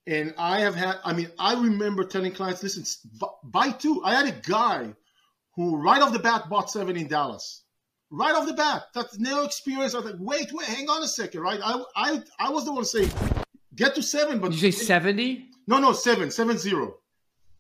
and 0.08 0.34
I 0.38 0.60
have 0.60 0.76
had, 0.76 0.98
I 1.04 1.14
mean, 1.14 1.30
I 1.40 1.54
remember 1.54 2.04
telling 2.04 2.32
clients, 2.32 2.62
listen, 2.62 2.86
buy 3.44 3.72
two. 3.72 4.04
I 4.04 4.14
had 4.14 4.28
a 4.28 4.40
guy 4.48 4.94
who 5.56 5.78
right 5.78 6.02
off 6.02 6.14
the 6.14 6.20
bat 6.20 6.50
bought 6.50 6.70
seven 6.70 6.96
in 6.96 7.08
Dallas. 7.08 7.64
Right 8.12 8.36
off 8.36 8.46
the 8.46 8.54
bat. 8.54 8.84
That's 8.94 9.18
no 9.18 9.44
experience. 9.44 9.96
I 9.96 10.00
was 10.00 10.12
like, 10.12 10.20
wait, 10.20 10.52
wait, 10.54 10.68
hang 10.68 10.90
on 10.90 11.02
a 11.02 11.08
second, 11.08 11.42
right? 11.42 11.60
I 11.64 11.84
I, 11.96 12.24
I 12.40 12.50
was 12.52 12.66
the 12.66 12.72
one 12.72 12.86
saying, 12.86 13.10
get 13.76 13.96
to 13.96 14.04
seven, 14.04 14.40
but 14.40 14.52
Did 14.52 14.62
you 14.62 14.72
say 14.72 14.86
70? 14.86 15.50
No, 15.68 15.80
no, 15.80 15.92
seven, 15.92 16.30
seven 16.30 16.58
zero. 16.58 16.98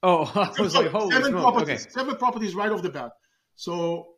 Oh, 0.03 0.31
I 0.57 0.61
was 0.61 0.75
like, 0.75 0.91
holy 0.91 1.11
seven 1.11 1.31
smoke. 1.31 1.41
properties, 1.41 1.81
okay. 1.81 1.89
seven 1.89 2.15
properties 2.17 2.53
right 2.53 2.71
off 2.71 2.83
the 2.83 2.89
bat. 2.89 3.13
So, 3.55 4.09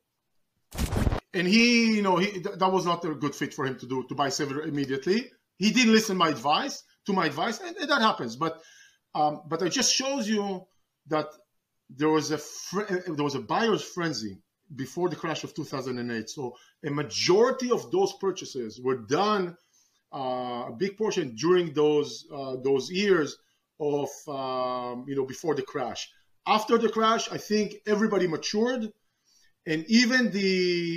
and 1.33 1.47
he, 1.47 1.95
you 1.95 2.01
know, 2.01 2.17
he 2.17 2.39
that 2.39 2.71
was 2.71 2.85
not 2.85 3.05
a 3.05 3.15
good 3.15 3.33
fit 3.33 3.53
for 3.53 3.65
him 3.65 3.79
to 3.79 3.87
do 3.87 4.03
to 4.09 4.15
buy 4.15 4.27
seven 4.27 4.59
immediately. 4.67 5.31
He 5.57 5.71
didn't 5.71 5.93
listen 5.93 6.17
my 6.17 6.29
advice 6.29 6.83
to 7.07 7.13
my 7.13 7.25
advice, 7.25 7.59
and, 7.59 7.75
and 7.77 7.89
that 7.89 8.01
happens. 8.01 8.35
But, 8.35 8.61
um, 9.15 9.41
but 9.47 9.61
it 9.61 9.71
just 9.71 9.93
shows 9.93 10.29
you 10.29 10.65
that 11.07 11.27
there 11.89 12.09
was 12.09 12.31
a 12.31 12.37
fr- 12.37 12.83
there 13.07 13.23
was 13.23 13.35
a 13.35 13.39
buyer's 13.39 13.81
frenzy 13.81 14.37
before 14.75 15.09
the 15.09 15.15
crash 15.15 15.43
of 15.43 15.53
2008. 15.55 16.29
So 16.29 16.55
a 16.85 16.91
majority 16.91 17.71
of 17.71 17.89
those 17.91 18.13
purchases 18.19 18.79
were 18.81 18.97
done, 18.97 19.55
uh, 20.13 20.65
a 20.67 20.75
big 20.77 20.97
portion 20.97 21.35
during 21.35 21.73
those 21.73 22.27
uh, 22.33 22.57
those 22.63 22.91
years 22.91 23.37
of 23.79 24.09
um, 24.27 25.05
you 25.07 25.15
know 25.15 25.25
before 25.25 25.55
the 25.55 25.61
crash. 25.63 26.09
After 26.45 26.77
the 26.77 26.89
crash, 26.89 27.31
I 27.31 27.37
think 27.37 27.75
everybody 27.85 28.27
matured, 28.27 28.91
and 29.65 29.85
even 29.87 30.31
the 30.31 30.51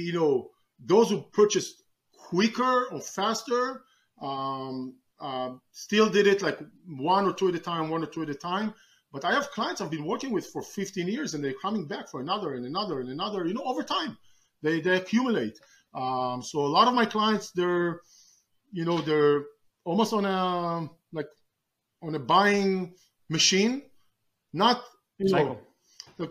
you 0.09 0.13
know 0.13 0.51
those 0.85 1.11
who 1.11 1.23
purchased 1.33 1.83
quicker 2.13 2.87
or 2.87 3.01
faster 3.01 3.83
um, 4.21 4.95
uh, 5.21 5.53
still 5.73 6.09
did 6.09 6.27
it 6.27 6.43
like 6.43 6.59
one 6.87 7.27
or 7.27 7.33
two 7.33 7.49
at 7.49 7.55
a 7.55 7.59
time, 7.59 7.91
one 7.91 8.03
or 8.03 8.07
two 8.07 8.23
at 8.23 8.31
a 8.31 8.35
time. 8.35 8.75
But 9.13 9.25
I 9.25 9.33
have 9.33 9.51
clients 9.51 9.81
I've 9.81 9.91
been 9.91 10.07
working 10.07 10.33
with 10.33 10.47
for 10.47 10.63
15 10.63 11.09
years, 11.09 11.35
and 11.35 11.43
they're 11.43 11.61
coming 11.61 11.87
back 11.87 12.09
for 12.09 12.21
another 12.21 12.55
and 12.55 12.65
another 12.65 13.01
and 13.01 13.11
another. 13.11 13.45
You 13.45 13.55
know, 13.55 13.65
over 13.65 13.83
time, 13.83 14.17
they 14.63 14.81
they 14.81 14.97
accumulate. 14.97 15.59
Um, 15.95 16.43
so 16.43 16.61
a 16.61 16.73
lot 16.79 16.87
of 16.87 16.95
my 16.95 17.07
clients, 17.07 17.51
they're 17.51 18.01
you 18.73 18.85
know 18.85 19.01
they're 19.01 19.45
almost 19.85 20.13
on 20.13 20.25
a 20.25 20.89
like 21.13 21.29
on 22.03 22.15
a 22.15 22.21
buying 22.21 22.95
machine, 23.29 23.83
not 24.53 24.85
you 25.19 25.33
know 25.33 25.59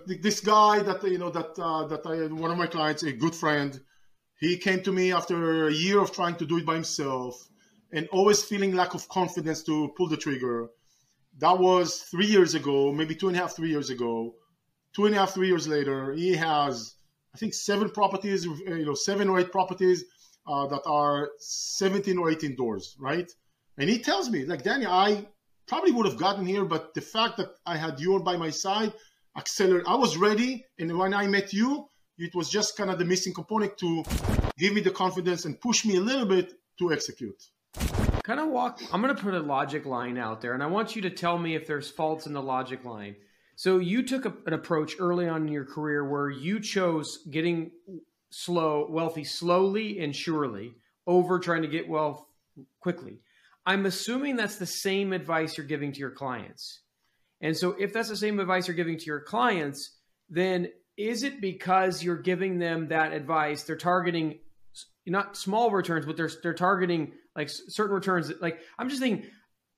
this 0.07 0.39
guy 0.39 0.79
that 0.79 1.03
you 1.03 1.17
know 1.17 1.29
that 1.29 1.57
uh, 1.59 1.85
that 1.87 2.05
I 2.05 2.27
one 2.33 2.51
of 2.51 2.57
my 2.57 2.67
clients, 2.67 3.03
a 3.03 3.11
good 3.11 3.35
friend, 3.35 3.79
he 4.39 4.57
came 4.57 4.81
to 4.83 4.91
me 4.91 5.11
after 5.11 5.67
a 5.67 5.73
year 5.73 5.99
of 5.99 6.11
trying 6.11 6.35
to 6.35 6.45
do 6.45 6.57
it 6.57 6.65
by 6.65 6.75
himself 6.75 7.49
and 7.91 8.07
always 8.11 8.43
feeling 8.43 8.75
lack 8.75 8.93
of 8.93 9.07
confidence 9.09 9.63
to 9.63 9.91
pull 9.97 10.07
the 10.07 10.17
trigger. 10.17 10.67
That 11.39 11.57
was 11.57 12.01
three 12.11 12.25
years 12.25 12.55
ago, 12.55 12.91
maybe 12.91 13.15
two 13.15 13.27
and 13.27 13.37
a 13.37 13.39
half, 13.39 13.55
three 13.55 13.69
years 13.69 13.89
ago. 13.89 14.35
Two 14.95 15.05
and 15.05 15.15
a 15.15 15.19
half, 15.19 15.33
three 15.33 15.47
years 15.47 15.67
later, 15.67 16.13
he 16.13 16.35
has, 16.35 16.95
I 17.33 17.37
think, 17.37 17.53
seven 17.53 17.89
properties, 17.89 18.45
you 18.45 18.85
know, 18.85 18.95
seven 18.95 19.29
or 19.29 19.39
eight 19.39 19.51
properties 19.51 20.03
uh, 20.47 20.67
that 20.67 20.81
are 20.85 21.29
17 21.39 22.17
or 22.17 22.31
18 22.31 22.55
doors, 22.55 22.95
right? 22.99 23.29
And 23.77 23.89
he 23.89 23.99
tells 23.99 24.29
me, 24.29 24.45
like, 24.45 24.63
Dani, 24.63 24.87
I 24.87 25.25
probably 25.67 25.91
would 25.91 26.07
have 26.07 26.17
gotten 26.17 26.45
here, 26.45 26.65
but 26.65 26.93
the 26.95 27.01
fact 27.01 27.37
that 27.37 27.49
I 27.65 27.77
had 27.77 27.99
you 27.99 28.19
by 28.19 28.35
my 28.35 28.49
side 28.49 28.93
accelerated. 29.37 29.87
I 29.87 29.95
was 29.95 30.17
ready, 30.17 30.65
and 30.77 30.97
when 30.97 31.13
I 31.13 31.27
met 31.27 31.53
you, 31.53 31.87
it 32.17 32.35
was 32.35 32.49
just 32.49 32.75
kind 32.75 32.89
of 32.89 32.99
the 32.99 33.05
missing 33.05 33.33
component 33.33 33.77
to 33.77 34.03
give 34.57 34.73
me 34.73 34.81
the 34.81 34.91
confidence 34.91 35.45
and 35.45 35.59
push 35.59 35.85
me 35.85 35.95
a 35.95 36.01
little 36.01 36.25
bit 36.25 36.53
to 36.79 36.91
execute. 36.91 37.41
Kind 37.74 38.39
of 38.39 38.49
walk. 38.49 38.82
I'm 38.91 39.01
going 39.01 39.15
to 39.15 39.22
put 39.22 39.34
a 39.34 39.39
logic 39.39 39.86
line 39.86 40.17
out 40.17 40.41
there, 40.41 40.53
and 40.53 40.63
I 40.63 40.67
want 40.67 40.95
you 40.95 41.01
to 41.03 41.09
tell 41.09 41.38
me 41.38 41.55
if 41.55 41.67
there's 41.67 41.89
faults 41.89 42.26
in 42.26 42.34
the 42.34 42.41
logic 42.41 42.86
line. 42.86 43.15
So 43.55 43.80
you 43.80 44.03
took 44.03 44.26
a, 44.26 44.34
an 44.45 44.53
approach 44.53 44.95
early 44.99 45.28
on 45.28 45.47
in 45.47 45.53
your 45.53 45.65
career 45.65 46.07
where 46.07 46.30
you 46.30 46.59
chose 46.59 47.20
getting 47.30 47.72
slow, 48.30 48.88
wealthy 48.89 49.24
slowly 49.24 49.99
and 49.99 50.15
surely 50.15 50.76
over 51.05 51.39
trying 51.39 51.63
to 51.63 51.67
get 51.67 51.89
wealth 51.89 52.24
quickly. 52.80 53.20
I'm 53.65 53.86
assuming 53.86 54.36
that's 54.36 54.57
the 54.57 54.65
same 54.65 55.13
advice 55.13 55.57
you're 55.57 55.67
giving 55.67 55.91
to 55.91 55.99
your 55.99 56.11
clients. 56.11 56.82
And 57.41 57.55
so, 57.55 57.76
if 57.80 57.93
that's 57.93 58.09
the 58.09 58.17
same 58.17 58.39
advice 58.39 58.67
you're 58.67 58.76
giving 58.76 58.97
to 58.97 59.05
your 59.05 59.22
clients, 59.22 59.97
then 60.30 60.70
is 60.97 61.24
it 61.24 61.41
because 61.41 62.03
you're 62.03 62.22
giving 62.22 62.59
them 62.59 62.89
that 62.89 63.13
advice? 63.13 63.63
They're 63.63 63.76
targeting 63.76 64.39
not 65.05 65.38
small 65.38 65.72
returns, 65.72 66.05
but 66.05 66.17
they're 66.17 66.32
they're 66.43 66.53
targeting 66.53 67.13
like 67.39 67.49
certain 67.49 67.95
returns. 67.95 68.31
Like 68.41 68.59
I'm 68.77 68.89
just 68.89 69.01
thinking, 69.01 69.25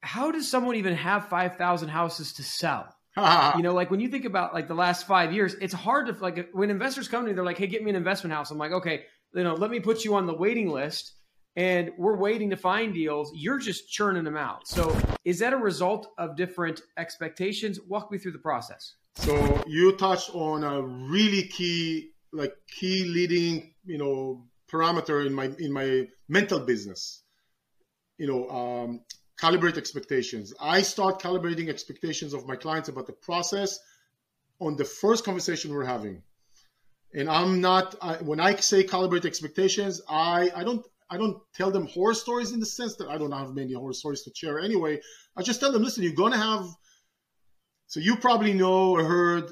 how 0.01 0.31
does 0.31 0.49
someone 0.49 0.75
even 0.75 0.95
have 0.95 1.29
five 1.29 1.55
thousand 1.55 1.89
houses 1.89 2.33
to 2.33 2.43
sell? 2.43 2.93
you 3.17 3.61
know, 3.61 3.73
like 3.73 3.91
when 3.91 3.99
you 3.99 4.09
think 4.09 4.25
about 4.25 4.53
like 4.53 4.67
the 4.67 4.73
last 4.73 5.05
five 5.05 5.31
years, 5.31 5.53
it's 5.61 5.73
hard 5.73 6.07
to 6.07 6.13
like 6.13 6.49
when 6.53 6.69
investors 6.69 7.07
come 7.07 7.23
to 7.23 7.29
me, 7.29 7.33
they're 7.33 7.45
like, 7.45 7.57
"Hey, 7.57 7.67
get 7.67 7.83
me 7.83 7.89
an 7.91 7.95
investment 7.95 8.33
house." 8.33 8.51
I'm 8.51 8.57
like, 8.57 8.71
"Okay, 8.71 9.03
you 9.33 9.43
know, 9.43 9.53
let 9.53 9.69
me 9.69 9.79
put 9.79 10.03
you 10.03 10.15
on 10.15 10.25
the 10.25 10.35
waiting 10.35 10.69
list." 10.69 11.13
and 11.57 11.91
we're 11.97 12.15
waiting 12.15 12.49
to 12.49 12.55
find 12.55 12.93
deals. 12.93 13.31
You're 13.35 13.59
just 13.59 13.89
churning 13.91 14.23
them 14.23 14.37
out. 14.37 14.67
So, 14.67 14.95
is 15.25 15.39
that 15.39 15.51
a 15.51 15.57
result 15.57 16.07
of 16.17 16.37
different 16.37 16.81
expectations? 16.97 17.77
Walk 17.87 18.09
me 18.11 18.17
through 18.17 18.31
the 18.31 18.39
process. 18.39 18.95
So, 19.15 19.61
you 19.67 19.91
touched 19.97 20.33
on 20.33 20.63
a 20.63 20.81
really 20.81 21.43
key, 21.43 22.11
like 22.31 22.53
key 22.69 23.03
leading, 23.03 23.73
you 23.85 23.97
know, 23.97 24.45
parameter 24.71 25.25
in 25.25 25.33
my 25.33 25.51
in 25.59 25.73
my 25.73 26.07
mental 26.29 26.59
business. 26.59 27.20
You 28.17 28.27
know, 28.27 28.49
um, 28.49 29.01
calibrate 29.41 29.77
expectations. 29.77 30.53
I 30.59 30.81
start 30.81 31.21
calibrating 31.21 31.69
expectations 31.69 32.33
of 32.33 32.47
my 32.47 32.55
clients 32.55 32.89
about 32.89 33.07
the 33.07 33.13
process 33.13 33.79
on 34.59 34.75
the 34.75 34.85
first 34.85 35.25
conversation 35.25 35.73
we're 35.73 35.85
having. 35.85 36.21
And 37.13 37.29
I'm 37.29 37.59
not 37.59 37.95
I, 38.01 38.15
when 38.17 38.39
I 38.39 38.55
say 38.55 38.83
calibrate 38.83 39.25
expectations, 39.25 40.01
I 40.07 40.51
I 40.55 40.63
don't 40.63 40.85
I 41.09 41.17
don't 41.17 41.41
tell 41.53 41.71
them 41.71 41.87
horror 41.87 42.13
stories 42.13 42.51
in 42.51 42.59
the 42.59 42.65
sense 42.65 42.95
that 42.97 43.09
I 43.09 43.17
don't 43.17 43.33
have 43.33 43.53
many 43.53 43.73
horror 43.73 43.93
stories 43.93 44.21
to 44.23 44.31
share 44.33 44.59
anyway. 44.59 45.01
I 45.35 45.41
just 45.41 45.59
tell 45.59 45.71
them, 45.71 45.83
listen, 45.83 46.03
you're 46.03 46.13
gonna 46.13 46.37
have. 46.37 46.65
So 47.87 47.99
you 47.99 48.15
probably 48.15 48.53
know 48.53 48.91
or 48.91 49.03
heard 49.03 49.51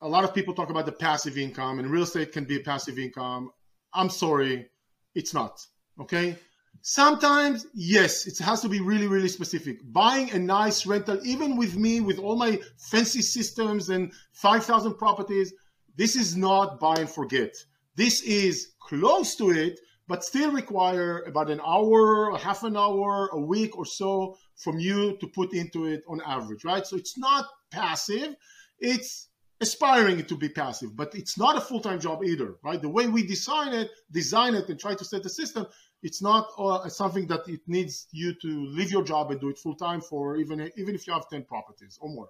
a 0.00 0.08
lot 0.08 0.22
of 0.22 0.32
people 0.32 0.54
talk 0.54 0.70
about 0.70 0.86
the 0.86 0.92
passive 0.92 1.38
income, 1.38 1.80
and 1.80 1.90
real 1.90 2.04
estate 2.04 2.32
can 2.32 2.44
be 2.44 2.56
a 2.56 2.60
passive 2.60 2.98
income. 2.98 3.50
I'm 3.92 4.10
sorry, 4.10 4.68
it's 5.14 5.34
not. 5.34 5.58
Okay. 5.98 6.36
Sometimes, 6.82 7.66
yes, 7.74 8.26
it 8.26 8.38
has 8.38 8.60
to 8.62 8.68
be 8.68 8.80
really, 8.80 9.06
really 9.06 9.28
specific. 9.28 9.78
Buying 9.92 10.30
a 10.30 10.38
nice 10.38 10.86
rental, 10.86 11.18
even 11.24 11.56
with 11.56 11.76
me, 11.76 12.00
with 12.00 12.18
all 12.18 12.36
my 12.36 12.60
fancy 12.78 13.22
systems 13.22 13.88
and 13.88 14.12
5,000 14.32 14.94
properties, 14.94 15.52
this 15.96 16.16
is 16.16 16.36
not 16.36 16.78
buy 16.78 16.96
and 16.96 17.10
forget. 17.10 17.54
This 17.96 18.22
is 18.22 18.74
close 18.80 19.34
to 19.36 19.50
it, 19.50 19.80
but 20.08 20.24
still 20.24 20.52
require 20.52 21.22
about 21.22 21.50
an 21.50 21.60
hour, 21.66 22.36
half 22.36 22.62
an 22.62 22.76
hour, 22.76 23.28
a 23.32 23.40
week 23.40 23.76
or 23.76 23.86
so 23.86 24.36
from 24.56 24.78
you 24.78 25.16
to 25.18 25.26
put 25.28 25.52
into 25.52 25.86
it 25.86 26.04
on 26.08 26.20
average, 26.24 26.64
right? 26.64 26.86
So 26.86 26.96
it's 26.96 27.18
not 27.18 27.46
passive. 27.70 28.34
It's 28.78 29.28
aspiring 29.60 30.24
to 30.24 30.36
be 30.36 30.48
passive, 30.48 30.96
but 30.96 31.14
it's 31.14 31.38
not 31.38 31.56
a 31.56 31.60
full-time 31.60 31.98
job 31.98 32.22
either, 32.24 32.56
right? 32.62 32.80
The 32.80 32.88
way 32.88 33.06
we 33.06 33.26
design 33.26 33.72
it, 33.72 33.90
design 34.10 34.54
it, 34.54 34.68
and 34.68 34.78
try 34.78 34.94
to 34.94 35.04
set 35.04 35.22
the 35.22 35.30
system, 35.30 35.66
it's 36.02 36.20
not 36.20 36.48
uh, 36.58 36.88
something 36.88 37.26
that 37.28 37.48
it 37.48 37.60
needs 37.66 38.06
you 38.12 38.34
to 38.42 38.66
leave 38.66 38.90
your 38.90 39.02
job 39.02 39.30
and 39.30 39.40
do 39.40 39.48
it 39.48 39.58
full-time 39.58 40.00
for 40.00 40.36
even 40.36 40.70
even 40.76 40.94
if 40.94 41.06
you 41.06 41.12
have 41.12 41.28
ten 41.28 41.42
properties 41.44 41.98
or 42.00 42.08
more. 42.10 42.28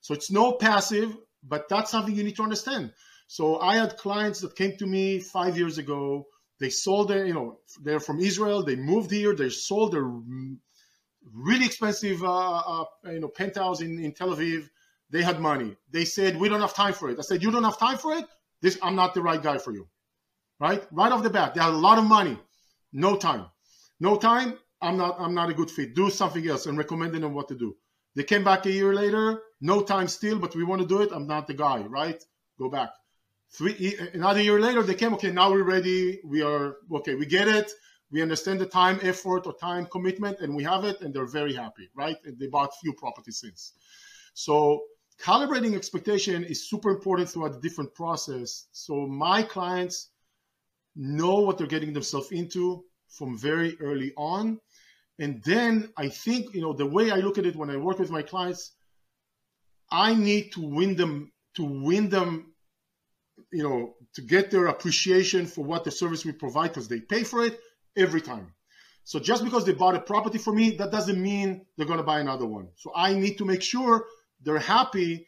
So 0.00 0.14
it's 0.14 0.30
no 0.30 0.52
passive, 0.52 1.16
but 1.42 1.68
that's 1.68 1.90
something 1.90 2.14
you 2.14 2.24
need 2.24 2.36
to 2.36 2.42
understand. 2.42 2.92
So 3.26 3.58
I 3.58 3.76
had 3.76 3.96
clients 3.96 4.40
that 4.40 4.54
came 4.54 4.76
to 4.76 4.86
me 4.86 5.18
five 5.18 5.56
years 5.56 5.78
ago. 5.78 6.26
They 6.60 6.70
sold 6.70 7.08
their, 7.08 7.26
you 7.26 7.34
know, 7.34 7.58
they're 7.82 8.00
from 8.00 8.20
Israel. 8.20 8.62
They 8.62 8.76
moved 8.76 9.10
here. 9.10 9.34
They 9.34 9.48
sold 9.48 9.92
their 9.92 10.08
really 11.32 11.66
expensive, 11.66 12.22
uh, 12.22 12.58
uh, 12.58 12.84
you 13.06 13.20
know, 13.20 13.28
penthouse 13.28 13.80
in, 13.80 13.98
in 13.98 14.12
Tel 14.12 14.36
Aviv 14.36 14.68
they 15.10 15.22
had 15.22 15.40
money. 15.40 15.76
They 15.90 16.04
said, 16.04 16.38
we 16.38 16.48
don't 16.48 16.60
have 16.60 16.74
time 16.74 16.92
for 16.92 17.10
it. 17.10 17.18
I 17.18 17.22
said, 17.22 17.42
you 17.42 17.50
don't 17.50 17.64
have 17.64 17.78
time 17.78 17.98
for 17.98 18.14
it? 18.14 18.24
This, 18.62 18.78
I'm 18.82 18.96
not 18.96 19.14
the 19.14 19.22
right 19.22 19.42
guy 19.42 19.58
for 19.58 19.72
you. 19.72 19.86
Right? 20.60 20.84
Right 20.90 21.12
off 21.12 21.22
the 21.22 21.30
bat, 21.30 21.54
they 21.54 21.60
had 21.60 21.72
a 21.72 21.76
lot 21.76 21.98
of 21.98 22.04
money. 22.04 22.38
No 22.92 23.16
time. 23.16 23.46
No 24.00 24.16
time. 24.16 24.58
I'm 24.80 24.96
not, 24.96 25.16
I'm 25.18 25.34
not 25.34 25.50
a 25.50 25.54
good 25.54 25.70
fit. 25.70 25.94
Do 25.94 26.10
something 26.10 26.46
else 26.46 26.66
and 26.66 26.76
recommending 26.76 27.22
them 27.22 27.34
what 27.34 27.48
to 27.48 27.54
do. 27.54 27.76
They 28.16 28.22
came 28.22 28.44
back 28.44 28.66
a 28.66 28.70
year 28.70 28.94
later. 28.94 29.40
No 29.60 29.82
time 29.82 30.08
still, 30.08 30.38
but 30.38 30.54
we 30.54 30.64
want 30.64 30.82
to 30.82 30.88
do 30.88 31.02
it. 31.02 31.10
I'm 31.12 31.26
not 31.26 31.46
the 31.46 31.54
guy, 31.54 31.80
right? 31.80 32.22
Go 32.58 32.68
back. 32.68 32.90
Three, 33.50 33.96
another 34.14 34.40
year 34.40 34.60
later, 34.60 34.82
they 34.82 34.94
came, 34.94 35.14
okay, 35.14 35.30
now 35.30 35.50
we're 35.50 35.62
ready. 35.62 36.20
We 36.24 36.42
are, 36.42 36.76
okay, 36.92 37.14
we 37.14 37.26
get 37.26 37.48
it. 37.48 37.70
We 38.10 38.22
understand 38.22 38.60
the 38.60 38.66
time, 38.66 39.00
effort, 39.02 39.46
or 39.46 39.54
time 39.54 39.86
commitment, 39.86 40.40
and 40.40 40.54
we 40.54 40.62
have 40.64 40.84
it, 40.84 41.00
and 41.00 41.12
they're 41.12 41.26
very 41.26 41.54
happy, 41.54 41.88
right? 41.96 42.16
And 42.24 42.38
they 42.38 42.46
bought 42.46 42.70
few 42.80 42.92
properties 42.92 43.40
since. 43.40 43.72
So 44.34 44.82
calibrating 45.20 45.74
expectation 45.74 46.44
is 46.44 46.68
super 46.68 46.90
important 46.90 47.28
throughout 47.28 47.52
the 47.52 47.60
different 47.60 47.94
process. 47.94 48.66
So 48.72 49.06
my 49.06 49.42
clients 49.42 50.10
know 50.96 51.40
what 51.40 51.58
they're 51.58 51.66
getting 51.66 51.92
themselves 51.92 52.30
into 52.30 52.84
from 53.08 53.38
very 53.38 53.76
early 53.80 54.12
on. 54.16 54.60
And 55.18 55.42
then 55.44 55.92
I 55.96 56.08
think, 56.08 56.54
you 56.54 56.60
know, 56.60 56.72
the 56.72 56.86
way 56.86 57.10
I 57.10 57.16
look 57.16 57.38
at 57.38 57.46
it 57.46 57.56
when 57.56 57.70
I 57.70 57.76
work 57.76 57.98
with 57.98 58.10
my 58.10 58.22
clients, 58.22 58.72
I 59.90 60.14
need 60.14 60.52
to 60.52 60.60
win 60.60 60.96
them, 60.96 61.32
to 61.54 61.64
win 61.64 62.08
them, 62.08 62.54
you 63.52 63.62
know, 63.62 63.94
to 64.14 64.22
get 64.22 64.50
their 64.50 64.66
appreciation 64.66 65.46
for 65.46 65.64
what 65.64 65.84
the 65.84 65.90
service 65.90 66.24
we 66.24 66.32
provide 66.32 66.68
because 66.68 66.88
they 66.88 67.00
pay 67.00 67.22
for 67.22 67.44
it 67.44 67.58
every 67.96 68.20
time. 68.20 68.52
So 69.04 69.20
just 69.20 69.44
because 69.44 69.64
they 69.64 69.72
bought 69.72 69.94
a 69.94 70.00
property 70.00 70.38
for 70.38 70.52
me, 70.52 70.72
that 70.76 70.90
doesn't 70.90 71.20
mean 71.20 71.66
they're 71.76 71.86
going 71.86 71.98
to 71.98 72.04
buy 72.04 72.20
another 72.20 72.46
one. 72.46 72.68
So 72.76 72.90
I 72.96 73.14
need 73.14 73.38
to 73.38 73.44
make 73.44 73.62
sure 73.62 74.06
they're 74.44 74.58
happy 74.58 75.26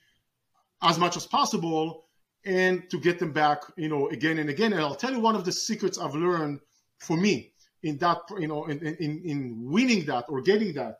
as 0.82 0.98
much 0.98 1.16
as 1.16 1.26
possible 1.26 2.04
and 2.44 2.88
to 2.90 3.00
get 3.00 3.18
them 3.18 3.32
back, 3.32 3.62
you 3.76 3.88
know, 3.88 4.08
again 4.08 4.38
and 4.38 4.48
again. 4.48 4.72
And 4.72 4.80
I'll 4.80 4.94
tell 4.94 5.12
you 5.12 5.20
one 5.20 5.34
of 5.34 5.44
the 5.44 5.52
secrets 5.52 5.98
I've 5.98 6.14
learned 6.14 6.60
for 7.00 7.16
me 7.16 7.52
in 7.82 7.98
that, 7.98 8.18
you 8.38 8.46
know, 8.46 8.66
in, 8.66 8.78
in, 8.78 9.22
in 9.24 9.56
winning 9.62 10.04
that 10.06 10.26
or 10.28 10.40
getting 10.40 10.72
that. 10.74 10.98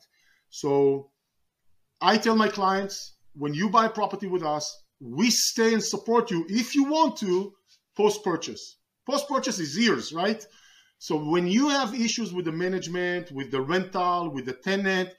So 0.51 1.11
I 2.01 2.17
tell 2.19 2.37
my 2.37 2.49
clients, 2.49 3.15
when 3.35 3.55
you 3.55 3.69
buy 3.71 3.89
property 3.89 4.27
with 4.27 4.43
us, 4.43 4.85
we 5.01 5.31
stay 5.31 5.75
and 5.75 5.83
support 5.83 6.31
you 6.31 6.47
if 6.49 6.75
you 6.75 6.85
want 6.85 7.17
to 7.19 7.53
post 7.97 8.25
purchase. 8.25 8.79
Post 9.09 9.29
purchase 9.29 9.59
is 9.59 9.79
years, 9.79 10.13
right? 10.13 10.45
So 10.99 11.17
when 11.17 11.47
you 11.47 11.69
have 11.69 11.95
issues 11.95 12.33
with 12.33 12.47
the 12.47 12.53
management, 12.53 13.31
with 13.31 13.51
the 13.51 13.61
rental, 13.61 14.31
with 14.31 14.47
the 14.47 14.55
tenant, 14.55 15.11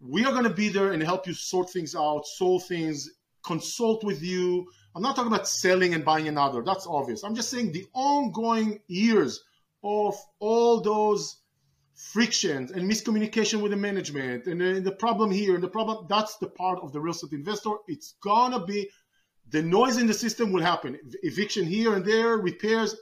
we 0.00 0.24
are 0.24 0.32
going 0.32 0.44
to 0.44 0.50
be 0.50 0.68
there 0.68 0.92
and 0.92 1.02
help 1.02 1.26
you 1.26 1.34
sort 1.34 1.70
things 1.70 1.94
out, 1.94 2.26
solve 2.26 2.64
things, 2.64 3.10
consult 3.44 4.02
with 4.02 4.22
you. 4.22 4.66
I'm 4.94 5.02
not 5.02 5.14
talking 5.14 5.32
about 5.32 5.48
selling 5.48 5.94
and 5.94 6.04
buying 6.04 6.28
another. 6.28 6.62
That's 6.62 6.86
obvious. 6.86 7.22
I'm 7.22 7.34
just 7.34 7.50
saying 7.50 7.72
the 7.72 7.86
ongoing 7.94 8.80
years 8.88 9.40
of 9.84 10.16
all 10.38 10.80
those 10.80 11.36
frictions 11.94 12.70
and 12.70 12.90
miscommunication 12.90 13.60
with 13.60 13.72
the 13.72 13.76
management 13.76 14.46
and 14.46 14.84
the, 14.84 14.92
problem 14.92 15.30
here 15.30 15.54
and 15.54 15.62
the 15.62 15.68
problem 15.68 16.06
that's 16.08 16.38
the 16.38 16.48
part 16.48 16.78
of 16.80 16.92
the 16.92 17.00
real 17.00 17.12
estate 17.12 17.32
investor. 17.32 17.72
It's 17.88 18.14
gonna 18.22 18.64
be 18.64 18.88
the 19.50 19.62
noise 19.62 19.98
in 19.98 20.06
the 20.06 20.14
system 20.14 20.52
will 20.52 20.62
happen. 20.62 20.98
Eviction 21.22 21.66
here 21.66 21.94
and 21.94 22.04
there, 22.04 22.36
repairs, 22.36 22.96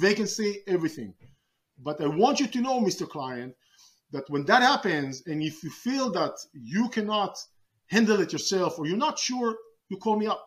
vacancy, 0.00 0.62
everything. 0.66 1.14
But 1.78 2.00
I 2.00 2.06
want 2.06 2.40
you 2.40 2.46
to 2.48 2.60
know, 2.60 2.80
Mr. 2.80 3.08
Client, 3.08 3.54
that 4.12 4.28
when 4.28 4.44
that 4.46 4.62
happens, 4.62 5.22
and 5.26 5.42
if 5.42 5.62
you 5.62 5.70
feel 5.70 6.10
that 6.12 6.34
you 6.52 6.88
cannot 6.88 7.38
handle 7.86 8.20
it 8.20 8.32
yourself 8.32 8.78
or 8.78 8.86
you're 8.86 8.96
not 8.96 9.18
sure, 9.18 9.56
you 9.88 9.96
call 9.96 10.16
me 10.16 10.26
up. 10.26 10.46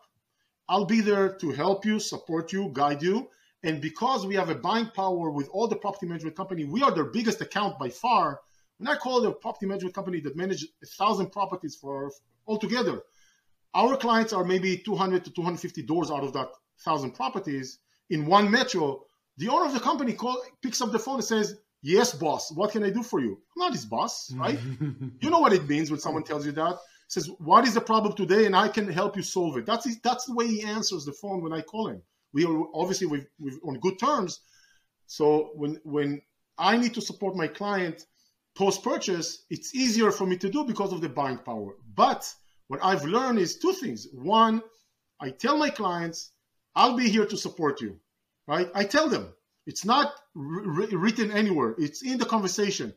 I'll 0.68 0.84
be 0.84 1.00
there 1.00 1.36
to 1.36 1.50
help 1.52 1.84
you, 1.84 2.00
support 2.00 2.52
you, 2.52 2.70
guide 2.72 3.02
you. 3.02 3.28
And 3.62 3.80
because 3.80 4.26
we 4.26 4.34
have 4.34 4.50
a 4.50 4.54
buying 4.54 4.86
power 4.86 5.30
with 5.30 5.48
all 5.50 5.68
the 5.68 5.76
property 5.76 6.06
management 6.06 6.36
company, 6.36 6.64
we 6.64 6.82
are 6.82 6.92
their 6.92 7.04
biggest 7.04 7.40
account 7.40 7.78
by 7.78 7.88
far. 7.88 8.40
When 8.78 8.88
I 8.88 8.96
call 8.96 9.20
the 9.20 9.32
property 9.32 9.66
management 9.66 9.94
company 9.94 10.20
that 10.20 10.36
manages 10.36 10.68
a 10.82 10.86
thousand 10.86 11.30
properties 11.32 11.76
for 11.76 12.12
altogether, 12.46 13.02
our 13.74 13.96
clients 13.96 14.32
are 14.32 14.44
maybe 14.44 14.76
200 14.78 15.24
to 15.24 15.30
250 15.30 15.82
doors 15.82 16.10
out 16.10 16.24
of 16.24 16.32
that 16.32 16.48
thousand 16.84 17.12
properties 17.12 17.78
in 18.10 18.26
one 18.26 18.50
metro. 18.50 19.04
The 19.38 19.48
owner 19.48 19.66
of 19.66 19.74
the 19.74 19.80
company 19.80 20.12
call, 20.12 20.40
picks 20.62 20.80
up 20.80 20.92
the 20.92 20.98
phone 20.98 21.16
and 21.16 21.24
says, 21.24 21.56
Yes, 21.82 22.14
boss. 22.14 22.50
What 22.52 22.72
can 22.72 22.82
I 22.82 22.90
do 22.90 23.02
for 23.02 23.20
you? 23.20 23.32
I'm 23.32 23.60
not 23.60 23.72
his 23.72 23.86
boss, 23.86 24.32
right? 24.34 24.58
you 25.20 25.30
know 25.30 25.40
what 25.40 25.52
it 25.52 25.68
means 25.68 25.90
when 25.90 26.00
someone 26.00 26.24
tells 26.24 26.44
you 26.46 26.52
that. 26.52 26.76
Says, 27.08 27.30
"What 27.38 27.64
is 27.64 27.74
the 27.74 27.80
problem 27.80 28.14
today?" 28.14 28.46
and 28.46 28.56
I 28.56 28.68
can 28.68 28.90
help 28.90 29.16
you 29.16 29.22
solve 29.22 29.56
it. 29.56 29.66
That's 29.66 29.86
that's 30.00 30.26
the 30.26 30.34
way 30.34 30.46
he 30.48 30.62
answers 30.62 31.04
the 31.04 31.12
phone 31.12 31.42
when 31.42 31.52
I 31.52 31.60
call 31.60 31.88
him. 31.88 32.02
We 32.32 32.44
are 32.44 32.64
obviously 32.74 33.06
we 33.06 33.24
we 33.38 33.52
on 33.64 33.78
good 33.78 33.98
terms. 33.98 34.40
So 35.06 35.52
when 35.54 35.80
when 35.84 36.22
I 36.58 36.76
need 36.76 36.94
to 36.94 37.00
support 37.00 37.36
my 37.36 37.46
client 37.46 38.04
post 38.56 38.82
purchase, 38.82 39.44
it's 39.50 39.74
easier 39.74 40.10
for 40.10 40.26
me 40.26 40.36
to 40.38 40.48
do 40.50 40.64
because 40.64 40.92
of 40.92 41.00
the 41.00 41.08
buying 41.08 41.38
power. 41.38 41.76
But 41.94 42.32
what 42.68 42.80
I've 42.82 43.04
learned 43.04 43.38
is 43.38 43.58
two 43.58 43.72
things. 43.72 44.08
One, 44.12 44.62
I 45.20 45.30
tell 45.30 45.56
my 45.56 45.70
clients, 45.70 46.32
I'll 46.74 46.96
be 46.96 47.08
here 47.08 47.26
to 47.26 47.36
support 47.36 47.80
you. 47.80 48.00
Right? 48.48 48.68
I 48.74 48.84
tell 48.84 49.08
them 49.08 49.32
it's 49.66 49.84
not 49.84 50.12
written 50.34 51.32
anywhere. 51.32 51.74
It's 51.76 52.02
in 52.02 52.18
the 52.18 52.24
conversation. 52.24 52.94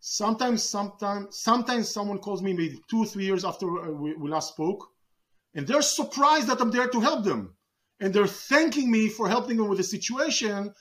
Sometimes, 0.00 0.62
sometimes, 0.62 1.38
sometimes 1.38 1.88
someone 1.88 2.18
calls 2.18 2.42
me 2.42 2.52
maybe 2.52 2.80
two, 2.88 3.04
three 3.04 3.24
years 3.24 3.44
after 3.44 3.66
uh, 3.66 3.90
we, 3.90 4.14
we 4.14 4.28
last 4.28 4.50
spoke, 4.50 4.88
and 5.54 5.66
they're 5.66 5.82
surprised 5.82 6.48
that 6.48 6.60
I'm 6.60 6.70
there 6.70 6.88
to 6.88 7.00
help 7.00 7.24
them, 7.24 7.54
and 8.00 8.12
they're 8.12 8.26
thanking 8.26 8.90
me 8.90 9.08
for 9.08 9.28
helping 9.28 9.56
them 9.56 9.68
with 9.68 9.78
the 9.78 9.84
situation. 9.84 10.72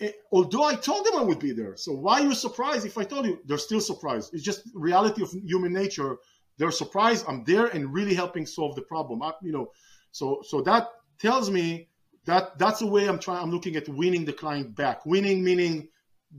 Eh, 0.00 0.10
although 0.32 0.64
I 0.64 0.74
told 0.74 1.06
them 1.06 1.16
I 1.16 1.22
would 1.22 1.38
be 1.38 1.52
there, 1.52 1.76
so 1.76 1.92
why 1.92 2.20
are 2.20 2.26
you 2.26 2.34
surprised? 2.34 2.84
If 2.84 2.98
I 2.98 3.04
told 3.04 3.26
you, 3.26 3.38
they're 3.44 3.58
still 3.58 3.80
surprised. 3.80 4.34
It's 4.34 4.42
just 4.42 4.62
reality 4.74 5.22
of 5.22 5.30
human 5.30 5.72
nature. 5.72 6.16
They're 6.58 6.72
surprised 6.72 7.24
I'm 7.28 7.44
there 7.44 7.66
and 7.66 7.92
really 7.92 8.14
helping 8.14 8.46
solve 8.46 8.74
the 8.74 8.82
problem. 8.82 9.22
I, 9.22 9.32
you 9.42 9.52
know, 9.52 9.70
so 10.10 10.42
so 10.44 10.62
that 10.62 10.88
tells 11.20 11.48
me 11.48 11.88
that 12.24 12.58
that's 12.58 12.80
the 12.80 12.86
way 12.86 13.08
I'm 13.08 13.18
trying. 13.18 13.42
I'm 13.42 13.50
looking 13.50 13.76
at 13.76 13.88
winning 13.88 14.24
the 14.24 14.32
client 14.32 14.74
back. 14.76 15.04
Winning 15.04 15.42
meaning 15.42 15.88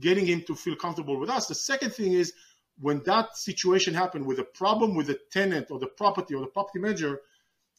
getting 0.00 0.26
him 0.26 0.42
to 0.46 0.54
feel 0.54 0.76
comfortable 0.76 1.18
with 1.20 1.30
us. 1.30 1.46
The 1.46 1.54
second 1.54 1.94
thing 1.94 2.12
is 2.12 2.32
when 2.80 3.02
that 3.04 3.36
situation 3.36 3.94
happened 3.94 4.26
with 4.26 4.38
a 4.38 4.44
problem 4.44 4.94
with 4.94 5.06
the 5.06 5.18
tenant 5.30 5.70
or 5.70 5.78
the 5.78 5.86
property 5.86 6.34
or 6.34 6.40
the 6.40 6.48
property 6.48 6.80
manager, 6.80 7.20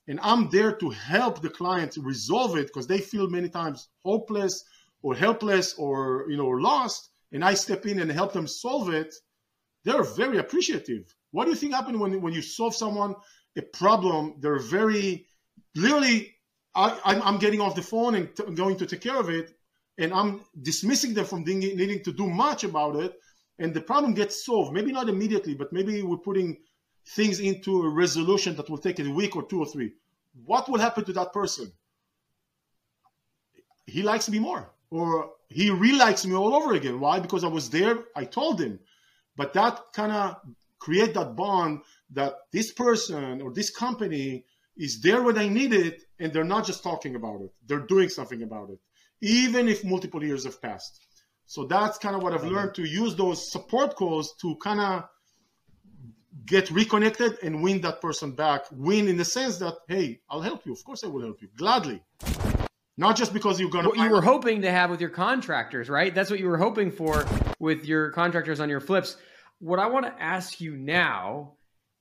and 0.07 0.19
I'm 0.21 0.49
there 0.49 0.71
to 0.73 0.89
help 0.91 1.41
the 1.41 1.49
client 1.49 1.97
resolve 1.97 2.57
it 2.57 2.67
because 2.67 2.87
they 2.87 2.99
feel 2.99 3.27
many 3.27 3.49
times 3.49 3.89
hopeless 4.03 4.63
or 5.01 5.15
helpless 5.15 5.73
or 5.73 6.25
you 6.29 6.37
know 6.37 6.47
lost, 6.47 7.09
and 7.31 7.43
I 7.43 7.55
step 7.55 7.85
in 7.85 7.99
and 7.99 8.11
help 8.11 8.33
them 8.33 8.47
solve 8.47 8.93
it. 8.93 9.13
They're 9.83 10.03
very 10.03 10.37
appreciative. 10.37 11.13
What 11.31 11.45
do 11.45 11.51
you 11.51 11.57
think 11.57 11.73
happened 11.73 11.99
when 11.99 12.21
when 12.21 12.33
you 12.33 12.43
solve 12.43 12.75
someone 12.75 13.15
a 13.57 13.63
problem? 13.63 14.35
They're 14.39 14.59
very 14.59 15.25
literally 15.75 16.34
I, 16.75 17.29
am 17.29 17.37
getting 17.37 17.61
off 17.61 17.75
the 17.75 17.81
phone 17.81 18.15
and 18.15 18.35
t- 18.35 18.43
going 18.53 18.77
to 18.77 18.85
take 18.85 19.01
care 19.01 19.17
of 19.17 19.29
it, 19.29 19.55
and 19.97 20.13
I'm 20.13 20.41
dismissing 20.61 21.13
them 21.13 21.25
from 21.25 21.43
needing 21.43 22.03
to 22.03 22.11
do 22.11 22.27
much 22.27 22.63
about 22.63 22.97
it, 22.97 23.13
and 23.59 23.73
the 23.73 23.81
problem 23.81 24.13
gets 24.13 24.45
solved. 24.45 24.73
Maybe 24.73 24.91
not 24.91 25.07
immediately, 25.07 25.55
but 25.55 25.71
maybe 25.71 26.01
we're 26.01 26.17
putting 26.17 26.57
things 27.07 27.39
into 27.39 27.83
a 27.83 27.89
resolution 27.89 28.55
that 28.57 28.69
will 28.69 28.77
take 28.77 28.99
a 28.99 29.09
week 29.09 29.35
or 29.35 29.43
two 29.43 29.59
or 29.59 29.65
three. 29.65 29.93
what 30.43 30.67
will 30.67 30.79
happen 30.79 31.05
to 31.05 31.13
that 31.13 31.31
person? 31.31 31.71
He 33.87 34.01
likes 34.01 34.29
me 34.29 34.39
more, 34.39 34.69
or 34.89 35.31
he 35.47 35.69
relikes 35.69 36.25
me 36.25 36.35
all 36.35 36.53
over 36.53 36.73
again. 36.73 36.99
Why? 36.99 37.19
Because 37.19 37.45
I 37.45 37.47
was 37.47 37.69
there. 37.69 37.99
I 38.15 38.25
told 38.25 38.59
him, 38.59 38.79
but 39.37 39.53
that 39.53 39.79
kind 39.93 40.11
of 40.11 40.35
create 40.79 41.13
that 41.13 41.35
bond 41.35 41.81
that 42.11 42.33
this 42.51 42.71
person 42.73 43.41
or 43.41 43.53
this 43.53 43.69
company 43.69 44.45
is 44.77 45.01
there 45.01 45.21
when 45.21 45.37
I 45.37 45.47
need 45.47 45.73
it, 45.73 46.03
and 46.19 46.33
they're 46.33 46.43
not 46.43 46.65
just 46.65 46.83
talking 46.83 47.15
about 47.15 47.41
it; 47.41 47.51
they're 47.65 47.85
doing 47.87 48.09
something 48.09 48.43
about 48.43 48.69
it, 48.69 48.79
even 49.21 49.67
if 49.67 49.83
multiple 49.83 50.23
years 50.23 50.45
have 50.45 50.61
passed. 50.61 50.99
So 51.45 51.65
that's 51.65 51.97
kind 51.97 52.15
of 52.15 52.23
what 52.23 52.33
I've 52.33 52.43
learned 52.43 52.73
to 52.75 52.83
use 52.83 53.15
those 53.15 53.51
support 53.51 53.95
calls 53.95 54.35
to 54.41 54.55
kind 54.57 54.79
of 54.79 55.03
get 56.45 56.69
reconnected 56.71 57.37
and 57.43 57.61
win 57.61 57.81
that 57.81 58.01
person 58.01 58.31
back. 58.31 58.65
Win 58.71 59.07
in 59.07 59.17
the 59.17 59.25
sense 59.25 59.57
that, 59.57 59.75
hey, 59.87 60.21
I'll 60.29 60.41
help 60.41 60.65
you. 60.65 60.73
Of 60.73 60.83
course, 60.83 61.03
I 61.03 61.07
will 61.07 61.21
help 61.21 61.41
you 61.41 61.49
gladly. 61.55 62.01
Not 62.97 63.17
just 63.17 63.33
because 63.33 63.59
you're 63.59 63.69
going 63.69 63.83
to. 63.83 63.89
What 63.89 63.99
you 63.99 64.09
were 64.09 64.21
hoping 64.21 64.61
to 64.61 64.71
have 64.71 64.89
with 64.89 65.01
your 65.01 65.09
contractors, 65.09 65.89
right? 65.89 66.15
That's 66.15 66.29
what 66.29 66.39
you 66.39 66.47
were 66.47 66.57
hoping 66.57 66.91
for 66.91 67.25
with 67.59 67.85
your 67.85 68.11
contractors 68.11 68.59
on 68.59 68.69
your 68.69 68.79
flips. 68.79 69.17
What 69.59 69.79
I 69.79 69.87
want 69.87 70.05
to 70.05 70.21
ask 70.21 70.61
you 70.61 70.77
now 70.77 71.53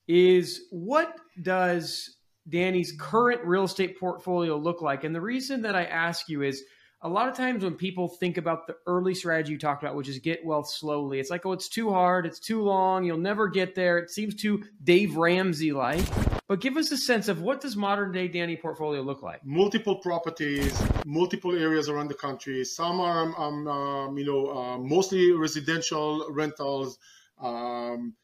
is 0.06 0.62
what 0.70 1.16
does 1.40 2.16
Dani's 2.48 2.94
current 2.98 3.42
real 3.44 3.64
estate 3.64 3.98
portfolio 3.98 4.56
look 4.56 4.82
like? 4.82 5.04
And 5.04 5.14
the 5.14 5.20
reason 5.20 5.62
that 5.62 5.74
I 5.74 5.84
ask 5.84 6.28
you 6.28 6.42
is 6.42 6.62
a 7.04 7.08
lot 7.08 7.28
of 7.28 7.36
times 7.36 7.62
when 7.62 7.74
people 7.74 8.08
think 8.08 8.38
about 8.38 8.66
the 8.66 8.76
early 8.86 9.14
strategy 9.14 9.52
you 9.52 9.58
talked 9.58 9.82
about, 9.82 9.94
which 9.94 10.08
is 10.08 10.18
get 10.18 10.44
wealth 10.44 10.68
slowly, 10.68 11.20
it's 11.20 11.30
like, 11.30 11.44
oh, 11.44 11.52
it's 11.52 11.68
too 11.68 11.90
hard, 11.90 12.24
it's 12.24 12.40
too 12.40 12.62
long, 12.62 13.04
you'll 13.04 13.18
never 13.18 13.48
get 13.48 13.74
there. 13.74 13.98
It 13.98 14.10
seems 14.10 14.34
too 14.34 14.64
Dave 14.82 15.16
Ramsey 15.16 15.72
like. 15.72 16.04
But 16.48 16.60
give 16.60 16.76
us 16.76 16.90
a 16.92 16.96
sense 16.96 17.28
of 17.28 17.40
what 17.40 17.60
does 17.60 17.76
modern 17.76 18.12
day 18.12 18.28
Dani 18.28 18.60
portfolio 18.60 19.02
look 19.02 19.22
like? 19.22 19.44
Multiple 19.44 19.96
properties, 19.96 20.82
multiple 21.06 21.54
areas 21.54 21.88
around 21.88 22.08
the 22.08 22.14
country. 22.14 22.64
Some 22.64 23.00
are, 23.00 23.34
um, 23.38 23.66
um, 23.66 24.18
you 24.18 24.24
know, 24.26 24.50
uh, 24.50 24.78
mostly 24.78 25.32
residential 25.32 26.26
rentals. 26.30 26.98
Um, 27.38 28.14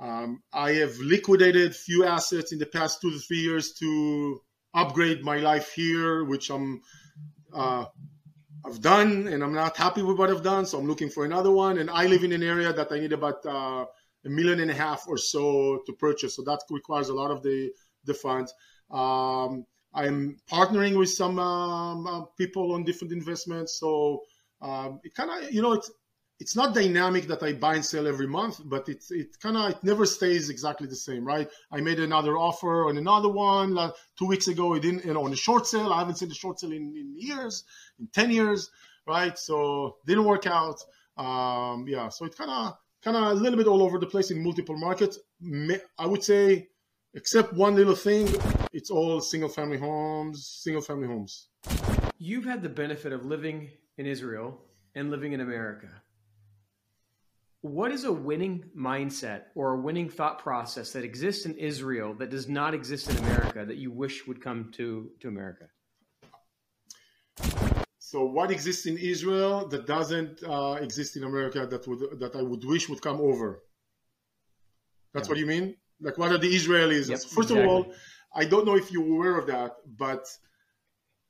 um, 0.00 0.42
I 0.52 0.72
have 0.72 0.96
liquidated 0.98 1.76
few 1.76 2.04
assets 2.04 2.52
in 2.52 2.58
the 2.58 2.66
past 2.66 3.00
two 3.00 3.10
to 3.10 3.18
three 3.18 3.40
years 3.40 3.72
to 3.74 4.40
upgrade 4.74 5.22
my 5.22 5.38
life 5.38 5.72
here, 5.72 6.24
which 6.24 6.50
I'm 6.50 6.80
uh, 7.52 7.84
I've 8.64 8.80
done 8.80 9.26
and 9.28 9.42
I'm 9.42 9.52
not 9.52 9.76
happy 9.76 10.02
with 10.02 10.18
what 10.18 10.30
I've 10.30 10.42
done, 10.42 10.66
so 10.66 10.78
I'm 10.78 10.86
looking 10.86 11.10
for 11.10 11.24
another 11.24 11.50
one. 11.50 11.78
And 11.78 11.90
I 11.90 12.06
live 12.06 12.24
in 12.24 12.32
an 12.32 12.42
area 12.42 12.72
that 12.72 12.92
I 12.92 13.00
need 13.00 13.12
about 13.12 13.44
uh, 13.44 13.84
a 14.24 14.28
million 14.28 14.60
and 14.60 14.70
a 14.70 14.74
half 14.74 15.06
or 15.08 15.18
so 15.18 15.82
to 15.86 15.92
purchase, 15.94 16.36
so 16.36 16.42
that 16.44 16.60
requires 16.70 17.08
a 17.08 17.14
lot 17.14 17.30
of 17.30 17.42
the 17.42 17.70
the 18.04 18.14
funds. 18.14 18.52
Um, 18.90 19.64
I'm 19.94 20.38
partnering 20.50 20.98
with 20.98 21.10
some 21.10 21.38
um, 21.38 22.06
uh, 22.06 22.24
people 22.38 22.72
on 22.72 22.84
different 22.84 23.12
investments, 23.12 23.78
so 23.78 24.22
um, 24.60 25.00
it 25.02 25.14
kind 25.14 25.30
of 25.30 25.52
you 25.52 25.60
know 25.60 25.72
it's 25.72 25.90
it's 26.42 26.56
not 26.56 26.74
dynamic 26.74 27.28
that 27.28 27.40
I 27.40 27.52
buy 27.52 27.76
and 27.76 27.84
sell 27.84 28.08
every 28.08 28.26
month, 28.26 28.60
but 28.64 28.88
it's 28.88 29.12
it 29.12 29.38
kind 29.38 29.56
of 29.56 29.70
it 29.70 29.84
never 29.84 30.04
stays 30.04 30.50
exactly 30.50 30.88
the 30.88 30.96
same, 30.96 31.24
right? 31.24 31.48
I 31.70 31.80
made 31.80 32.00
another 32.00 32.36
offer 32.36 32.88
on 32.88 32.96
another 32.96 33.28
one 33.28 33.74
like, 33.74 33.92
two 34.18 34.26
weeks 34.26 34.48
ago. 34.48 34.74
It 34.74 34.82
didn't, 34.82 35.04
you 35.04 35.14
know, 35.14 35.24
on 35.24 35.32
a 35.32 35.36
short 35.36 35.68
sale. 35.68 35.92
I 35.92 36.00
haven't 36.00 36.16
seen 36.16 36.32
a 36.32 36.34
short 36.34 36.58
sale 36.58 36.72
in, 36.72 36.84
in 37.02 37.14
years, 37.16 37.62
in 38.00 38.08
ten 38.08 38.32
years, 38.32 38.70
right? 39.06 39.38
So 39.38 39.98
didn't 40.04 40.24
work 40.24 40.48
out. 40.48 40.78
Um, 41.16 41.86
yeah, 41.86 42.08
so 42.08 42.24
it 42.24 42.36
kind 42.36 42.50
of 42.50 42.76
kind 43.04 43.16
of 43.16 43.22
a 43.22 43.34
little 43.34 43.56
bit 43.56 43.68
all 43.68 43.82
over 43.86 44.00
the 44.00 44.10
place 44.14 44.32
in 44.32 44.42
multiple 44.42 44.76
markets. 44.76 45.20
I 46.04 46.06
would 46.06 46.24
say, 46.24 46.70
except 47.14 47.52
one 47.52 47.76
little 47.76 47.94
thing, 47.94 48.26
it's 48.72 48.90
all 48.90 49.20
single 49.20 49.48
family 49.48 49.78
homes, 49.78 50.36
single 50.64 50.82
family 50.82 51.06
homes. 51.06 51.50
You've 52.18 52.46
had 52.52 52.62
the 52.64 52.74
benefit 52.84 53.12
of 53.12 53.24
living 53.24 53.70
in 53.96 54.06
Israel 54.06 54.48
and 54.96 55.08
living 55.12 55.32
in 55.34 55.40
America 55.40 56.02
what 57.62 57.92
is 57.92 58.04
a 58.04 58.12
winning 58.12 58.64
mindset 58.76 59.42
or 59.54 59.74
a 59.74 59.80
winning 59.80 60.08
thought 60.08 60.40
process 60.40 60.92
that 60.92 61.04
exists 61.04 61.46
in 61.46 61.56
Israel 61.56 62.12
that 62.14 62.28
does 62.28 62.48
not 62.48 62.74
exist 62.74 63.08
in 63.08 63.16
America 63.18 63.64
that 63.64 63.76
you 63.76 63.92
wish 63.92 64.26
would 64.26 64.42
come 64.42 64.70
to, 64.72 65.10
to 65.20 65.28
America? 65.28 65.66
So, 67.98 68.24
what 68.24 68.50
exists 68.50 68.84
in 68.86 68.98
Israel 68.98 69.66
that 69.68 69.86
doesn't 69.86 70.42
uh, 70.42 70.76
exist 70.82 71.16
in 71.16 71.24
America 71.24 71.66
that 71.66 71.86
would 71.88 72.20
that 72.20 72.36
I 72.36 72.42
would 72.42 72.62
wish 72.64 72.88
would 72.90 73.00
come 73.00 73.20
over? 73.20 73.62
That's 75.14 75.28
yeah. 75.28 75.32
what 75.32 75.38
you 75.38 75.46
mean? 75.46 75.76
Like, 76.00 76.18
what 76.18 76.30
are 76.30 76.38
the 76.38 76.52
Israelis? 76.54 77.08
Yep, 77.08 77.20
First 77.20 77.50
exactly. 77.52 77.62
of 77.62 77.68
all, 77.68 77.94
I 78.34 78.44
don't 78.44 78.66
know 78.66 78.76
if 78.76 78.92
you're 78.92 79.10
aware 79.16 79.38
of 79.38 79.46
that, 79.46 79.76
but 79.96 80.26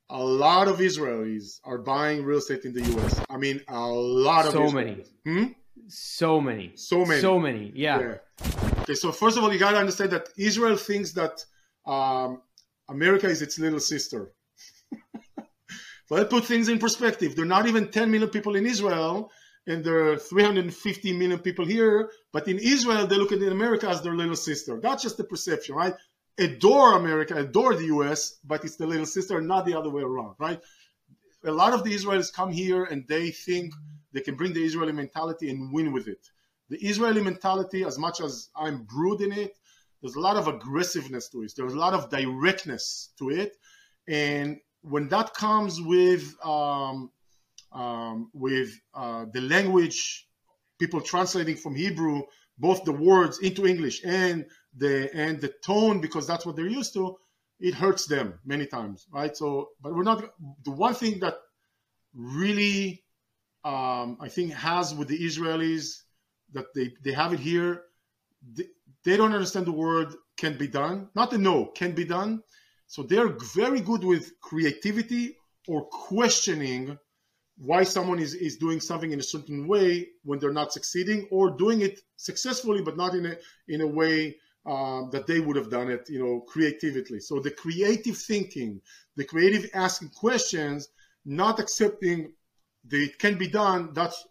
a 0.09 0.21
lot 0.21 0.67
of 0.67 0.79
Israelis 0.79 1.59
are 1.63 1.77
buying 1.77 2.25
real 2.25 2.39
estate 2.39 2.65
in 2.65 2.73
the 2.73 2.81
U.S. 2.81 3.21
I 3.29 3.37
mean, 3.37 3.61
a 3.69 3.79
lot 3.79 4.45
of 4.45 4.51
so 4.51 4.63
Israelis. 4.63 4.73
many. 4.73 5.05
Hmm? 5.25 5.45
So 5.87 6.39
many. 6.39 6.73
So 6.75 7.05
many. 7.05 7.21
So 7.21 7.39
many. 7.39 7.71
Yeah. 7.75 7.99
yeah. 7.99 8.15
Okay, 8.81 8.95
so 8.95 9.11
first 9.11 9.37
of 9.37 9.43
all, 9.43 9.51
you 9.51 9.59
got 9.59 9.71
to 9.71 9.77
understand 9.77 10.11
that 10.11 10.29
Israel 10.37 10.77
thinks 10.77 11.11
that 11.13 11.45
um, 11.85 12.41
America 12.89 13.27
is 13.27 13.41
its 13.41 13.59
little 13.59 13.79
sister. 13.79 14.31
so 15.37 16.15
let's 16.15 16.29
put 16.29 16.45
things 16.45 16.69
in 16.69 16.79
perspective. 16.79 17.35
There 17.35 17.45
are 17.45 17.47
not 17.47 17.67
even 17.67 17.89
10 17.89 18.11
million 18.11 18.29
people 18.29 18.55
in 18.55 18.65
Israel, 18.65 19.31
and 19.67 19.83
there 19.83 20.11
are 20.11 20.17
350 20.17 21.13
million 21.13 21.39
people 21.39 21.65
here. 21.65 22.09
But 22.31 22.47
in 22.47 22.59
Israel, 22.59 23.07
they 23.07 23.15
look 23.15 23.31
at 23.31 23.41
America 23.41 23.87
as 23.89 24.01
their 24.01 24.15
little 24.15 24.35
sister. 24.35 24.79
That's 24.81 25.03
just 25.03 25.17
the 25.17 25.23
perception, 25.23 25.75
right? 25.75 25.93
Adore 26.37 26.97
America, 26.97 27.35
adore 27.35 27.75
the 27.75 27.85
US, 27.85 28.39
but 28.43 28.65
it's 28.65 28.75
the 28.75 28.87
little 28.87 29.05
sister, 29.05 29.39
not 29.39 29.65
the 29.65 29.77
other 29.77 29.89
way 29.89 30.01
around, 30.01 30.35
right? 30.39 30.59
A 31.45 31.51
lot 31.51 31.73
of 31.73 31.83
the 31.83 31.93
Israelis 31.93 32.33
come 32.33 32.51
here 32.51 32.85
and 32.85 33.05
they 33.07 33.29
think 33.31 33.73
they 34.13 34.21
can 34.21 34.35
bring 34.35 34.53
the 34.53 34.63
Israeli 34.63 34.91
mentality 34.91 35.49
and 35.49 35.73
win 35.73 35.91
with 35.91 36.07
it. 36.07 36.27
The 36.69 36.77
Israeli 36.77 37.21
mentality, 37.21 37.83
as 37.83 37.97
much 37.97 38.21
as 38.21 38.49
I'm 38.55 38.83
brewed 38.83 39.21
in 39.21 39.31
it, 39.31 39.57
there's 40.01 40.15
a 40.15 40.19
lot 40.19 40.37
of 40.37 40.47
aggressiveness 40.47 41.29
to 41.29 41.43
it. 41.43 41.53
There's 41.55 41.73
a 41.73 41.79
lot 41.79 41.93
of 41.93 42.09
directness 42.09 43.13
to 43.19 43.29
it, 43.29 43.55
and 44.07 44.59
when 44.81 45.07
that 45.09 45.33
comes 45.33 45.81
with 45.81 46.35
um, 46.45 47.09
um, 47.71 48.29
with 48.33 48.69
uh, 48.93 49.25
the 49.33 49.41
language, 49.41 50.27
people 50.79 51.01
translating 51.01 51.55
from 51.55 51.75
Hebrew 51.75 52.23
both 52.57 52.83
the 52.83 52.91
words 52.91 53.39
into 53.39 53.65
English 53.65 54.03
and 54.05 54.45
the 54.77 55.09
and 55.15 55.41
the 55.41 55.51
tone 55.65 56.01
because 56.01 56.27
that's 56.27 56.45
what 56.45 56.55
they're 56.55 56.67
used 56.67 56.93
to, 56.93 57.17
it 57.59 57.73
hurts 57.73 58.05
them 58.05 58.39
many 58.45 58.65
times, 58.65 59.07
right? 59.11 59.35
So, 59.35 59.69
but 59.81 59.95
we're 59.95 60.03
not 60.03 60.23
the 60.63 60.71
one 60.71 60.93
thing 60.93 61.19
that 61.19 61.35
really 62.13 63.03
um, 63.63 64.17
I 64.19 64.27
think 64.29 64.53
has 64.53 64.93
with 64.93 65.07
the 65.07 65.19
Israelis 65.19 66.01
that 66.53 66.73
they, 66.73 66.93
they 67.03 67.13
have 67.13 67.33
it 67.33 67.39
here. 67.39 67.83
They, 68.55 68.65
they 69.03 69.17
don't 69.17 69.33
understand 69.33 69.65
the 69.65 69.71
word 69.71 70.13
can 70.37 70.57
be 70.57 70.67
done, 70.67 71.09
not 71.15 71.31
the 71.31 71.37
no, 71.37 71.65
can 71.65 71.93
be 71.93 72.05
done. 72.05 72.43
So 72.87 73.03
they're 73.03 73.35
very 73.55 73.79
good 73.79 74.03
with 74.03 74.39
creativity 74.41 75.37
or 75.67 75.85
questioning 75.85 76.97
why 77.57 77.83
someone 77.83 78.19
is, 78.19 78.33
is 78.33 78.57
doing 78.57 78.79
something 78.79 79.11
in 79.11 79.19
a 79.19 79.23
certain 79.23 79.67
way 79.67 80.09
when 80.23 80.39
they're 80.39 80.51
not 80.51 80.73
succeeding 80.73 81.27
or 81.31 81.51
doing 81.51 81.81
it 81.81 82.01
successfully 82.17 82.81
but 82.81 82.97
not 82.97 83.13
in 83.13 83.25
a 83.27 83.35
in 83.67 83.81
a 83.81 83.87
way 83.87 84.35
uh, 84.65 85.03
that 85.11 85.27
they 85.27 85.39
would 85.39 85.55
have 85.55 85.69
done 85.69 85.89
it 85.89 86.09
you 86.09 86.19
know 86.19 86.41
creatively 86.41 87.19
so 87.19 87.39
the 87.39 87.51
creative 87.51 88.17
thinking 88.17 88.81
the 89.15 89.23
creative 89.23 89.69
asking 89.73 90.09
questions 90.09 90.89
not 91.25 91.59
accepting 91.59 92.31
it 92.91 93.19
can 93.19 93.37
be 93.37 93.47
done. 93.47 93.93
That's 93.93 94.25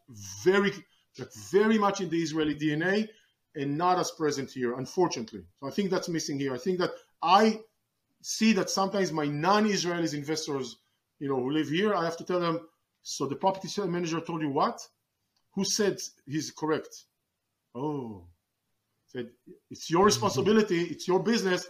very, 0.44 0.72
that's 1.16 1.50
very 1.50 1.78
much 1.78 2.00
in 2.00 2.08
the 2.08 2.22
Israeli 2.22 2.54
DNA 2.54 3.08
and 3.54 3.76
not 3.76 3.98
as 3.98 4.10
present 4.10 4.50
here, 4.50 4.74
unfortunately. 4.74 5.44
So 5.60 5.66
I 5.66 5.70
think 5.70 5.90
that's 5.90 6.08
missing 6.08 6.38
here. 6.38 6.54
I 6.54 6.58
think 6.58 6.78
that 6.78 6.90
I 7.22 7.60
see 8.22 8.52
that 8.54 8.70
sometimes 8.70 9.12
my 9.12 9.26
non-Israelis 9.26 10.14
investors, 10.14 10.76
you 11.18 11.28
know, 11.28 11.36
who 11.36 11.50
live 11.50 11.68
here, 11.68 11.94
I 11.94 12.04
have 12.04 12.16
to 12.18 12.24
tell 12.24 12.40
them, 12.40 12.60
so 13.02 13.26
the 13.26 13.36
property 13.36 13.68
manager 13.86 14.20
told 14.20 14.42
you 14.42 14.50
what? 14.50 14.80
Who 15.54 15.64
said 15.64 15.98
he's 16.26 16.50
correct? 16.50 17.04
Oh, 17.74 18.24
said 19.08 19.30
it's 19.70 19.90
your 19.90 20.00
mm-hmm. 20.00 20.06
responsibility, 20.06 20.82
it's 20.84 21.06
your 21.06 21.22
business 21.22 21.66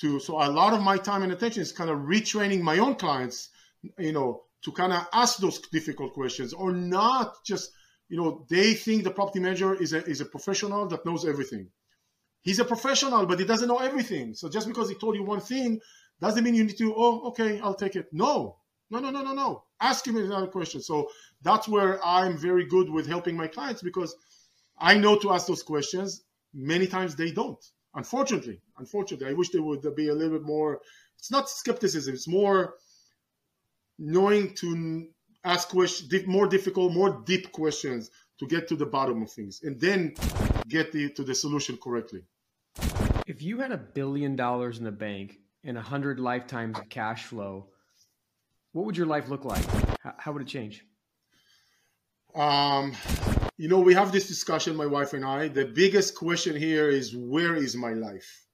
to. 0.00 0.18
So 0.20 0.42
a 0.42 0.50
lot 0.50 0.72
of 0.72 0.82
my 0.82 0.96
time 0.96 1.22
and 1.22 1.32
attention 1.32 1.62
is 1.62 1.72
kind 1.72 1.90
of 1.90 1.98
retraining 2.00 2.60
my 2.60 2.78
own 2.78 2.96
clients, 2.96 3.50
you 3.98 4.12
know, 4.12 4.42
to 4.64 4.72
kind 4.72 4.92
of 4.92 5.06
ask 5.12 5.38
those 5.38 5.58
difficult 5.60 6.14
questions 6.14 6.52
or 6.52 6.72
not 6.72 7.44
just 7.44 7.70
you 8.08 8.16
know 8.16 8.44
they 8.48 8.74
think 8.74 9.04
the 9.04 9.10
property 9.10 9.40
manager 9.40 9.74
is 9.74 9.92
a, 9.92 10.04
is 10.04 10.20
a 10.20 10.24
professional 10.24 10.86
that 10.88 11.04
knows 11.06 11.26
everything. 11.26 11.68
He's 12.42 12.58
a 12.58 12.64
professional 12.64 13.26
but 13.26 13.38
he 13.38 13.44
doesn't 13.44 13.68
know 13.68 13.78
everything. 13.78 14.34
So 14.34 14.48
just 14.48 14.66
because 14.66 14.88
he 14.88 14.94
told 14.94 15.16
you 15.16 15.22
one 15.22 15.40
thing 15.40 15.80
doesn't 16.20 16.42
mean 16.44 16.54
you 16.54 16.64
need 16.64 16.78
to 16.78 16.94
oh 16.96 17.28
okay 17.28 17.60
i'll 17.60 17.74
take 17.74 17.96
it. 17.96 18.08
No. 18.12 18.56
No 18.90 18.98
no 19.00 19.10
no 19.10 19.22
no 19.22 19.34
no. 19.34 19.64
Ask 19.80 20.06
him 20.06 20.16
another 20.16 20.46
question. 20.46 20.80
So 20.80 21.08
that's 21.42 21.68
where 21.68 22.04
i'm 22.04 22.36
very 22.36 22.66
good 22.66 22.88
with 22.90 23.06
helping 23.06 23.36
my 23.36 23.48
clients 23.48 23.82
because 23.82 24.14
i 24.78 24.96
know 24.96 25.18
to 25.18 25.32
ask 25.32 25.46
those 25.46 25.62
questions. 25.62 26.22
Many 26.54 26.86
times 26.86 27.16
they 27.16 27.32
don't. 27.32 27.62
Unfortunately. 27.94 28.60
Unfortunately. 28.78 29.28
I 29.28 29.34
wish 29.34 29.50
they 29.50 29.58
would 29.58 29.82
be 29.94 30.08
a 30.08 30.14
little 30.14 30.38
bit 30.38 30.46
more. 30.46 30.80
It's 31.18 31.30
not 31.30 31.48
skepticism. 31.48 32.14
It's 32.14 32.28
more 32.28 32.74
knowing 33.98 34.54
to 34.54 35.08
ask 35.44 35.68
questions, 35.68 36.26
more 36.26 36.46
difficult, 36.46 36.92
more 36.92 37.22
deep 37.24 37.52
questions 37.52 38.10
to 38.38 38.46
get 38.46 38.68
to 38.68 38.76
the 38.76 38.86
bottom 38.86 39.22
of 39.22 39.30
things, 39.30 39.60
and 39.62 39.80
then 39.80 40.14
get 40.68 40.92
the, 40.92 41.10
to 41.10 41.22
the 41.22 41.34
solution 41.34 41.78
correctly. 41.82 42.22
If 43.26 43.42
you 43.42 43.60
had 43.60 43.72
a 43.72 43.78
billion 43.78 44.36
dollars 44.36 44.78
in 44.78 44.84
the 44.84 44.92
bank 44.92 45.38
and 45.62 45.78
a 45.78 45.82
hundred 45.82 46.18
lifetimes 46.18 46.78
of 46.78 46.88
cash 46.88 47.24
flow, 47.24 47.68
what 48.72 48.86
would 48.86 48.96
your 48.96 49.06
life 49.06 49.28
look 49.28 49.44
like? 49.44 49.64
How, 50.18 50.32
would 50.32 50.42
it 50.42 50.48
change? 50.48 50.84
Um, 52.34 52.92
you 53.56 53.68
know, 53.68 53.78
we 53.78 53.94
have 53.94 54.10
this 54.10 54.26
discussion, 54.26 54.74
my 54.74 54.86
wife 54.86 55.12
and 55.12 55.24
I. 55.24 55.48
The 55.48 55.64
biggest 55.64 56.16
question 56.16 56.56
here 56.56 56.88
is 56.88 57.14
where 57.14 57.54
is 57.54 57.76
my 57.76 57.92
life? 57.92 58.46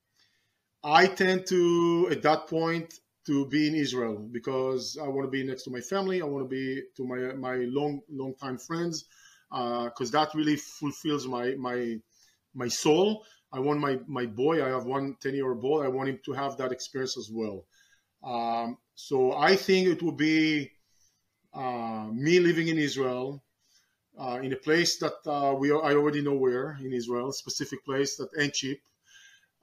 I 0.84 1.07
tend 1.07 1.47
to, 1.47 2.09
at 2.11 2.22
that 2.22 2.47
point, 2.47 3.00
to 3.27 3.47
be 3.47 3.68
in 3.68 3.75
Israel 3.75 4.16
because 4.33 4.99
I 5.01 5.09
want 5.09 5.27
to 5.27 5.31
be 5.31 5.45
next 5.45 5.64
to 5.64 5.71
my 5.71 5.81
family. 5.81 6.23
I 6.23 6.25
want 6.25 6.45
to 6.45 6.49
be 6.49 6.83
to 6.97 7.07
my 7.07 7.35
my 7.35 7.57
long 7.68 8.01
long 8.11 8.35
time 8.35 8.59
friends 8.59 9.05
because 9.51 10.14
uh, 10.14 10.21
that 10.21 10.35
really 10.35 10.57
fulfills 10.57 11.27
my 11.27 11.55
my 11.57 11.97
my 12.55 12.68
soul. 12.68 13.25
I 13.53 13.59
want 13.59 13.81
my 13.81 13.99
my 14.07 14.27
boy. 14.27 14.64
I 14.64 14.68
have 14.68 14.85
one 14.85 15.16
10 15.21 15.35
year 15.35 15.49
old 15.49 15.61
boy. 15.61 15.85
I 15.85 15.89
want 15.89 16.09
him 16.09 16.21
to 16.25 16.33
have 16.33 16.57
that 16.59 16.73
experience 16.73 17.18
as 17.18 17.31
well. 17.33 17.66
Um, 18.23 18.79
so 18.95 19.33
I 19.33 19.57
think 19.57 19.89
it 19.89 20.03
will 20.03 20.12
be 20.12 20.71
uh, 21.53 22.07
me 22.12 22.39
living 22.39 22.68
in 22.68 22.79
Israel, 22.79 23.43
uh, 24.18 24.39
in 24.43 24.53
a 24.53 24.57
place 24.57 24.99
that 24.99 25.14
uh, 25.27 25.55
we 25.55 25.73
I 25.73 25.95
already 25.95 26.23
know 26.23 26.35
where 26.35 26.79
in 26.81 26.93
Israel, 26.93 27.33
specific 27.33 27.85
place 27.85 28.16
that 28.16 28.29
ain't 28.39 28.55
cheap. 28.55 28.81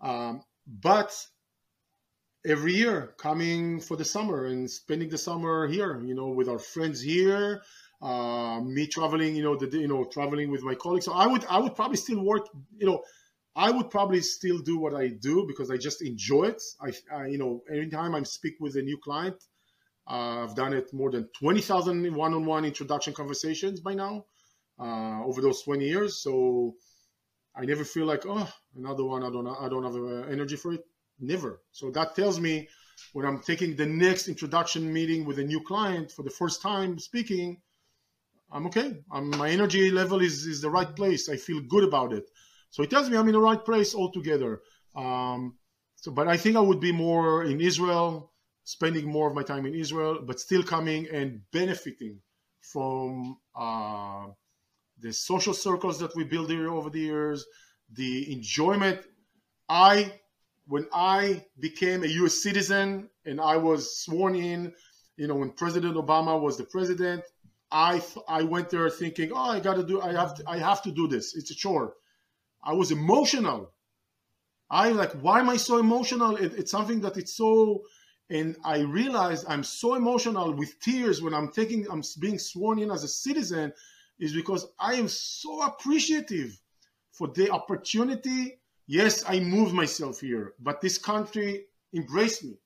Um, 0.02 0.42
but 0.68 1.16
every 2.46 2.74
year 2.74 3.14
coming 3.18 3.80
for 3.80 3.98
the 3.98 4.06
summer 4.06 4.46
and 4.46 4.70
spending 4.70 5.10
the 5.10 5.18
summer 5.18 5.68
here, 5.68 6.02
you 6.04 6.16
know, 6.16 6.30
with 6.30 6.48
our 6.48 6.60
friends 6.60 7.02
here. 7.02 7.62
Uh, 8.00 8.62
me 8.62 8.86
traveling, 8.86 9.36
you 9.36 9.42
know, 9.42 9.56
the 9.56 9.76
you 9.76 9.88
know 9.88 10.06
traveling 10.06 10.52
with 10.52 10.62
my 10.62 10.76
colleagues. 10.76 11.06
So 11.06 11.14
I 11.14 11.26
would 11.26 11.44
I 11.46 11.58
would 11.58 11.74
probably 11.76 11.98
still 11.98 12.24
work, 12.24 12.48
you 12.78 12.86
know, 12.86 13.02
I 13.56 13.72
would 13.72 13.90
probably 13.90 14.22
still 14.22 14.60
do 14.60 14.78
what 14.78 14.94
I 14.94 15.08
do 15.08 15.46
because 15.48 15.72
I 15.72 15.78
just 15.78 16.04
enjoy 16.04 16.44
it. 16.44 16.62
I, 16.80 16.94
I 17.12 17.26
you 17.26 17.40
know, 17.40 17.64
anytime 17.72 18.14
I 18.14 18.22
speak 18.22 18.54
with 18.60 18.76
a 18.76 18.84
new 18.84 19.00
client, 19.00 19.44
uh, 20.08 20.44
I've 20.44 20.54
done 20.54 20.74
it 20.74 20.94
more 20.94 21.10
than 21.10 21.28
20,000 21.40 22.16
one-on-one 22.16 22.66
introduction 22.66 23.14
conversations 23.14 23.80
by 23.82 23.96
now 23.96 24.26
uh, 24.80 25.24
over 25.26 25.42
those 25.42 25.64
20 25.64 25.86
years. 25.86 26.22
So 26.22 26.76
I 27.56 27.66
never 27.66 27.84
feel 27.84 28.06
like, 28.06 28.28
oh, 28.28 28.48
another 28.76 29.04
one. 29.04 29.24
I 29.24 29.32
don't, 29.32 29.48
I 29.48 29.68
don't 29.68 29.84
have 29.84 29.96
uh, 29.96 30.32
energy 30.32 30.56
for 30.56 30.74
it. 30.74 30.86
Never. 31.20 31.62
So 31.72 31.92
that 31.92 32.16
tells 32.16 32.40
me 32.40 32.68
when 33.14 33.26
I'm 33.26 33.40
taking 33.40 33.76
the 33.76 33.86
next 33.86 34.28
introduction 34.28 34.92
meeting 34.92 35.26
with 35.26 35.40
a 35.40 35.44
new 35.44 35.62
client 35.62 36.12
for 36.12 36.24
the 36.24 36.30
first 36.30 36.62
time 36.62 37.00
speaking, 37.00 37.62
I'm 38.52 38.68
okay. 38.68 38.98
I'm, 39.12 39.30
my 39.32 39.50
energy 39.50 39.92
level 39.92 40.22
is, 40.22 40.46
is 40.46 40.62
the 40.62 40.70
right 40.70 40.96
place. 40.96 41.30
I 41.30 41.38
feel 41.38 41.62
good 41.62 41.84
about 41.84 42.14
it. 42.14 42.30
So 42.70 42.84
it 42.84 42.90
tells 42.90 43.10
me 43.10 43.18
I'm 43.18 43.28
in 43.28 43.34
the 43.34 43.40
right 43.40 43.64
place 43.64 43.96
altogether. 43.96 44.62
Um, 44.96 45.58
so, 45.96 46.12
but 46.12 46.28
I 46.28 46.38
think 46.38 46.56
I 46.56 46.62
would 46.62 46.80
be 46.80 46.92
more 46.92 47.44
in 47.44 47.60
Israel, 47.60 48.32
spending 48.64 49.12
more 49.12 49.28
of 49.28 49.36
my 49.36 49.44
time 49.44 49.66
in 49.66 49.74
Israel, 49.74 50.20
but 50.24 50.40
still 50.40 50.64
coming 50.64 51.08
and 51.12 51.42
benefiting 51.52 52.20
from 52.62 53.38
uh, 53.56 54.28
the 55.00 55.14
social 55.14 55.54
circles 55.54 56.00
that 56.00 56.16
we 56.16 56.24
build 56.24 56.50
here 56.50 56.70
over 56.70 56.90
the 56.90 57.00
years, 57.00 57.46
the 57.92 58.32
enjoyment. 58.32 59.00
I, 59.70 60.14
when 60.68 60.88
I 60.94 61.46
became 61.60 62.04
a 62.04 62.08
U.S. 62.08 62.44
citizen 62.44 63.10
and 63.26 63.40
I 63.40 63.58
was 63.58 63.98
sworn 64.00 64.36
in, 64.36 64.74
you 65.16 65.28
know, 65.28 65.36
when 65.36 65.52
President 65.52 65.96
Obama 65.96 66.40
was 66.40 66.58
the 66.58 66.66
president, 66.66 67.24
I 67.72 68.02
I 68.28 68.44
went 68.44 68.70
there 68.70 68.90
thinking, 68.90 69.32
oh, 69.34 69.52
I 69.52 69.60
got 69.60 69.76
to 69.76 69.84
do, 69.84 70.02
I 70.02 70.12
have, 70.14 70.36
to, 70.36 70.44
I 70.48 70.58
have 70.58 70.82
to 70.84 70.92
do 70.92 71.08
this. 71.08 71.36
It's 71.36 71.52
a 71.52 71.56
chore. 71.56 71.94
I 72.64 72.74
was 72.74 72.92
emotional. 72.92 73.72
I 74.70 74.90
like, 74.90 75.14
why 75.14 75.40
am 75.40 75.50
I 75.50 75.58
so 75.58 75.78
emotional? 75.78 76.36
It, 76.36 76.54
it's 76.58 76.72
something 76.72 77.02
that 77.02 77.18
it's 77.18 77.36
so, 77.36 77.84
and 78.30 78.58
I 78.64 78.80
realized 78.80 79.46
I'm 79.48 79.64
so 79.64 79.96
emotional 79.96 80.54
with 80.54 80.80
tears 80.82 81.22
when 81.22 81.34
I'm 81.34 81.52
taking, 81.52 81.90
I'm 81.90 82.04
being 82.20 82.40
sworn 82.40 82.80
in 82.80 82.92
as 82.92 83.04
a 83.04 83.08
citizen, 83.08 83.72
is 84.20 84.34
because 84.34 84.68
I 84.80 84.96
am 84.96 85.08
so 85.08 85.62
appreciative 85.62 86.60
for 87.12 87.28
the 87.30 87.50
opportunity. 87.52 88.60
Yes, 88.88 89.24
I 89.28 89.40
moved 89.40 89.74
myself 89.74 90.22
here, 90.22 90.54
but 90.60 90.82
this 90.82 90.98
country 90.98 91.66
embraced 91.94 92.44
me, 92.44 92.58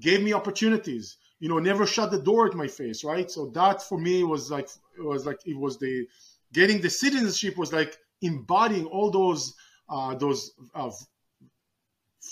gave 0.00 0.22
me 0.22 0.32
opportunities. 0.32 1.16
You 1.38 1.48
know, 1.48 1.58
never 1.58 1.86
shut 1.86 2.10
the 2.10 2.20
door 2.20 2.46
at 2.46 2.54
my 2.54 2.68
face, 2.68 3.02
right? 3.02 3.30
So 3.30 3.46
that 3.54 3.82
for 3.82 3.98
me 3.98 4.22
was 4.22 4.50
like, 4.50 4.68
it 4.98 5.02
was 5.02 5.24
like 5.24 5.38
it 5.46 5.56
was 5.56 5.78
the 5.78 6.06
getting 6.52 6.80
the 6.80 6.90
citizenship 6.90 7.56
was 7.56 7.72
like 7.72 7.96
embodying 8.20 8.84
all 8.86 9.10
those 9.10 9.54
uh, 9.88 10.14
those 10.14 10.52
uh, 10.74 10.90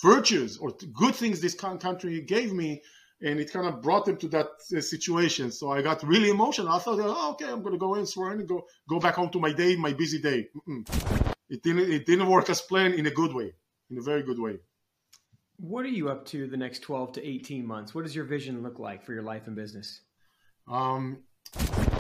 virtues 0.03 0.59
or 0.59 0.73
good 0.93 1.15
things 1.15 1.41
this 1.41 1.55
country 1.55 2.21
gave 2.21 2.53
me 2.53 2.83
and 3.21 3.41
it 3.41 3.53
kind 3.53 3.67
of 3.67 3.83
brought 3.83 4.05
them 4.05 4.17
to 4.17 4.29
that 4.29 4.47
uh, 4.77 4.81
situation 4.81 5.51
so 5.51 5.73
i 5.73 5.83
got 5.83 6.03
really 6.03 6.31
emotional 6.31 6.69
i 6.69 6.79
thought 6.79 6.99
oh, 7.01 7.31
okay 7.33 7.47
i'm 7.47 7.63
going 7.63 7.73
to 7.73 7.79
go 7.79 7.95
in 7.95 8.07
swear 8.07 8.31
and 8.31 8.47
go 8.47 8.65
go 8.89 9.01
back 9.01 9.15
home 9.15 9.31
to 9.31 9.41
my 9.41 9.53
day 9.53 9.75
my 9.77 9.93
busy 9.93 10.21
day 10.21 10.47
Mm-mm. 10.69 11.28
It 11.49 11.63
didn't 11.63 11.91
it 11.91 12.07
didn't 12.07 12.29
work 12.29 12.51
as 12.51 12.61
planned 12.61 12.95
in 12.95 13.07
a 13.07 13.11
good 13.11 13.33
way 13.33 13.53
in 13.91 13.99
a 13.99 14.03
very 14.03 14.23
good 14.23 14.39
way 14.39 14.59
what 15.57 15.85
are 15.85 15.95
you 16.01 16.09
up 16.09 16.25
to 16.25 16.47
the 16.47 16.57
next 16.57 16.81
12 16.81 17.13
to 17.13 17.27
18 17.27 17.67
months 17.67 17.95
what 17.95 18.05
does 18.05 18.15
your 18.15 18.25
vision 18.25 18.63
look 18.63 18.79
like 18.79 19.05
for 19.05 19.13
your 19.13 19.23
life 19.23 19.47
and 19.47 19.57
business 19.57 20.03
um, 20.71 21.23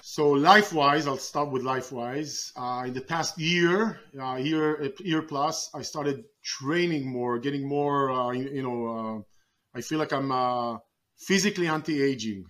so 0.02 0.30
life-wise, 0.30 1.06
I'll 1.06 1.16
start 1.16 1.50
with 1.50 1.62
life-wise. 1.62 2.52
Uh, 2.56 2.84
in 2.86 2.92
the 2.92 3.00
past 3.00 3.38
year, 3.38 4.00
uh, 4.20 4.36
year, 4.36 4.90
year 5.00 5.22
plus, 5.22 5.70
I 5.74 5.82
started 5.82 6.24
training 6.42 7.06
more, 7.06 7.38
getting 7.38 7.66
more. 7.68 8.10
Uh, 8.10 8.30
you, 8.32 8.62
know, 8.62 8.78
uh, 8.86 9.78
I 9.78 9.80
feel 9.80 9.98
like 9.98 10.12
I'm 10.12 10.32
uh, 10.32 10.78
physically 11.18 11.68
anti-aging 11.68 12.46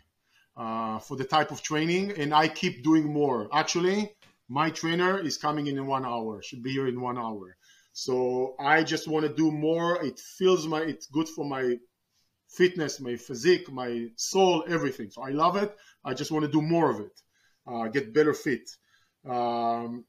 uh, 0.57 0.99
for 0.99 1.17
the 1.17 1.25
type 1.25 1.51
of 1.51 1.63
training, 1.63 2.13
and 2.13 2.35
I 2.35 2.49
keep 2.49 2.83
doing 2.83 3.13
more. 3.13 3.49
Actually, 3.53 4.13
my 4.49 4.71
trainer 4.71 5.19
is 5.19 5.37
coming 5.37 5.67
in 5.67 5.79
in 5.79 5.87
one 5.87 6.05
hour. 6.05 6.43
Should 6.43 6.63
be 6.63 6.73
here 6.73 6.89
in 6.89 7.01
one 7.01 7.19
hour. 7.19 7.57
So 7.93 8.55
I 8.61 8.83
just 8.83 9.09
want 9.09 9.27
to 9.27 9.35
do 9.35 9.51
more. 9.51 10.05
It 10.05 10.19
feels 10.19 10.67
my. 10.67 10.81
It's 10.83 11.07
good 11.07 11.29
for 11.29 11.45
my 11.45 11.77
fitness, 12.49 13.01
my 13.01 13.17
physique, 13.17 13.71
my 13.71 14.09
soul, 14.17 14.65
everything. 14.69 15.11
So 15.11 15.23
I 15.23 15.31
love 15.31 15.57
it. 15.57 15.75
I 16.05 16.15
just 16.15 16.31
want 16.31 16.45
to 16.45 16.51
do 16.51 16.63
more 16.63 16.91
of 16.91 17.01
it 17.01 17.21
uh, 17.69 17.89
get 17.89 18.15
better 18.15 18.35
fit. 18.35 18.69
Um, 19.29 20.05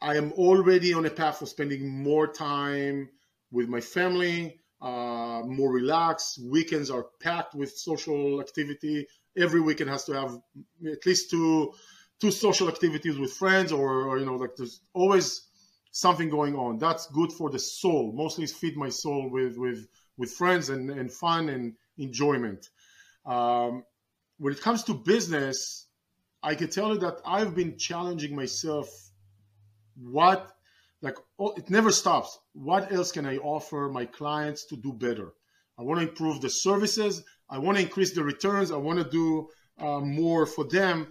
I 0.00 0.16
am 0.16 0.32
already 0.32 0.94
on 0.94 1.06
a 1.06 1.10
path 1.10 1.42
of 1.42 1.48
spending 1.48 1.88
more 2.02 2.28
time 2.28 3.08
with 3.50 3.68
my 3.68 3.80
family, 3.80 4.60
uh, 4.80 5.42
more 5.44 5.72
relaxed. 5.72 6.40
Weekends 6.44 6.90
are 6.90 7.06
packed 7.20 7.54
with 7.54 7.70
social 7.70 8.40
activity. 8.40 9.06
Every 9.36 9.60
weekend 9.60 9.90
has 9.90 10.04
to 10.04 10.12
have 10.12 10.38
at 10.86 11.04
least 11.04 11.30
two 11.30 11.72
two 12.20 12.30
social 12.30 12.68
activities 12.68 13.18
with 13.18 13.32
friends, 13.32 13.72
or, 13.72 14.02
or 14.08 14.18
you 14.18 14.26
know, 14.26 14.36
like 14.36 14.56
there's 14.56 14.80
always 14.92 15.46
something 15.90 16.28
going 16.28 16.54
on. 16.56 16.78
That's 16.78 17.06
good 17.08 17.32
for 17.32 17.50
the 17.50 17.58
soul. 17.58 18.12
Mostly 18.14 18.46
feed 18.46 18.76
my 18.76 18.88
soul 18.88 19.30
with 19.30 19.56
with 19.56 19.86
with 20.16 20.30
friends 20.32 20.68
and, 20.68 20.90
and 20.90 21.12
fun 21.12 21.48
and 21.48 21.74
enjoyment. 21.96 22.68
Um, 23.24 23.84
when 24.38 24.52
it 24.52 24.60
comes 24.60 24.84
to 24.84 24.94
business, 24.94 25.86
I 26.42 26.54
can 26.54 26.70
tell 26.70 26.92
you 26.92 26.98
that 27.00 27.20
I've 27.24 27.54
been 27.54 27.76
challenging 27.76 28.34
myself. 28.34 28.88
What, 30.00 30.52
like, 31.02 31.16
oh, 31.38 31.54
it 31.56 31.70
never 31.70 31.90
stops. 31.90 32.38
What 32.52 32.92
else 32.92 33.10
can 33.12 33.26
I 33.26 33.36
offer 33.38 33.90
my 33.92 34.06
clients 34.06 34.66
to 34.66 34.76
do 34.76 34.92
better? 34.92 35.32
I 35.78 35.82
want 35.82 36.00
to 36.00 36.08
improve 36.08 36.40
the 36.40 36.48
services. 36.48 37.22
I 37.50 37.58
want 37.58 37.78
to 37.78 37.82
increase 37.82 38.12
the 38.14 38.22
returns. 38.22 38.70
I 38.70 38.76
want 38.76 38.98
to 38.98 39.08
do 39.08 39.48
uh, 39.78 40.00
more 40.00 40.46
for 40.46 40.64
them. 40.64 41.08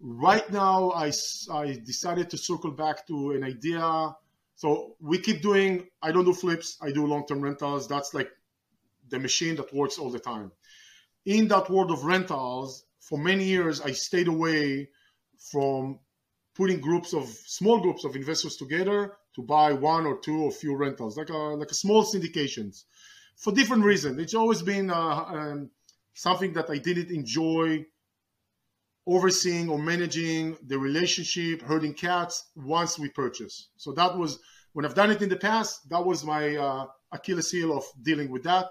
Right 0.00 0.48
now, 0.50 0.90
I, 0.90 1.10
I 1.50 1.80
decided 1.84 2.30
to 2.30 2.38
circle 2.38 2.70
back 2.70 3.06
to 3.06 3.32
an 3.32 3.42
idea. 3.42 4.14
So 4.54 4.96
we 5.00 5.18
keep 5.18 5.42
doing, 5.42 5.86
I 6.02 6.12
don't 6.12 6.24
do 6.24 6.32
flips, 6.32 6.76
I 6.82 6.90
do 6.90 7.06
long 7.06 7.26
term 7.26 7.40
rentals. 7.40 7.88
That's 7.88 8.12
like 8.14 8.30
the 9.08 9.18
machine 9.18 9.56
that 9.56 9.72
works 9.72 9.98
all 9.98 10.10
the 10.10 10.18
time. 10.18 10.52
In 11.24 11.48
that 11.48 11.70
world 11.70 11.90
of 11.90 12.04
rentals, 12.04 12.84
for 13.00 13.18
many 13.18 13.44
years, 13.44 13.80
I 13.80 13.92
stayed 13.92 14.28
away 14.28 14.88
from 15.38 15.98
putting 16.54 16.80
groups 16.80 17.12
of 17.14 17.28
small 17.28 17.80
groups 17.80 18.04
of 18.04 18.16
investors 18.16 18.56
together 18.56 19.12
to 19.34 19.42
buy 19.42 19.72
one 19.72 20.06
or 20.06 20.18
two 20.18 20.42
or 20.44 20.50
few 20.50 20.74
rentals, 20.76 21.16
like 21.16 21.28
a 21.28 21.36
like 21.36 21.70
a 21.70 21.74
small 21.74 22.04
syndications, 22.04 22.84
for 23.36 23.52
different 23.52 23.84
reasons. 23.84 24.18
It's 24.18 24.34
always 24.34 24.62
been 24.62 24.90
uh, 24.90 25.24
um, 25.28 25.70
something 26.14 26.52
that 26.54 26.70
I 26.70 26.78
didn't 26.78 27.10
enjoy 27.10 27.84
overseeing 29.06 29.68
or 29.68 29.78
managing 29.78 30.56
the 30.66 30.78
relationship, 30.78 31.62
herding 31.62 31.94
cats 31.94 32.50
once 32.56 32.98
we 32.98 33.08
purchase. 33.08 33.68
So 33.76 33.92
that 33.92 34.16
was 34.16 34.38
when 34.72 34.84
I've 34.84 34.94
done 34.94 35.10
it 35.10 35.22
in 35.22 35.28
the 35.28 35.36
past. 35.36 35.88
That 35.88 36.04
was 36.04 36.24
my 36.24 36.56
uh, 36.56 36.86
Achilles 37.12 37.50
heel 37.50 37.76
of 37.76 37.84
dealing 38.02 38.30
with 38.30 38.42
that. 38.44 38.66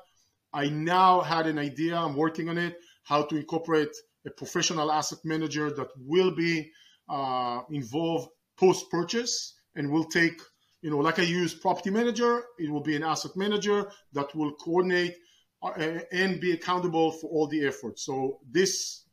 I 0.54 0.70
now 0.70 1.22
had 1.22 1.48
an 1.48 1.58
idea. 1.58 1.98
I'm 1.98 2.16
working 2.16 2.50
on 2.50 2.58
it. 2.58 2.78
How 3.04 3.24
to 3.24 3.36
incorporate 3.36 3.96
a 4.26 4.30
professional 4.32 4.92
asset 4.92 5.20
manager 5.24 5.72
that 5.72 5.88
will 5.98 6.32
be 6.32 6.72
uh, 7.10 7.62
involved 7.70 8.30
post 8.58 8.90
purchase 8.90 9.54
and 9.76 9.92
will 9.92 10.06
take, 10.06 10.42
you 10.82 10.90
know, 10.90 10.98
like 10.98 11.20
I 11.20 11.24
use 11.24 11.54
property 11.54 11.92
manager, 11.92 12.44
it 12.58 12.70
will 12.70 12.82
be 12.82 12.96
an 12.96 13.04
asset 13.04 13.32
manager 13.36 13.92
that 14.14 14.34
will 14.36 14.54
coordinate 14.54 15.16
uh, 15.62 16.00
and 16.12 16.40
be 16.40 16.54
accountable 16.54 17.12
for 17.12 17.28
all 17.30 17.48
the 17.48 17.66
effort. 17.66 18.00
So 18.00 18.40
this 18.50 19.05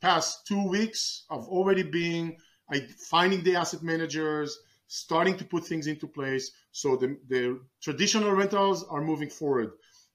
past 0.00 0.46
two 0.46 0.68
weeks, 0.68 1.24
I've 1.30 1.48
already 1.48 1.82
been 1.82 2.36
I, 2.70 2.86
finding 3.10 3.42
the 3.42 3.56
asset 3.56 3.82
managers, 3.82 4.58
starting 4.86 5.36
to 5.36 5.44
put 5.44 5.64
things 5.64 5.86
into 5.86 6.06
place. 6.06 6.50
So 6.72 6.96
the, 6.96 7.18
the 7.28 7.60
traditional 7.82 8.32
rentals 8.32 8.84
are 8.84 9.00
moving 9.00 9.30
forward. 9.30 9.70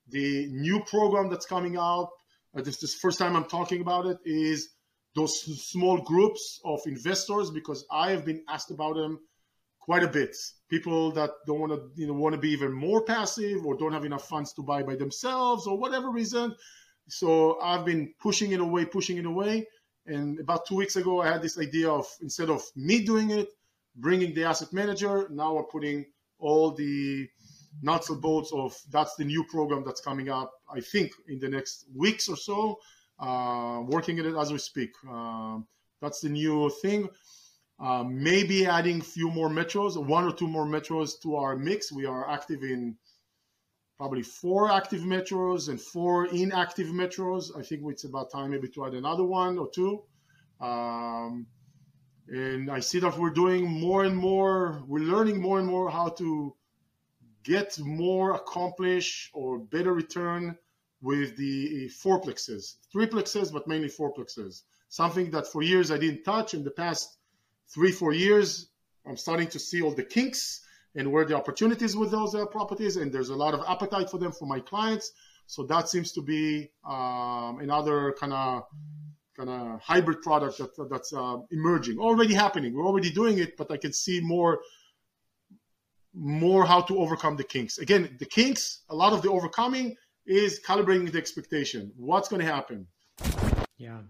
The 0.10 0.48
new 0.52 0.82
program 0.82 1.30
that's 1.30 1.46
coming 1.46 1.78
out, 1.78 2.10
uh, 2.56 2.62
this 2.62 2.84
is 2.84 2.94
the 2.94 3.00
first 3.00 3.20
time 3.20 3.36
I'm 3.36 3.46
talking 3.46 3.82
about 3.82 4.06
it, 4.06 4.18
is 4.26 4.70
those 5.16 5.40
small 5.70 5.98
groups 6.02 6.60
of 6.66 6.82
investors 6.86 7.52
because 7.52 7.86
I 7.92 8.12
have 8.12 8.26
been 8.26 8.44
asked 8.50 8.72
about 8.72 8.96
them 8.96 9.20
quite 9.80 10.04
a 10.04 10.08
bit. 10.08 10.36
People 10.70 11.12
that 11.12 11.32
don't 11.46 11.60
want 11.60 11.74
to, 11.74 11.90
you 11.96 12.08
know, 12.08 12.14
want 12.14 12.34
to 12.34 12.42
be 12.42 12.50
even 12.50 12.72
more 12.72 13.04
passive 13.04 13.66
or 13.66 13.78
don't 13.78 13.94
have 13.94 14.06
enough 14.06 14.28
funds 14.28 14.54
to 14.54 14.64
buy 14.64 14.82
by 14.82 14.96
themselves 14.96 15.68
or 15.68 15.78
whatever 15.78 16.10
reason. 16.10 16.56
So 17.08 17.60
I've 17.62 17.86
been 17.86 18.14
pushing 18.20 18.52
it 18.52 18.60
away, 18.60 18.86
pushing 18.86 19.18
it 19.18 19.26
away. 19.26 19.68
And 20.06 20.40
about 20.40 20.66
two 20.66 20.76
weeks 20.76 20.96
ago, 20.96 21.22
I 21.22 21.32
had 21.32 21.42
this 21.42 21.58
idea 21.58 21.90
of 21.90 22.06
instead 22.22 22.50
of 22.50 22.64
me 22.76 23.04
doing 23.04 23.30
it, 23.32 23.50
bringing 23.96 24.34
the 24.34 24.44
asset 24.44 24.74
manager. 24.74 25.28
Now 25.30 25.54
we're 25.54 25.64
putting 25.64 26.06
all 26.40 26.72
the 26.72 27.28
nuts 27.82 28.10
and 28.10 28.22
bolts 28.22 28.52
of 28.54 28.78
that's 28.92 29.16
the 29.16 29.26
new 29.26 29.44
program 29.46 29.84
that's 29.86 30.02
coming 30.02 30.30
up. 30.30 30.52
I 30.70 30.82
think 30.82 31.12
in 31.28 31.40
the 31.40 31.50
next 31.50 31.86
weeks 31.96 32.28
or 32.28 32.36
so, 32.36 32.80
uh, 33.20 33.82
working 33.88 34.20
at 34.20 34.26
it 34.26 34.36
as 34.36 34.52
we 34.52 34.60
speak. 34.60 34.92
Uh, 35.10 35.60
that's 36.02 36.20
the 36.20 36.30
new 36.30 36.70
thing. 36.82 37.10
Uh, 37.80 38.04
maybe 38.04 38.66
adding 38.66 39.00
a 39.00 39.04
few 39.04 39.30
more 39.30 39.50
metros, 39.50 39.98
one 39.98 40.26
or 40.26 40.34
two 40.34 40.48
more 40.48 40.66
metros 40.66 41.20
to 41.22 41.36
our 41.36 41.56
mix. 41.56 41.92
We 41.92 42.06
are 42.06 42.30
active 42.30 42.64
in 42.64 42.96
probably 44.04 44.22
four 44.22 44.70
active 44.70 45.00
metros 45.04 45.70
and 45.70 45.80
four 45.80 46.26
inactive 46.26 46.88
metros. 46.88 47.58
I 47.58 47.62
think 47.64 47.84
it's 47.86 48.04
about 48.04 48.30
time 48.30 48.52
maybe 48.52 48.68
to 48.68 48.86
add 48.86 48.96
another 48.96 49.24
one 49.24 49.58
or 49.58 49.70
two. 49.70 50.04
Um, 50.60 51.48
and 52.28 52.70
I 52.70 52.82
see 52.82 53.00
that 53.00 53.18
we're 53.18 53.30
doing 53.30 53.64
more 53.66 54.04
and 54.04 54.14
more, 54.14 54.84
we're 54.88 55.08
learning 55.14 55.40
more 55.40 55.58
and 55.58 55.66
more 55.70 55.90
how 55.90 56.10
to 56.20 56.54
get 57.46 57.80
more 57.80 58.34
accomplished 58.34 59.30
or 59.34 59.60
better 59.60 59.94
return 59.94 60.58
with 61.02 61.38
the 61.38 61.90
fourplexes, 62.04 62.76
threeplexes, 62.94 63.54
but 63.54 63.70
mainly 63.70 63.88
fourplexes. 63.88 64.64
Something 64.90 65.32
that 65.32 65.48
for 65.48 65.64
years 65.64 65.92
I 65.92 65.98
didn't 65.98 66.26
touch. 66.26 66.54
In 66.54 66.66
the 66.66 66.72
past 66.72 67.20
three, 67.74 67.94
four 67.94 68.12
years, 68.12 68.68
I'm 69.06 69.16
starting 69.16 69.48
to 69.48 69.60
see 69.60 69.82
all 69.82 69.96
the 69.96 70.04
kinks 70.04 70.63
and 70.96 71.12
where 71.12 71.26
the 71.26 71.36
opportunities 71.36 71.96
with 71.96 72.12
those 72.12 72.36
uh, 72.36 72.46
properties, 72.46 72.98
and 72.98 73.12
there's 73.12 73.30
a 73.30 73.36
lot 73.36 73.54
of 73.54 73.62
appetite 73.68 74.10
for 74.10 74.18
them 74.18 74.32
for 74.32 74.46
my 74.46 74.60
clients. 74.60 75.12
So 75.48 75.64
that 75.64 75.90
seems 75.90 76.12
to 76.14 76.22
be 76.22 76.70
um, 76.88 77.60
another 77.60 78.16
kind 78.20 78.34
of 78.34 78.64
kind 79.36 79.50
of 79.50 79.82
hybrid 79.82 80.22
product 80.22 80.60
that, 80.60 80.90
that's 80.90 81.12
uh, 81.12 81.38
emerging, 81.52 81.98
already 81.98 82.34
happening. 82.34 82.74
We're 82.76 82.86
already 82.86 83.12
doing 83.12 83.40
it, 83.40 83.58
but 83.58 83.72
I 83.72 83.78
can 83.78 83.92
see 83.92 84.22
more 84.22 84.62
more 86.14 86.64
how 86.66 86.82
to 86.82 87.00
overcome 87.00 87.36
the 87.36 87.44
kinks. 87.44 87.80
Again, 87.80 88.16
the 88.20 88.26
kinks, 88.26 88.84
a 88.90 88.96
lot 88.96 89.14
of 89.14 89.24
the 89.24 89.32
overcoming 89.32 89.96
is 90.28 90.60
calibrating 90.66 91.12
the 91.12 91.18
expectation. 91.18 91.92
What's 91.98 92.30
going 92.30 92.40
to 92.40 92.46
happen? 92.46 92.88
Yeah. 93.78 94.02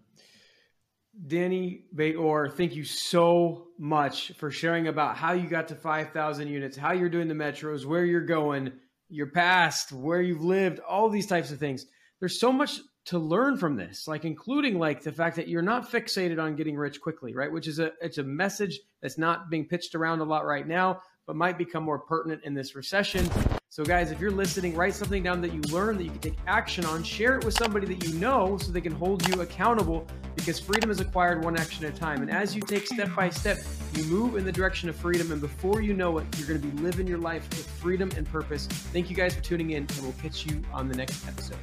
Dani 1.28 1.84
Beit-Or, 1.96 2.50
thank 2.50 2.76
you 2.76 2.84
so 2.84 3.68
much 3.78 4.32
for 4.38 4.50
sharing 4.50 4.88
about 4.88 5.16
how 5.16 5.34
you 5.34 5.48
got 5.48 5.68
to 5.68 5.76
5,000 5.76 6.48
units, 6.48 6.76
how 6.76 6.94
you're 6.94 7.10
doing 7.10 7.28
the 7.28 7.36
metros, 7.36 7.86
where 7.86 8.04
you're 8.04 8.22
going, 8.22 8.72
your 9.10 9.28
past, 9.28 9.92
where 9.92 10.22
you've 10.22 10.44
lived, 10.44 10.80
all 10.80 11.10
these 11.10 11.28
types 11.28 11.52
of 11.52 11.60
things. 11.60 11.86
There's 12.20 12.40
so 12.40 12.52
much 12.52 12.80
to 13.06 13.20
learn 13.20 13.58
from 13.58 13.76
this, 13.76 14.08
like 14.08 14.26
including 14.26 14.80
like 14.80 15.04
the 15.04 15.12
fact 15.12 15.36
that 15.36 15.48
you're 15.48 15.62
not 15.62 15.92
fixated 15.92 16.42
on 16.42 16.56
getting 16.56 16.78
rich 16.78 17.02
quickly, 17.02 17.36
right? 17.36 17.52
Which 17.52 17.68
is 17.68 17.80
a 17.80 17.92
it's 18.02 18.18
a 18.18 18.24
message 18.24 18.80
that's 19.02 19.18
not 19.18 19.50
being 19.50 19.68
pitched 19.68 19.94
around 19.94 20.22
a 20.22 20.24
lot 20.24 20.46
right 20.46 20.66
now, 20.66 21.02
but 21.28 21.36
might 21.36 21.58
become 21.58 21.84
more 21.84 22.00
pertinent 22.00 22.44
in 22.46 22.54
this 22.54 22.76
recession. 22.76 23.30
So, 23.74 23.84
guys, 23.84 24.12
if 24.12 24.20
you're 24.20 24.30
listening, 24.30 24.76
write 24.76 24.94
something 24.94 25.24
down 25.24 25.42
that 25.42 25.52
you 25.52 25.60
learned 25.62 26.00
that 26.00 26.04
you 26.04 26.12
can 26.12 26.20
take 26.20 26.38
action 26.46 26.86
on. 26.86 27.04
Share 27.04 27.40
it 27.40 27.44
with 27.44 27.56
somebody 27.56 27.88
that 27.88 28.08
you 28.08 28.14
know 28.20 28.56
so 28.60 28.72
they 28.72 28.82
can 28.82 28.92
hold 28.92 29.28
you 29.28 29.42
accountable 29.42 30.06
because 30.36 30.60
freedom 30.60 30.92
is 30.92 31.00
acquired 31.00 31.44
one 31.44 31.58
action 31.58 31.84
at 31.84 31.96
a 31.96 31.98
time. 31.98 32.22
And 32.22 32.30
as 32.30 32.56
you 32.56 32.62
take 32.62 32.86
step 32.86 33.10
by 33.16 33.32
step, 33.32 33.58
you 33.96 34.04
move 34.04 34.38
in 34.38 34.46
the 34.46 34.52
direction 34.52 34.90
of 34.90 34.96
freedom. 34.96 35.32
And 35.32 35.42
before 35.42 35.82
you 35.82 35.96
know 35.96 36.20
it, 36.20 36.28
you're 36.38 36.48
going 36.48 36.62
to 36.62 36.68
be 36.68 36.84
living 36.84 37.08
your 37.08 37.18
life 37.18 37.50
with 37.50 37.68
freedom 37.68 38.12
and 38.16 38.28
purpose. 38.28 38.68
Thank 38.68 39.10
you 39.10 39.16
guys 39.16 39.34
for 39.34 39.42
tuning 39.42 39.72
in, 39.72 39.88
and 39.90 40.02
we'll 40.04 40.14
catch 40.22 40.46
you 40.46 40.62
on 40.72 40.88
the 40.88 40.96
next 40.96 41.28
episode. 41.28 41.58